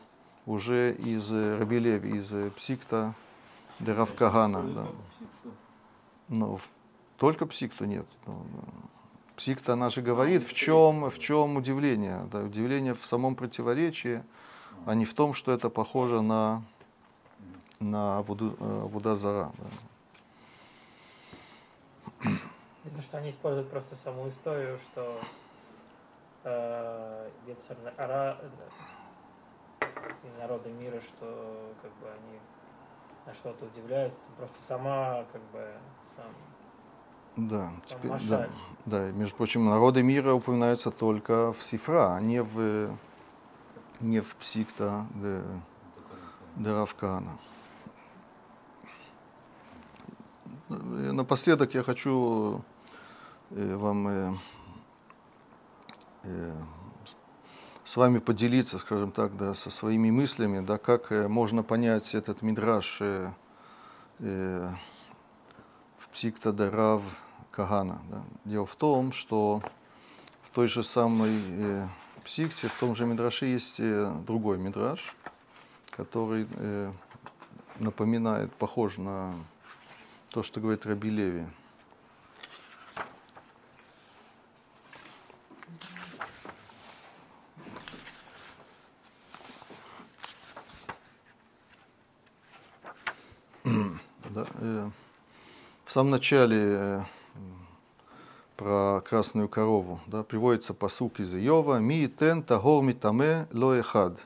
[0.45, 3.13] уже из э, Рабилеви, из э, Псикта
[3.79, 4.63] де Равкагана.
[4.63, 4.87] Да.
[6.29, 6.69] Ну, в-
[7.17, 8.05] только Псикту нет.
[8.25, 8.45] Ну.
[9.35, 12.27] Псикта, она же говорит, в чем, в чем удивление.
[12.31, 14.23] Да, удивление в самом противоречии,
[14.85, 16.61] а не в том, что это похоже на,
[17.79, 18.55] на Вуду-
[18.87, 19.51] Вудазара.
[19.57, 19.65] Да.
[22.83, 25.19] Видно, что они используют просто саму историю, что
[26.43, 27.29] э,
[27.97, 29.87] Ара, э,
[30.23, 32.39] и народы мира, что как бы они
[33.25, 34.19] на что-то удивляются.
[34.37, 35.71] Просто сама как бы
[36.15, 38.49] сам, Да, сам теперь, да, Машаль.
[38.85, 42.89] да, между прочим, народы мира упоминаются только в Сифра, а не в,
[43.99, 45.41] не в Псикта де,
[46.55, 47.37] де Равкана.
[50.69, 52.61] И Напоследок я хочу
[53.51, 54.33] э, вам э, э,
[56.23, 62.41] с вами поделиться, скажем так, да, со своими мыслями, да, как э, можно понять этот
[62.41, 63.31] мидраж э,
[64.19, 64.69] э,
[65.97, 67.01] в Псикта де Рав
[67.51, 68.01] Кагана.
[68.09, 68.23] да.
[68.45, 69.61] Дело в том, что
[70.43, 71.87] в той же самой э,
[72.23, 75.13] Псикте, в том же Мидраше есть э, другой Мидраш,
[75.91, 76.91] который э,
[77.79, 79.35] напоминает, похож на
[80.29, 81.45] то, что говорит Раби Леви.
[94.33, 97.01] Да, э, в самом начале э,
[98.55, 104.25] про красную корову да, приводится посук из Иова «Ми тен тагор митаме ло эхад».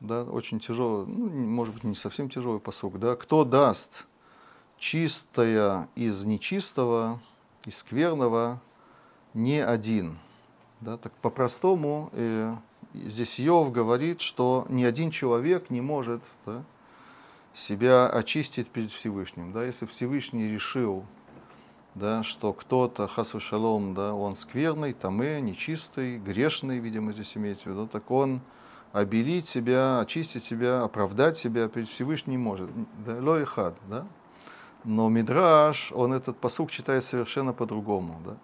[0.00, 2.98] Да, очень тяжелый, ну, может быть, не совсем тяжелый посук.
[2.98, 4.06] Да, «Кто даст
[4.78, 7.20] чистое из нечистого,
[7.64, 8.60] из скверного,
[9.32, 10.18] не один».
[10.80, 12.54] Да, так по-простому э,
[12.92, 16.62] здесь Иов говорит, что ни один человек не может да,
[17.54, 19.52] себя очистить перед Всевышним.
[19.52, 21.04] Да, если Всевышний решил,
[21.94, 27.72] да, что кто-то, хасвы шалом, да, он скверный, тамэ, нечистый, грешный, видимо, здесь имеется в
[27.72, 28.40] виду, так он
[28.92, 32.70] обелить себя, очистить себя, оправдать себя перед Всевышним не может.
[33.04, 34.06] Да, ло и хад, да?
[34.84, 38.20] Но Мидраш, он этот посук читает совершенно по-другому.
[38.24, 38.36] Да?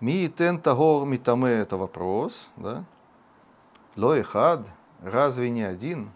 [0.00, 2.84] Ми тен тагор митаме это вопрос, да?
[3.96, 4.66] Ло и хад,
[5.02, 6.10] разве не один?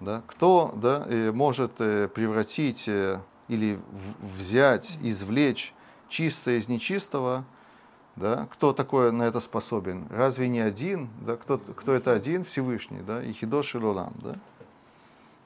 [0.00, 0.22] Да?
[0.26, 3.78] Кто да, э, может э, превратить э, или
[4.20, 5.74] взять, извлечь
[6.08, 7.44] чистое из нечистого?
[8.16, 8.48] Да?
[8.50, 10.06] Кто такой на это способен?
[10.10, 11.10] Разве не один?
[11.20, 11.36] Да?
[11.36, 12.44] Кто, кто это один?
[12.44, 13.22] Всевышний, да?
[13.22, 14.14] и Хидош и Лулам.
[14.22, 14.34] Да?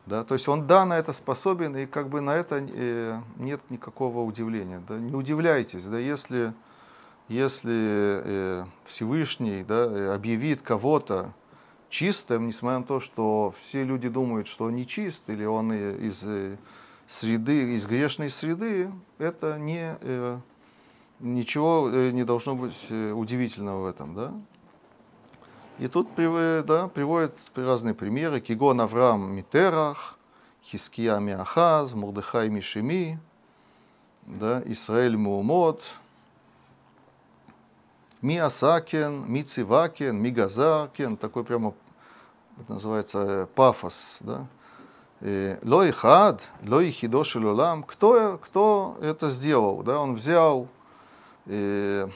[0.06, 0.24] Да?
[0.24, 4.80] То есть он да на это способен, и как бы на это нет никакого удивления.
[4.86, 4.96] Да?
[4.96, 5.98] Не удивляйтесь, да?
[5.98, 6.52] если,
[7.28, 11.32] если Всевышний да, объявит кого-то
[11.94, 16.24] чистым, несмотря на то, что все люди думают, что он не чист, или он из
[16.24, 16.56] э,
[17.06, 20.38] среды, из грешной среды, это не, э,
[21.20, 24.14] ничего э, не должно быть удивительного в этом.
[24.16, 24.32] Да?
[25.78, 28.40] И тут да, приводят разные примеры.
[28.40, 30.18] Кигон Авраам Митерах,
[30.64, 33.20] Хиския Миахаз, Мурдыхай Мишими,
[34.26, 35.84] да, Исраэль Муумот,
[38.20, 41.74] Миасакен, Мицивакен, Мигазаркен, такой прямо,
[42.60, 44.46] это называется э, пафос, да.
[45.62, 47.82] Лой хад, лой хидош лулам.
[47.82, 49.82] Кто, кто это сделал?
[49.82, 49.98] Да?
[49.98, 50.68] Он взял
[51.46, 52.08] э,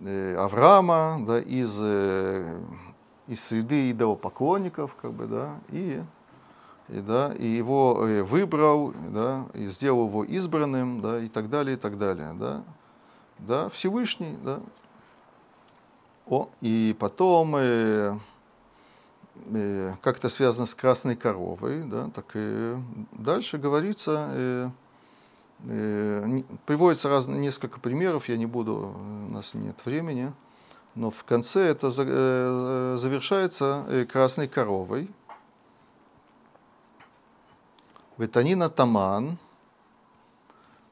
[0.00, 2.58] э, Авраама да, из, э,
[3.26, 6.02] из среды идолопоклонников, как бы, да, и,
[6.88, 11.76] и, да, и его э, выбрал, да, и сделал его избранным, да, и так далее,
[11.76, 12.62] и так далее, да,
[13.38, 14.60] да, Всевышний, да.
[16.26, 18.14] О, и потом э,
[19.36, 22.76] Э, как-то связано с красной коровой, да, так и
[23.12, 24.70] дальше говорится, э,
[25.66, 28.94] э, приводится раз, несколько примеров, я не буду,
[29.28, 30.32] у нас нет времени,
[30.94, 35.10] но в конце это завершается красной коровой.
[38.16, 39.38] Ветанина таман,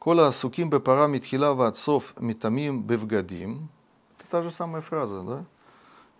[0.00, 3.68] кола асуким бепара митхила отцов митамим бевгадим.
[4.18, 5.44] Это та же самая фраза, да?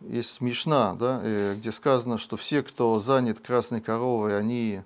[0.09, 4.83] Есть Мишна, да, э, где сказано, что все, кто занят красной коровой, они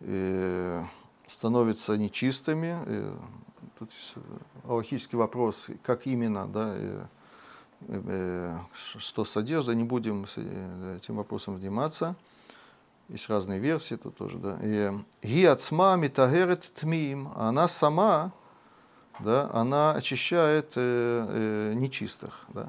[0.00, 0.84] э,
[1.26, 2.76] становятся нечистыми.
[2.86, 3.16] Э,
[3.78, 3.90] Тут
[4.68, 6.76] аллахический вопрос, как именно, да,
[8.72, 12.14] что с одеждой, не будем этим вопросом заниматься.
[13.08, 14.58] Есть разные версии тут тоже, да.
[15.22, 18.30] Ги ацма митагерет тмим, она сама,
[19.18, 22.68] да, она очищает нечистых, да.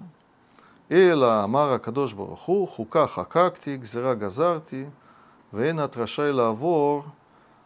[0.87, 4.91] Эла Амара Кадош Баруху, Хука Хакакти, Гзера Газарти,
[5.51, 7.05] Вен Атрашай Лавор,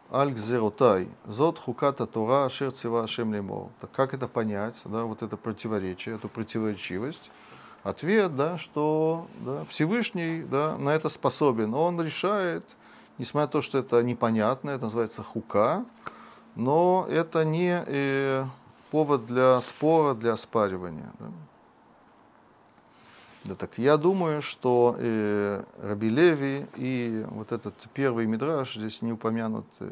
[0.10, 3.72] Аль Гзеротай, Зот Хуката Тора, Ашер Цива Ашем Лемор.
[3.82, 7.30] Так как это понять, да, вот это противоречие, эту противоречивость?
[7.84, 11.74] Ответ, да, что да, Всевышний да, на это способен.
[11.74, 12.64] Он решает,
[13.18, 15.84] несмотря на то, что это непонятно, это называется хука,
[16.56, 18.46] но это не э,
[18.92, 21.12] повод для спора, для оспаривания.
[21.20, 21.28] Да.
[23.46, 29.14] Да, так я думаю, что э, Раби Леви и вот этот первый мидраж, здесь не
[29.14, 29.90] упомянут э,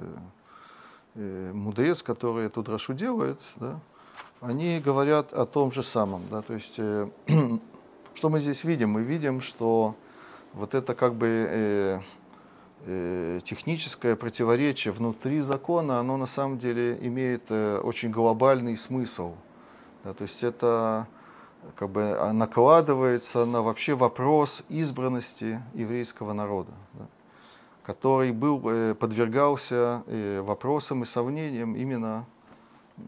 [1.16, 3.80] э, мудрец, который эту драшу делает, да,
[4.42, 6.24] они говорят о том же самом.
[6.30, 7.10] Да, то есть, э,
[8.16, 8.92] что мы здесь видим?
[8.92, 9.96] Мы видим, что
[10.54, 12.00] вот это как бы э,
[12.86, 19.36] э, техническое противоречие внутри закона, оно на самом деле имеет э, очень глобальный смысл.
[20.04, 21.08] Да, то есть это
[21.76, 27.06] как бы а, накладывается на вообще вопрос избранности еврейского народа, да,
[27.84, 32.26] который был, э, подвергался э, вопросам и сомнениям именно,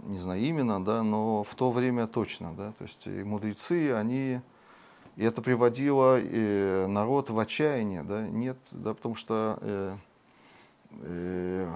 [0.06, 2.54] не знаю именно, да, но в то время точно.
[2.54, 4.42] Да, то есть и мудрецы, они,
[5.16, 9.96] и это приводило э, народ в отчаяние, да, нет, да, потому что э,
[11.02, 11.76] э,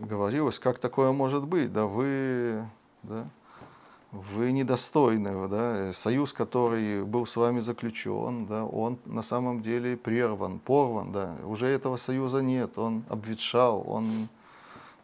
[0.00, 2.64] говорилось, как такое может быть, да, вы,
[3.02, 3.26] да,
[4.12, 10.58] вы недостойны, да, союз, который был с вами заключен, да, он на самом деле прерван,
[10.58, 14.28] порван, да, уже этого союза нет, он обветшал, он,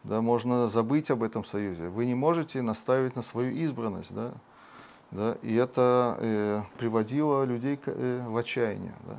[0.04, 1.88] да, можно забыть об этом союзе.
[1.88, 4.32] Вы не можете наставить на свою избранность, да,
[5.10, 9.16] да, и это э, приводило людей э, в отчаяние, да,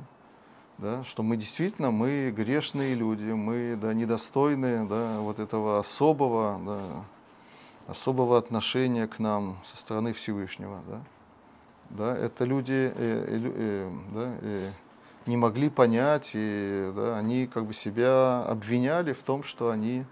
[0.78, 6.80] да, что мы действительно, мы грешные люди, мы, да, недостойны, да, вот этого особого, да,
[7.90, 10.80] особого отношения к нам со стороны Всевышнего.
[10.88, 11.00] Да?
[11.90, 14.70] Да, это люди э, э, э, да, э,
[15.26, 20.04] не могли понять, и да, они как бы себя обвиняли в том, что они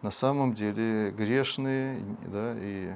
[0.00, 2.92] на самом деле грешные, да, и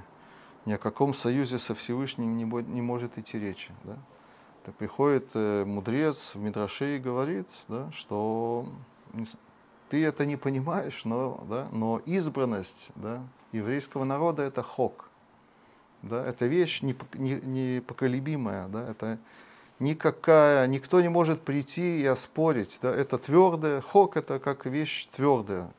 [0.65, 3.71] ни о каком союзе со Всевышним не, не может идти речи.
[3.85, 3.99] Да.
[4.79, 8.67] Приходит э, мудрец в Мидраше и говорит, да, что
[9.91, 13.23] ты это не понимаешь, но, да, но избранность, да,
[13.55, 15.09] еврейского народа это хок.
[16.03, 19.19] Да, это вещь непоколебимая, да, это
[19.79, 22.79] никакая, никто не может прийти и оспорить.
[22.83, 25.71] Да, это твердое, хок это как вещь твердая,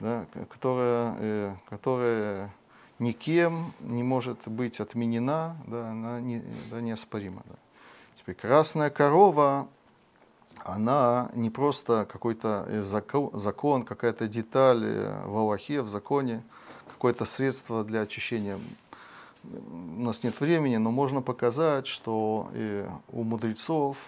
[0.00, 2.50] да, которая, э, которая
[2.98, 7.42] никем не может быть отменена, да, она не, да, неоспорима.
[7.44, 7.56] Да.
[8.18, 9.68] Теперь красная корова,
[10.64, 16.42] она не просто какой-то э, закон, закон какая-то деталь э, в Аллахе, в законе,
[17.04, 18.58] какое-то средство для очищения.
[19.42, 22.48] У нас нет времени, но можно показать, что
[23.12, 23.98] у мудрецов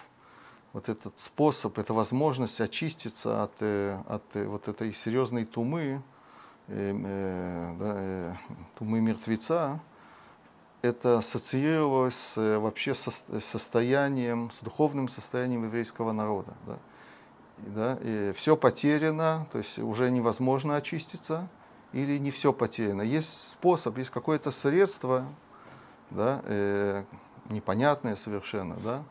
[0.73, 6.01] вот этот способ, эта возможность очиститься от, э, от э, вот этой серьезной тумы,
[6.69, 8.37] э, да,
[8.79, 9.79] тумы мертвеца,
[10.81, 16.55] это ассоциировалось с, вообще со, состоянием, с духовным состоянием еврейского народа.
[16.65, 16.77] Да.
[17.59, 21.47] И, да, и все потеряно, то есть уже невозможно очиститься,
[21.93, 23.01] или не все потеряно.
[23.01, 25.25] Есть способ, есть какое-то средство,
[26.09, 27.03] да, э,
[27.49, 29.03] непонятное совершенно, да,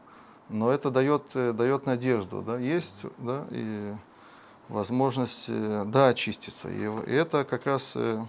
[0.48, 3.94] но это дает, э, дает надежду, да, есть, да, и
[4.68, 6.68] возможность, э, да, очиститься.
[6.68, 8.24] И, это как раз, э,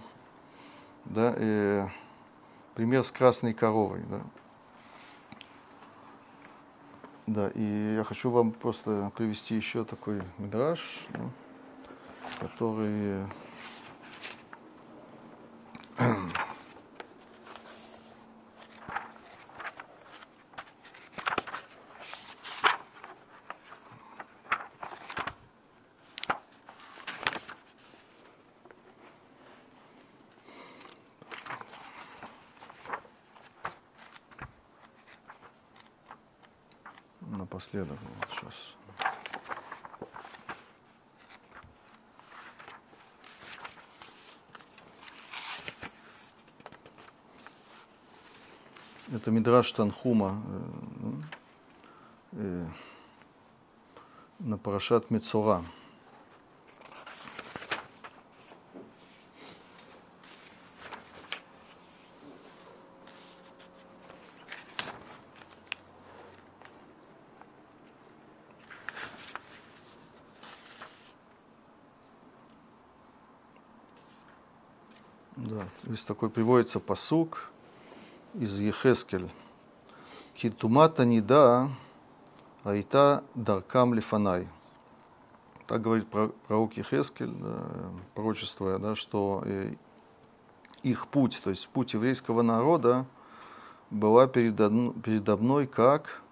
[1.04, 1.88] да, э,
[2.74, 4.20] пример с красной коровой, да.
[7.26, 11.06] Да, и я хочу вам просто привести еще такой мидраж,
[12.40, 13.26] который
[37.58, 37.98] напоследок
[49.28, 50.42] это Мидраш Танхума
[52.32, 52.66] э, э
[54.38, 55.64] на Парашат Мецора.
[75.36, 77.50] Да, то есть такой приводится посук,
[78.38, 79.30] из Ехескель.
[80.34, 81.70] Китумата нида
[82.64, 84.48] айта даркам лифанай.
[85.66, 87.34] Так говорит пророк Ехескель,
[88.14, 89.74] пророчествуя, да, что э,
[90.82, 93.04] их путь, то есть путь еврейского народа,
[93.90, 96.22] была передо, мной как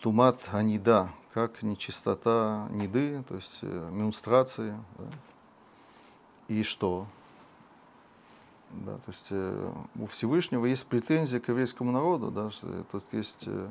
[0.00, 4.76] тумат анида, как нечистота ниды, то есть э, менструации.
[4.98, 5.04] Да.
[6.48, 7.06] И что?
[8.72, 12.50] Да, то есть э, у Всевышнего есть претензии к еврейскому народу, да,
[12.90, 13.68] тут есть, э,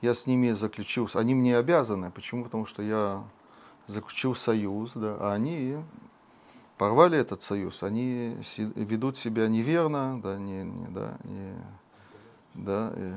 [0.00, 2.44] я с ними заключил, они мне обязаны, почему?
[2.44, 3.24] Потому что я
[3.88, 5.78] заключил союз, да, а они
[6.76, 8.36] порвали этот союз, они
[8.76, 11.54] ведут себя неверно, да, не, не, да, не,
[12.54, 13.14] да, и,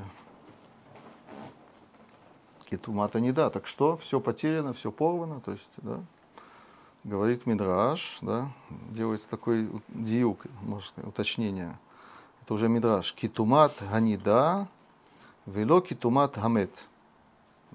[2.65, 5.99] Кетумата не да, так что, все потеряно, все порвано, то есть, да,
[7.03, 11.77] говорит Мидраш, да, делается такой диюк, можно уточнение.
[12.41, 13.13] Это уже Мидраш.
[13.13, 14.67] Китумат ганида,
[15.45, 16.85] вело китумат гамет.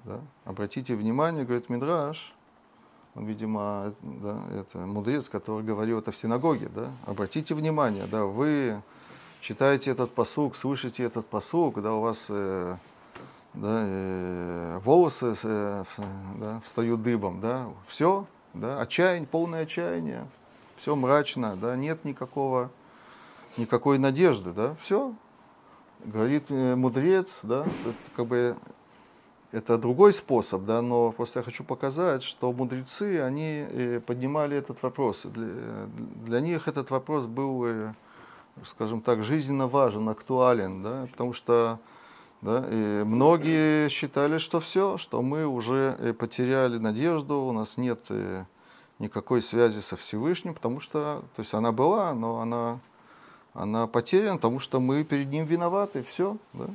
[0.03, 0.19] Да?
[0.45, 2.33] Обратите внимание, говорит Мидраш,
[3.15, 6.91] он, видимо, да, это мудрец, который говорил это в синагоге, да?
[7.07, 8.79] Обратите внимание, да, вы
[9.41, 12.77] читаете этот посук, слышите этот посук, да, у вас э,
[13.55, 15.83] да, э, волосы э,
[16.35, 18.27] да, встают дыбом, да, все,
[18.59, 20.27] да, отчаяние, полное отчаяние,
[20.77, 22.69] все мрачно, да, нет никакого,
[23.57, 25.13] никакой надежды, да, все,
[26.05, 28.55] говорит э, мудрец, да, это как бы
[29.51, 34.81] это другой способ, да, но просто я хочу показать, что мудрецы, они э, поднимали этот
[34.83, 35.25] вопрос.
[35.25, 35.47] Для,
[36.25, 37.93] для них этот вопрос был, э,
[38.63, 41.79] скажем так, жизненно важен, актуален, да, потому что
[42.41, 48.05] да, и многие считали, что все, что мы уже э, потеряли надежду, у нас нет
[48.09, 48.45] э,
[48.99, 52.79] никакой связи со Всевышним, потому что, то есть она была, но она,
[53.53, 56.37] она потеряна, потому что мы перед ним виноваты, все.
[56.53, 56.67] Да?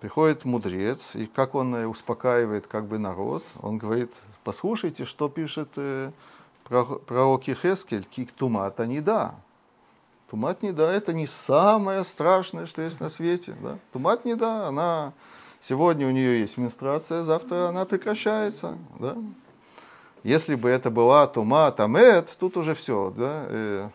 [0.00, 4.12] Приходит мудрец, и как он э, успокаивает как бы народ, он говорит,
[4.44, 5.70] послушайте, что пишет
[6.64, 9.34] пророк Ехескель, кик тумата не да.
[10.30, 13.56] Тумат не да, это не самое страшное, что есть на свете.
[13.60, 13.78] Да?
[13.92, 15.12] Тумат не да, она
[15.58, 18.78] сегодня у нее есть менструация, завтра она прекращается.
[19.00, 19.16] Да?
[20.22, 23.44] Если бы это была тума, тамет, тут уже все, да?
[23.48, 23.88] э,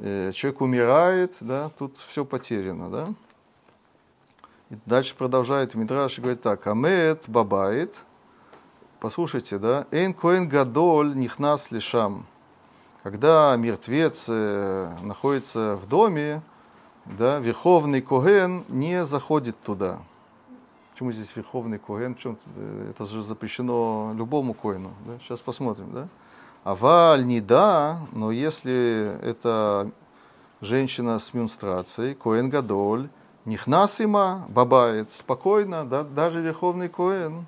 [0.00, 1.70] э, человек умирает, да?
[1.78, 2.90] тут все потеряно.
[2.90, 3.08] Да?
[4.68, 8.00] И дальше продолжает Мидраш и говорит так, амет бабает,
[9.00, 12.26] послушайте, да, эн коэн гадоль нихнас лишам,
[13.04, 16.40] когда мертвец э, находится в доме,
[17.04, 19.98] да, верховный Коген не заходит туда.
[20.92, 22.14] Почему здесь верховный Коген?
[22.14, 24.94] Почему э, это же запрещено любому Коину.
[25.06, 25.18] Да?
[25.22, 25.92] Сейчас посмотрим.
[25.92, 26.08] Да?
[26.64, 29.90] Аваль не да, но если это
[30.62, 33.10] женщина с менструацией, Коэн Гадоль,
[33.44, 37.44] Нихнасима бабает спокойно, да, даже верховный Коэн,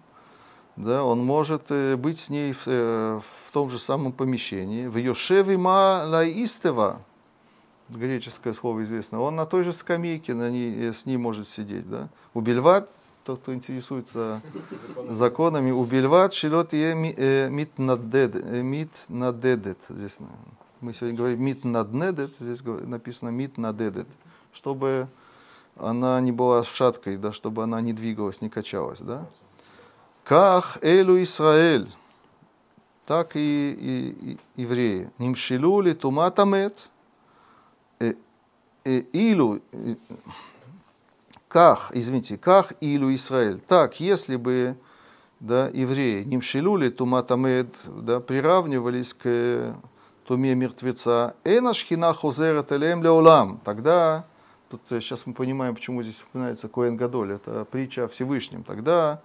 [0.76, 4.86] да, он может э, быть с ней в, э, в том же самом помещении.
[4.86, 7.00] В Йошевима лаистева,
[7.88, 11.88] греческое слово известно, он на той же скамейке на ней, э, с ней может сидеть.
[11.88, 12.10] Да?
[12.34, 12.90] Убельват,
[13.24, 14.42] тот, кто интересуется
[15.08, 16.94] законами, убельват шилот е
[17.48, 17.70] мит
[19.08, 19.78] надедет.
[19.88, 20.16] Здесь
[20.82, 24.08] мы сегодня говорим мит наднедет, здесь написано мит надедет,
[24.52, 25.08] чтобы
[25.76, 29.00] она не была шаткой, да, чтобы она не двигалась, не качалась.
[29.00, 29.26] Да?
[30.26, 31.88] Ках Элю Исраэль,
[33.06, 35.08] так и, и, и евреи.
[35.18, 36.90] Нимшилу ли туматамет,
[38.00, 38.14] э,
[38.84, 39.94] э, илу, э,
[41.46, 43.60] ках, извините, ках илу Израиль.
[43.60, 44.76] Так, если бы
[45.38, 49.76] да, евреи нимшилули туматамед да, приравнивались к
[50.26, 54.24] туме мертвеца, эна шхина хузерет элем леолам, тогда,
[54.70, 59.20] тут сейчас мы понимаем, почему здесь упоминается Коэн Гадоль, это притча о Всевышнем, тогда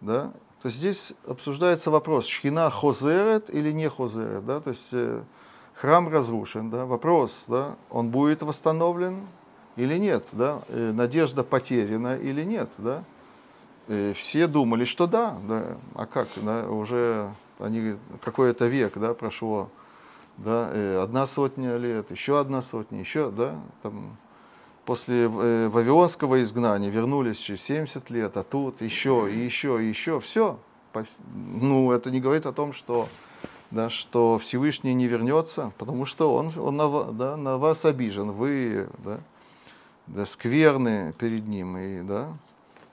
[0.00, 5.22] да, то здесь обсуждается вопрос, шхина хозерет или не хозерет, да, то есть э,
[5.74, 9.26] храм разрушен, да, вопрос, да, он будет восстановлен
[9.76, 13.04] или нет, да, э, надежда потеряна или нет, да,
[13.86, 19.70] э, все думали, что да, да, а как, да, уже они какой-то век, да, прошло,
[20.36, 24.16] да, э, одна сотня лет, еще одна сотня, еще, да, там,
[24.88, 30.18] после э, Вавилонского изгнания вернулись через 70 лет, а тут еще, и еще, и еще,
[30.18, 30.58] все.
[31.34, 33.06] Ну, это не говорит о том, что,
[33.70, 38.88] да, что Всевышний не вернется, потому что он, он на, да, на вас обижен, вы
[39.04, 39.20] да,
[40.06, 41.76] да, скверны перед ним.
[41.76, 42.28] И, да,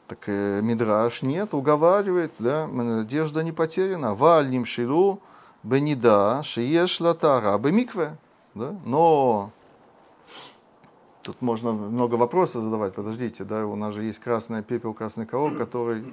[0.10, 4.16] так э, Мидраш нет, уговаривает, да, надежда не потеряна.
[4.16, 5.22] Валь ним шилу
[5.64, 8.18] бенида шиеш латара бемикве.
[8.54, 9.52] Да, но
[11.26, 15.58] Тут можно много вопросов задавать, подождите, да, у нас же есть красная пепел, красный коров,
[15.58, 16.04] который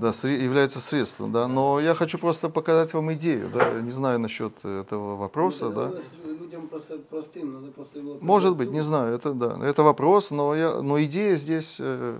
[0.00, 4.64] да, является средством, да, но я хочу просто показать вам идею, да, не знаю насчет
[4.64, 5.92] этого вопроса, да.
[6.24, 8.16] Людям просто простым, надо просто его...
[8.22, 12.18] Может быть, не знаю, это да, это вопрос, но, я, но идея здесь, э,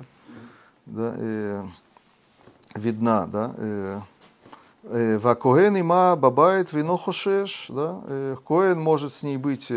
[0.84, 1.64] да, э,
[2.74, 4.00] видна, да, э,
[4.84, 9.72] э Вакоэн има бабает вино хошеш, да, э, Коэн может с ней быть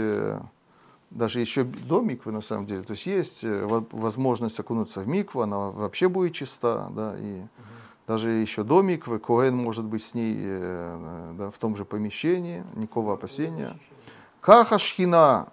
[1.11, 2.83] даже еще до миквы на самом деле.
[2.83, 7.49] То есть есть э, возможность окунуться в микву, она вообще будет чиста, да, и угу.
[8.07, 12.63] даже еще до миквы Коэн может быть с ней э, да, в том же помещении,
[12.75, 13.77] никакого опасения.
[14.39, 15.49] Каха шхина,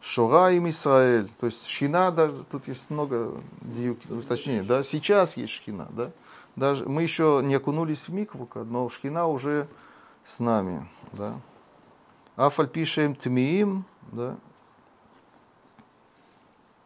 [0.00, 1.28] Шура им Исраэль.
[1.40, 3.42] То есть шхина, даже, тут есть много
[4.08, 6.12] уточнений, да, сейчас есть шхина, да.
[6.56, 9.68] Даже, мы еще не окунулись в микву, но шхина уже
[10.24, 11.40] с нами, да.
[12.36, 14.36] Афальпишем тмиим, да,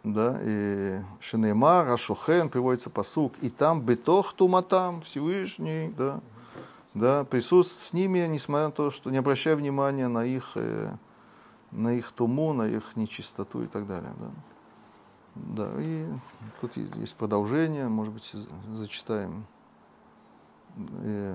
[0.05, 6.21] да, и Шинеймар, Ашухен, приводится посук, и там бетох туматам, Всевышний, да,
[6.93, 10.95] да, присутствует с ними, несмотря на то, что не обращая внимания на их, э,
[11.73, 14.31] на их туму, на их нечистоту и так далее, да.
[15.35, 16.07] Да, и
[16.61, 18.31] тут есть продолжение, может быть,
[18.69, 19.47] зачитаем.
[21.03, 21.35] И,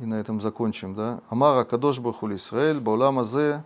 [0.00, 1.20] и на этом закончим, да.
[1.30, 3.64] Амара Кадош Бахули Исраэль, Баулама Зе,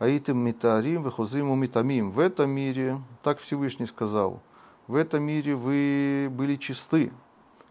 [0.00, 2.10] Аитым Митарим, Вехузим Митамим.
[2.10, 4.40] В этом мире, так Всевышний сказал,
[4.86, 7.12] в этом мире вы были чисты,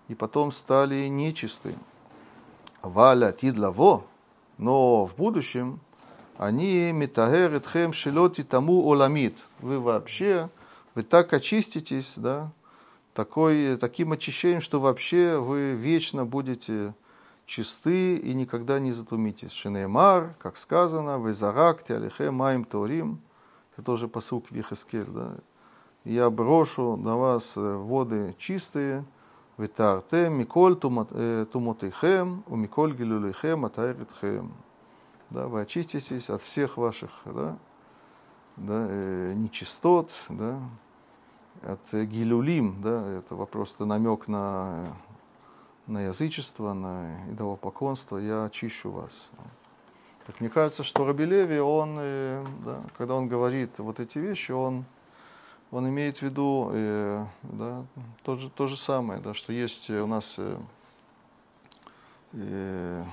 [0.07, 1.75] и потом стали нечисты.
[2.83, 4.03] Валя тидлаво,
[4.59, 5.79] но в будущем
[6.37, 9.35] они метагер этхем шелоти тому оламит.
[9.57, 10.51] Вы вообще,
[10.93, 12.51] вы так очиститесь, да,
[13.15, 16.93] такой, таким очищением, что вообще вы вечно будете
[17.49, 19.51] чисты и никогда не затумитесь.
[19.51, 23.21] Шинеймар, как сказано, везаракте алихе маим таурим.
[23.73, 25.35] Это тоже посук Вихескель, да.
[26.05, 29.03] Я брошу на вас э, воды чистые,
[29.57, 30.77] ветарте миколь
[31.11, 34.53] э, тумотейхем, у миколь гилюлейхем атайритхем.
[35.29, 37.57] Да, вы очиститесь от всех ваших да,
[38.55, 40.59] да, э, нечистот, да,
[41.63, 44.95] от гилюлим, да, это вопрос, это намек на
[45.89, 49.11] на язычество, на идолопоклонство, я очищу вас.
[50.27, 54.85] Так мне кажется, что Рабелеви, он, э, да, когда он говорит вот эти вещи, он,
[55.71, 57.83] он имеет в виду э, да,
[58.23, 60.57] то, же, то же самое, да, что есть у нас э,
[62.33, 63.03] э,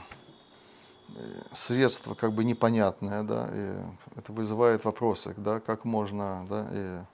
[1.55, 7.07] средство как бы непонятное, да, и это вызывает вопросы, да, как можно, да,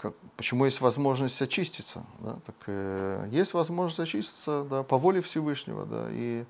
[0.00, 2.04] как, почему есть возможность очиститься.
[2.20, 2.38] Да?
[2.46, 6.44] Так, э, есть возможность очиститься да, по воле Всевышнего, да, и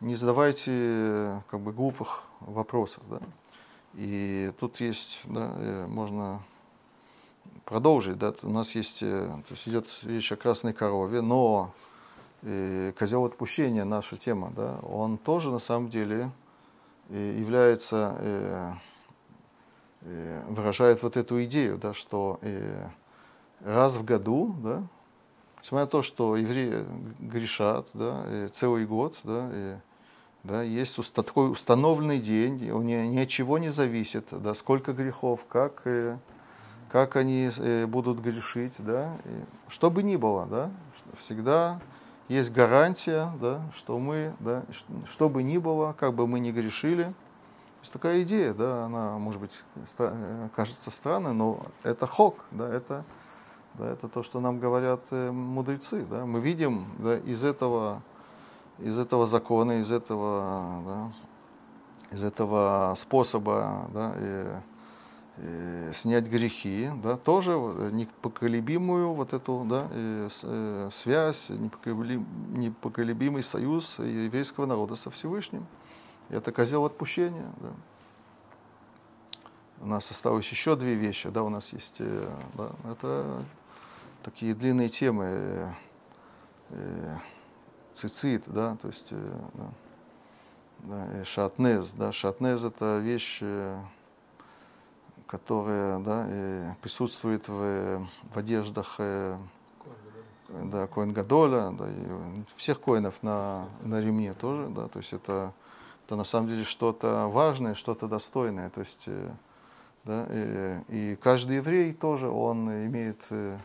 [0.00, 3.02] не задавайте как бы, глупых вопросов.
[3.10, 3.20] Да?
[3.94, 6.40] И тут есть, да, э, можно
[7.64, 8.18] продолжить.
[8.18, 8.32] Да?
[8.42, 11.72] У нас есть, э, то есть идет речь о красной корове, но
[12.42, 16.30] э, козел отпущения, наша тема, да, он тоже на самом деле
[17.08, 18.72] э, является э, Э,
[20.48, 22.86] выражает вот эту идею, да, что э,
[23.60, 24.82] раз в году, да,
[25.62, 26.84] несмотря на то, что евреи
[27.18, 29.74] грешат да, э, целый год, да, и,
[30.44, 35.44] да, есть такой установленный день, он ни, ни от чего не зависит, да, сколько грехов,
[35.48, 35.82] как,
[36.90, 37.50] как они
[37.86, 40.70] будут грешить, да, и, что бы ни было, да,
[41.24, 41.80] всегда
[42.28, 44.64] есть гарантия, да, что мы, да,
[45.10, 47.12] что бы ни было, как бы мы ни грешили,
[47.80, 49.62] есть такая идея, да, она, может быть,
[50.54, 53.04] кажется странной, но это хок, да, это,
[53.74, 56.26] да, это то, что нам говорят э, мудрецы, да.
[56.26, 58.02] Мы видим да, из этого,
[58.78, 61.12] из этого закона, из этого, да,
[62.16, 64.46] из этого способа, да, и,
[65.92, 67.52] снять грехи, да, тоже
[67.92, 75.66] непоколебимую вот эту да, э, связь, непоколебимый союз еврейского народа со Всевышним.
[76.28, 77.52] Это козел отпущения.
[77.60, 77.72] Да.
[79.80, 83.44] У нас осталось еще две вещи, да, у нас есть, э, да, это
[84.22, 85.68] такие длинные темы, э,
[86.70, 87.16] э,
[87.94, 89.38] цицит, да, то есть э,
[90.78, 93.78] да, да, шатнез, да, шатнез это вещь, э,
[95.26, 99.36] которая, да, э, присутствует в, в одеждах э,
[100.48, 105.52] да, Коэн Гадоля, да, и всех коинов на, на ремне тоже, да, то есть это
[106.06, 108.70] это на самом деле что-то важное, что-то достойное.
[108.70, 109.30] То есть, э,
[110.04, 113.58] да, и, и каждый еврей тоже, он имеет э,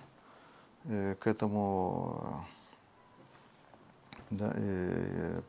[0.86, 2.44] э, к этому
[4.32, 5.42] да, и,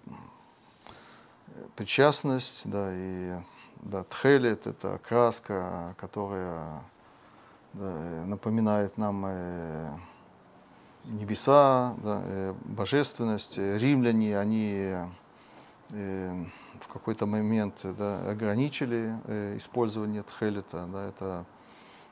[1.77, 3.37] причастность, да, и
[3.77, 6.83] да, тхелет это краска, которая
[7.73, 7.87] да,
[8.27, 9.99] напоминает нам э,
[11.05, 13.57] небеса, да, э, божественность.
[13.57, 14.93] Римляне, они
[15.91, 16.45] э,
[16.83, 20.87] в какой-то момент да, ограничили э, использование тхелета.
[20.93, 21.45] Да, это,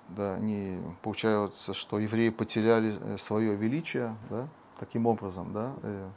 [0.08, 4.48] да, они, получается, что евреи потеряли э, свое величие, да,
[4.78, 6.08] таким образом, да, э,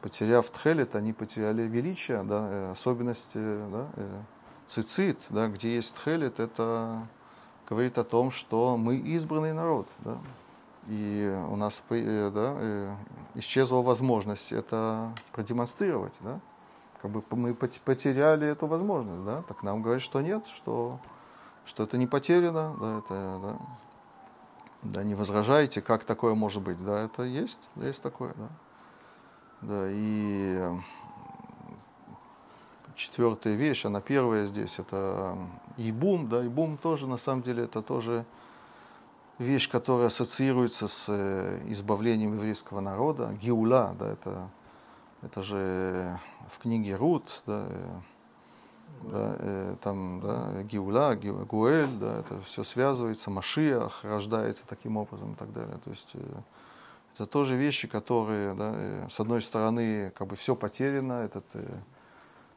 [0.00, 4.22] потеряв тхелет, они потеряли величие, да, э, особенности, да, э,
[4.68, 7.06] цицит, да, где есть тхелет, это
[7.68, 10.18] говорит о том, что мы избранный народ, да,
[10.88, 12.94] и у нас э, да, э,
[13.34, 16.40] исчезла возможность это продемонстрировать, да,
[17.04, 20.98] как бы мы потеряли эту возможность, да, так нам говорят, что нет, что,
[21.66, 23.56] что это не потеряно, да, это, да,
[24.84, 28.48] да, не возражайте, как такое может быть, да, это есть, есть такое, да,
[29.60, 30.62] да, и
[32.94, 35.36] четвертая вещь, она первая здесь, это
[35.76, 38.24] ибум, да, ибум тоже, на самом деле, это тоже
[39.38, 44.48] вещь, которая ассоциируется с э, избавлением еврейского народа, гиула, да, это
[45.24, 46.18] это же
[46.52, 48.00] в книге Рут, да, э,
[49.02, 55.36] да, э, там, да, Гиула, Гуэль, да, это все связывается, Машиах рождается таким образом и
[55.36, 55.78] так далее.
[55.84, 56.20] То есть э,
[57.14, 61.44] это тоже вещи, которые, да, с одной стороны, как бы все потеряно, этот,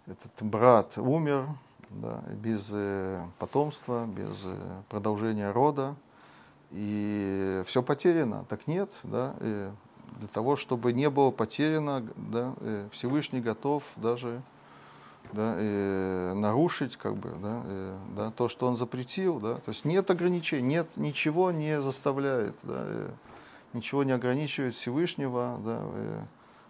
[0.07, 1.47] этот брат умер,
[1.89, 2.65] да, без
[3.37, 4.35] потомства, без
[4.89, 5.95] продолжения рода,
[6.71, 8.45] и все потеряно.
[8.49, 9.35] Так нет, да,
[10.19, 14.41] для того, чтобы не было потеряно, да, э, Всевышний готов даже
[15.33, 19.39] да, э, нарушить как бы, да, э, да, то, что он запретил.
[19.39, 23.09] Да, то есть нет ограничений, нет, ничего не заставляет, да, э,
[23.73, 26.21] ничего не ограничивает Всевышнего да, э,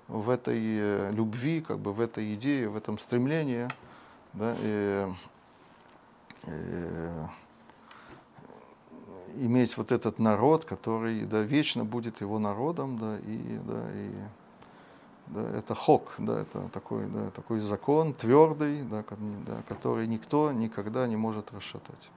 [0.08, 3.68] в этой э, любви, как бы, в этой идее, в этом стремлении.
[4.34, 5.10] Да, э,
[6.44, 7.28] э,
[9.46, 14.12] иметь вот этот народ, который да, вечно будет его народом, да, и, да, и
[15.28, 19.04] да, это хок, да, это такой, да, такой закон твердый, да,
[19.68, 22.10] который никто никогда не может расшатать.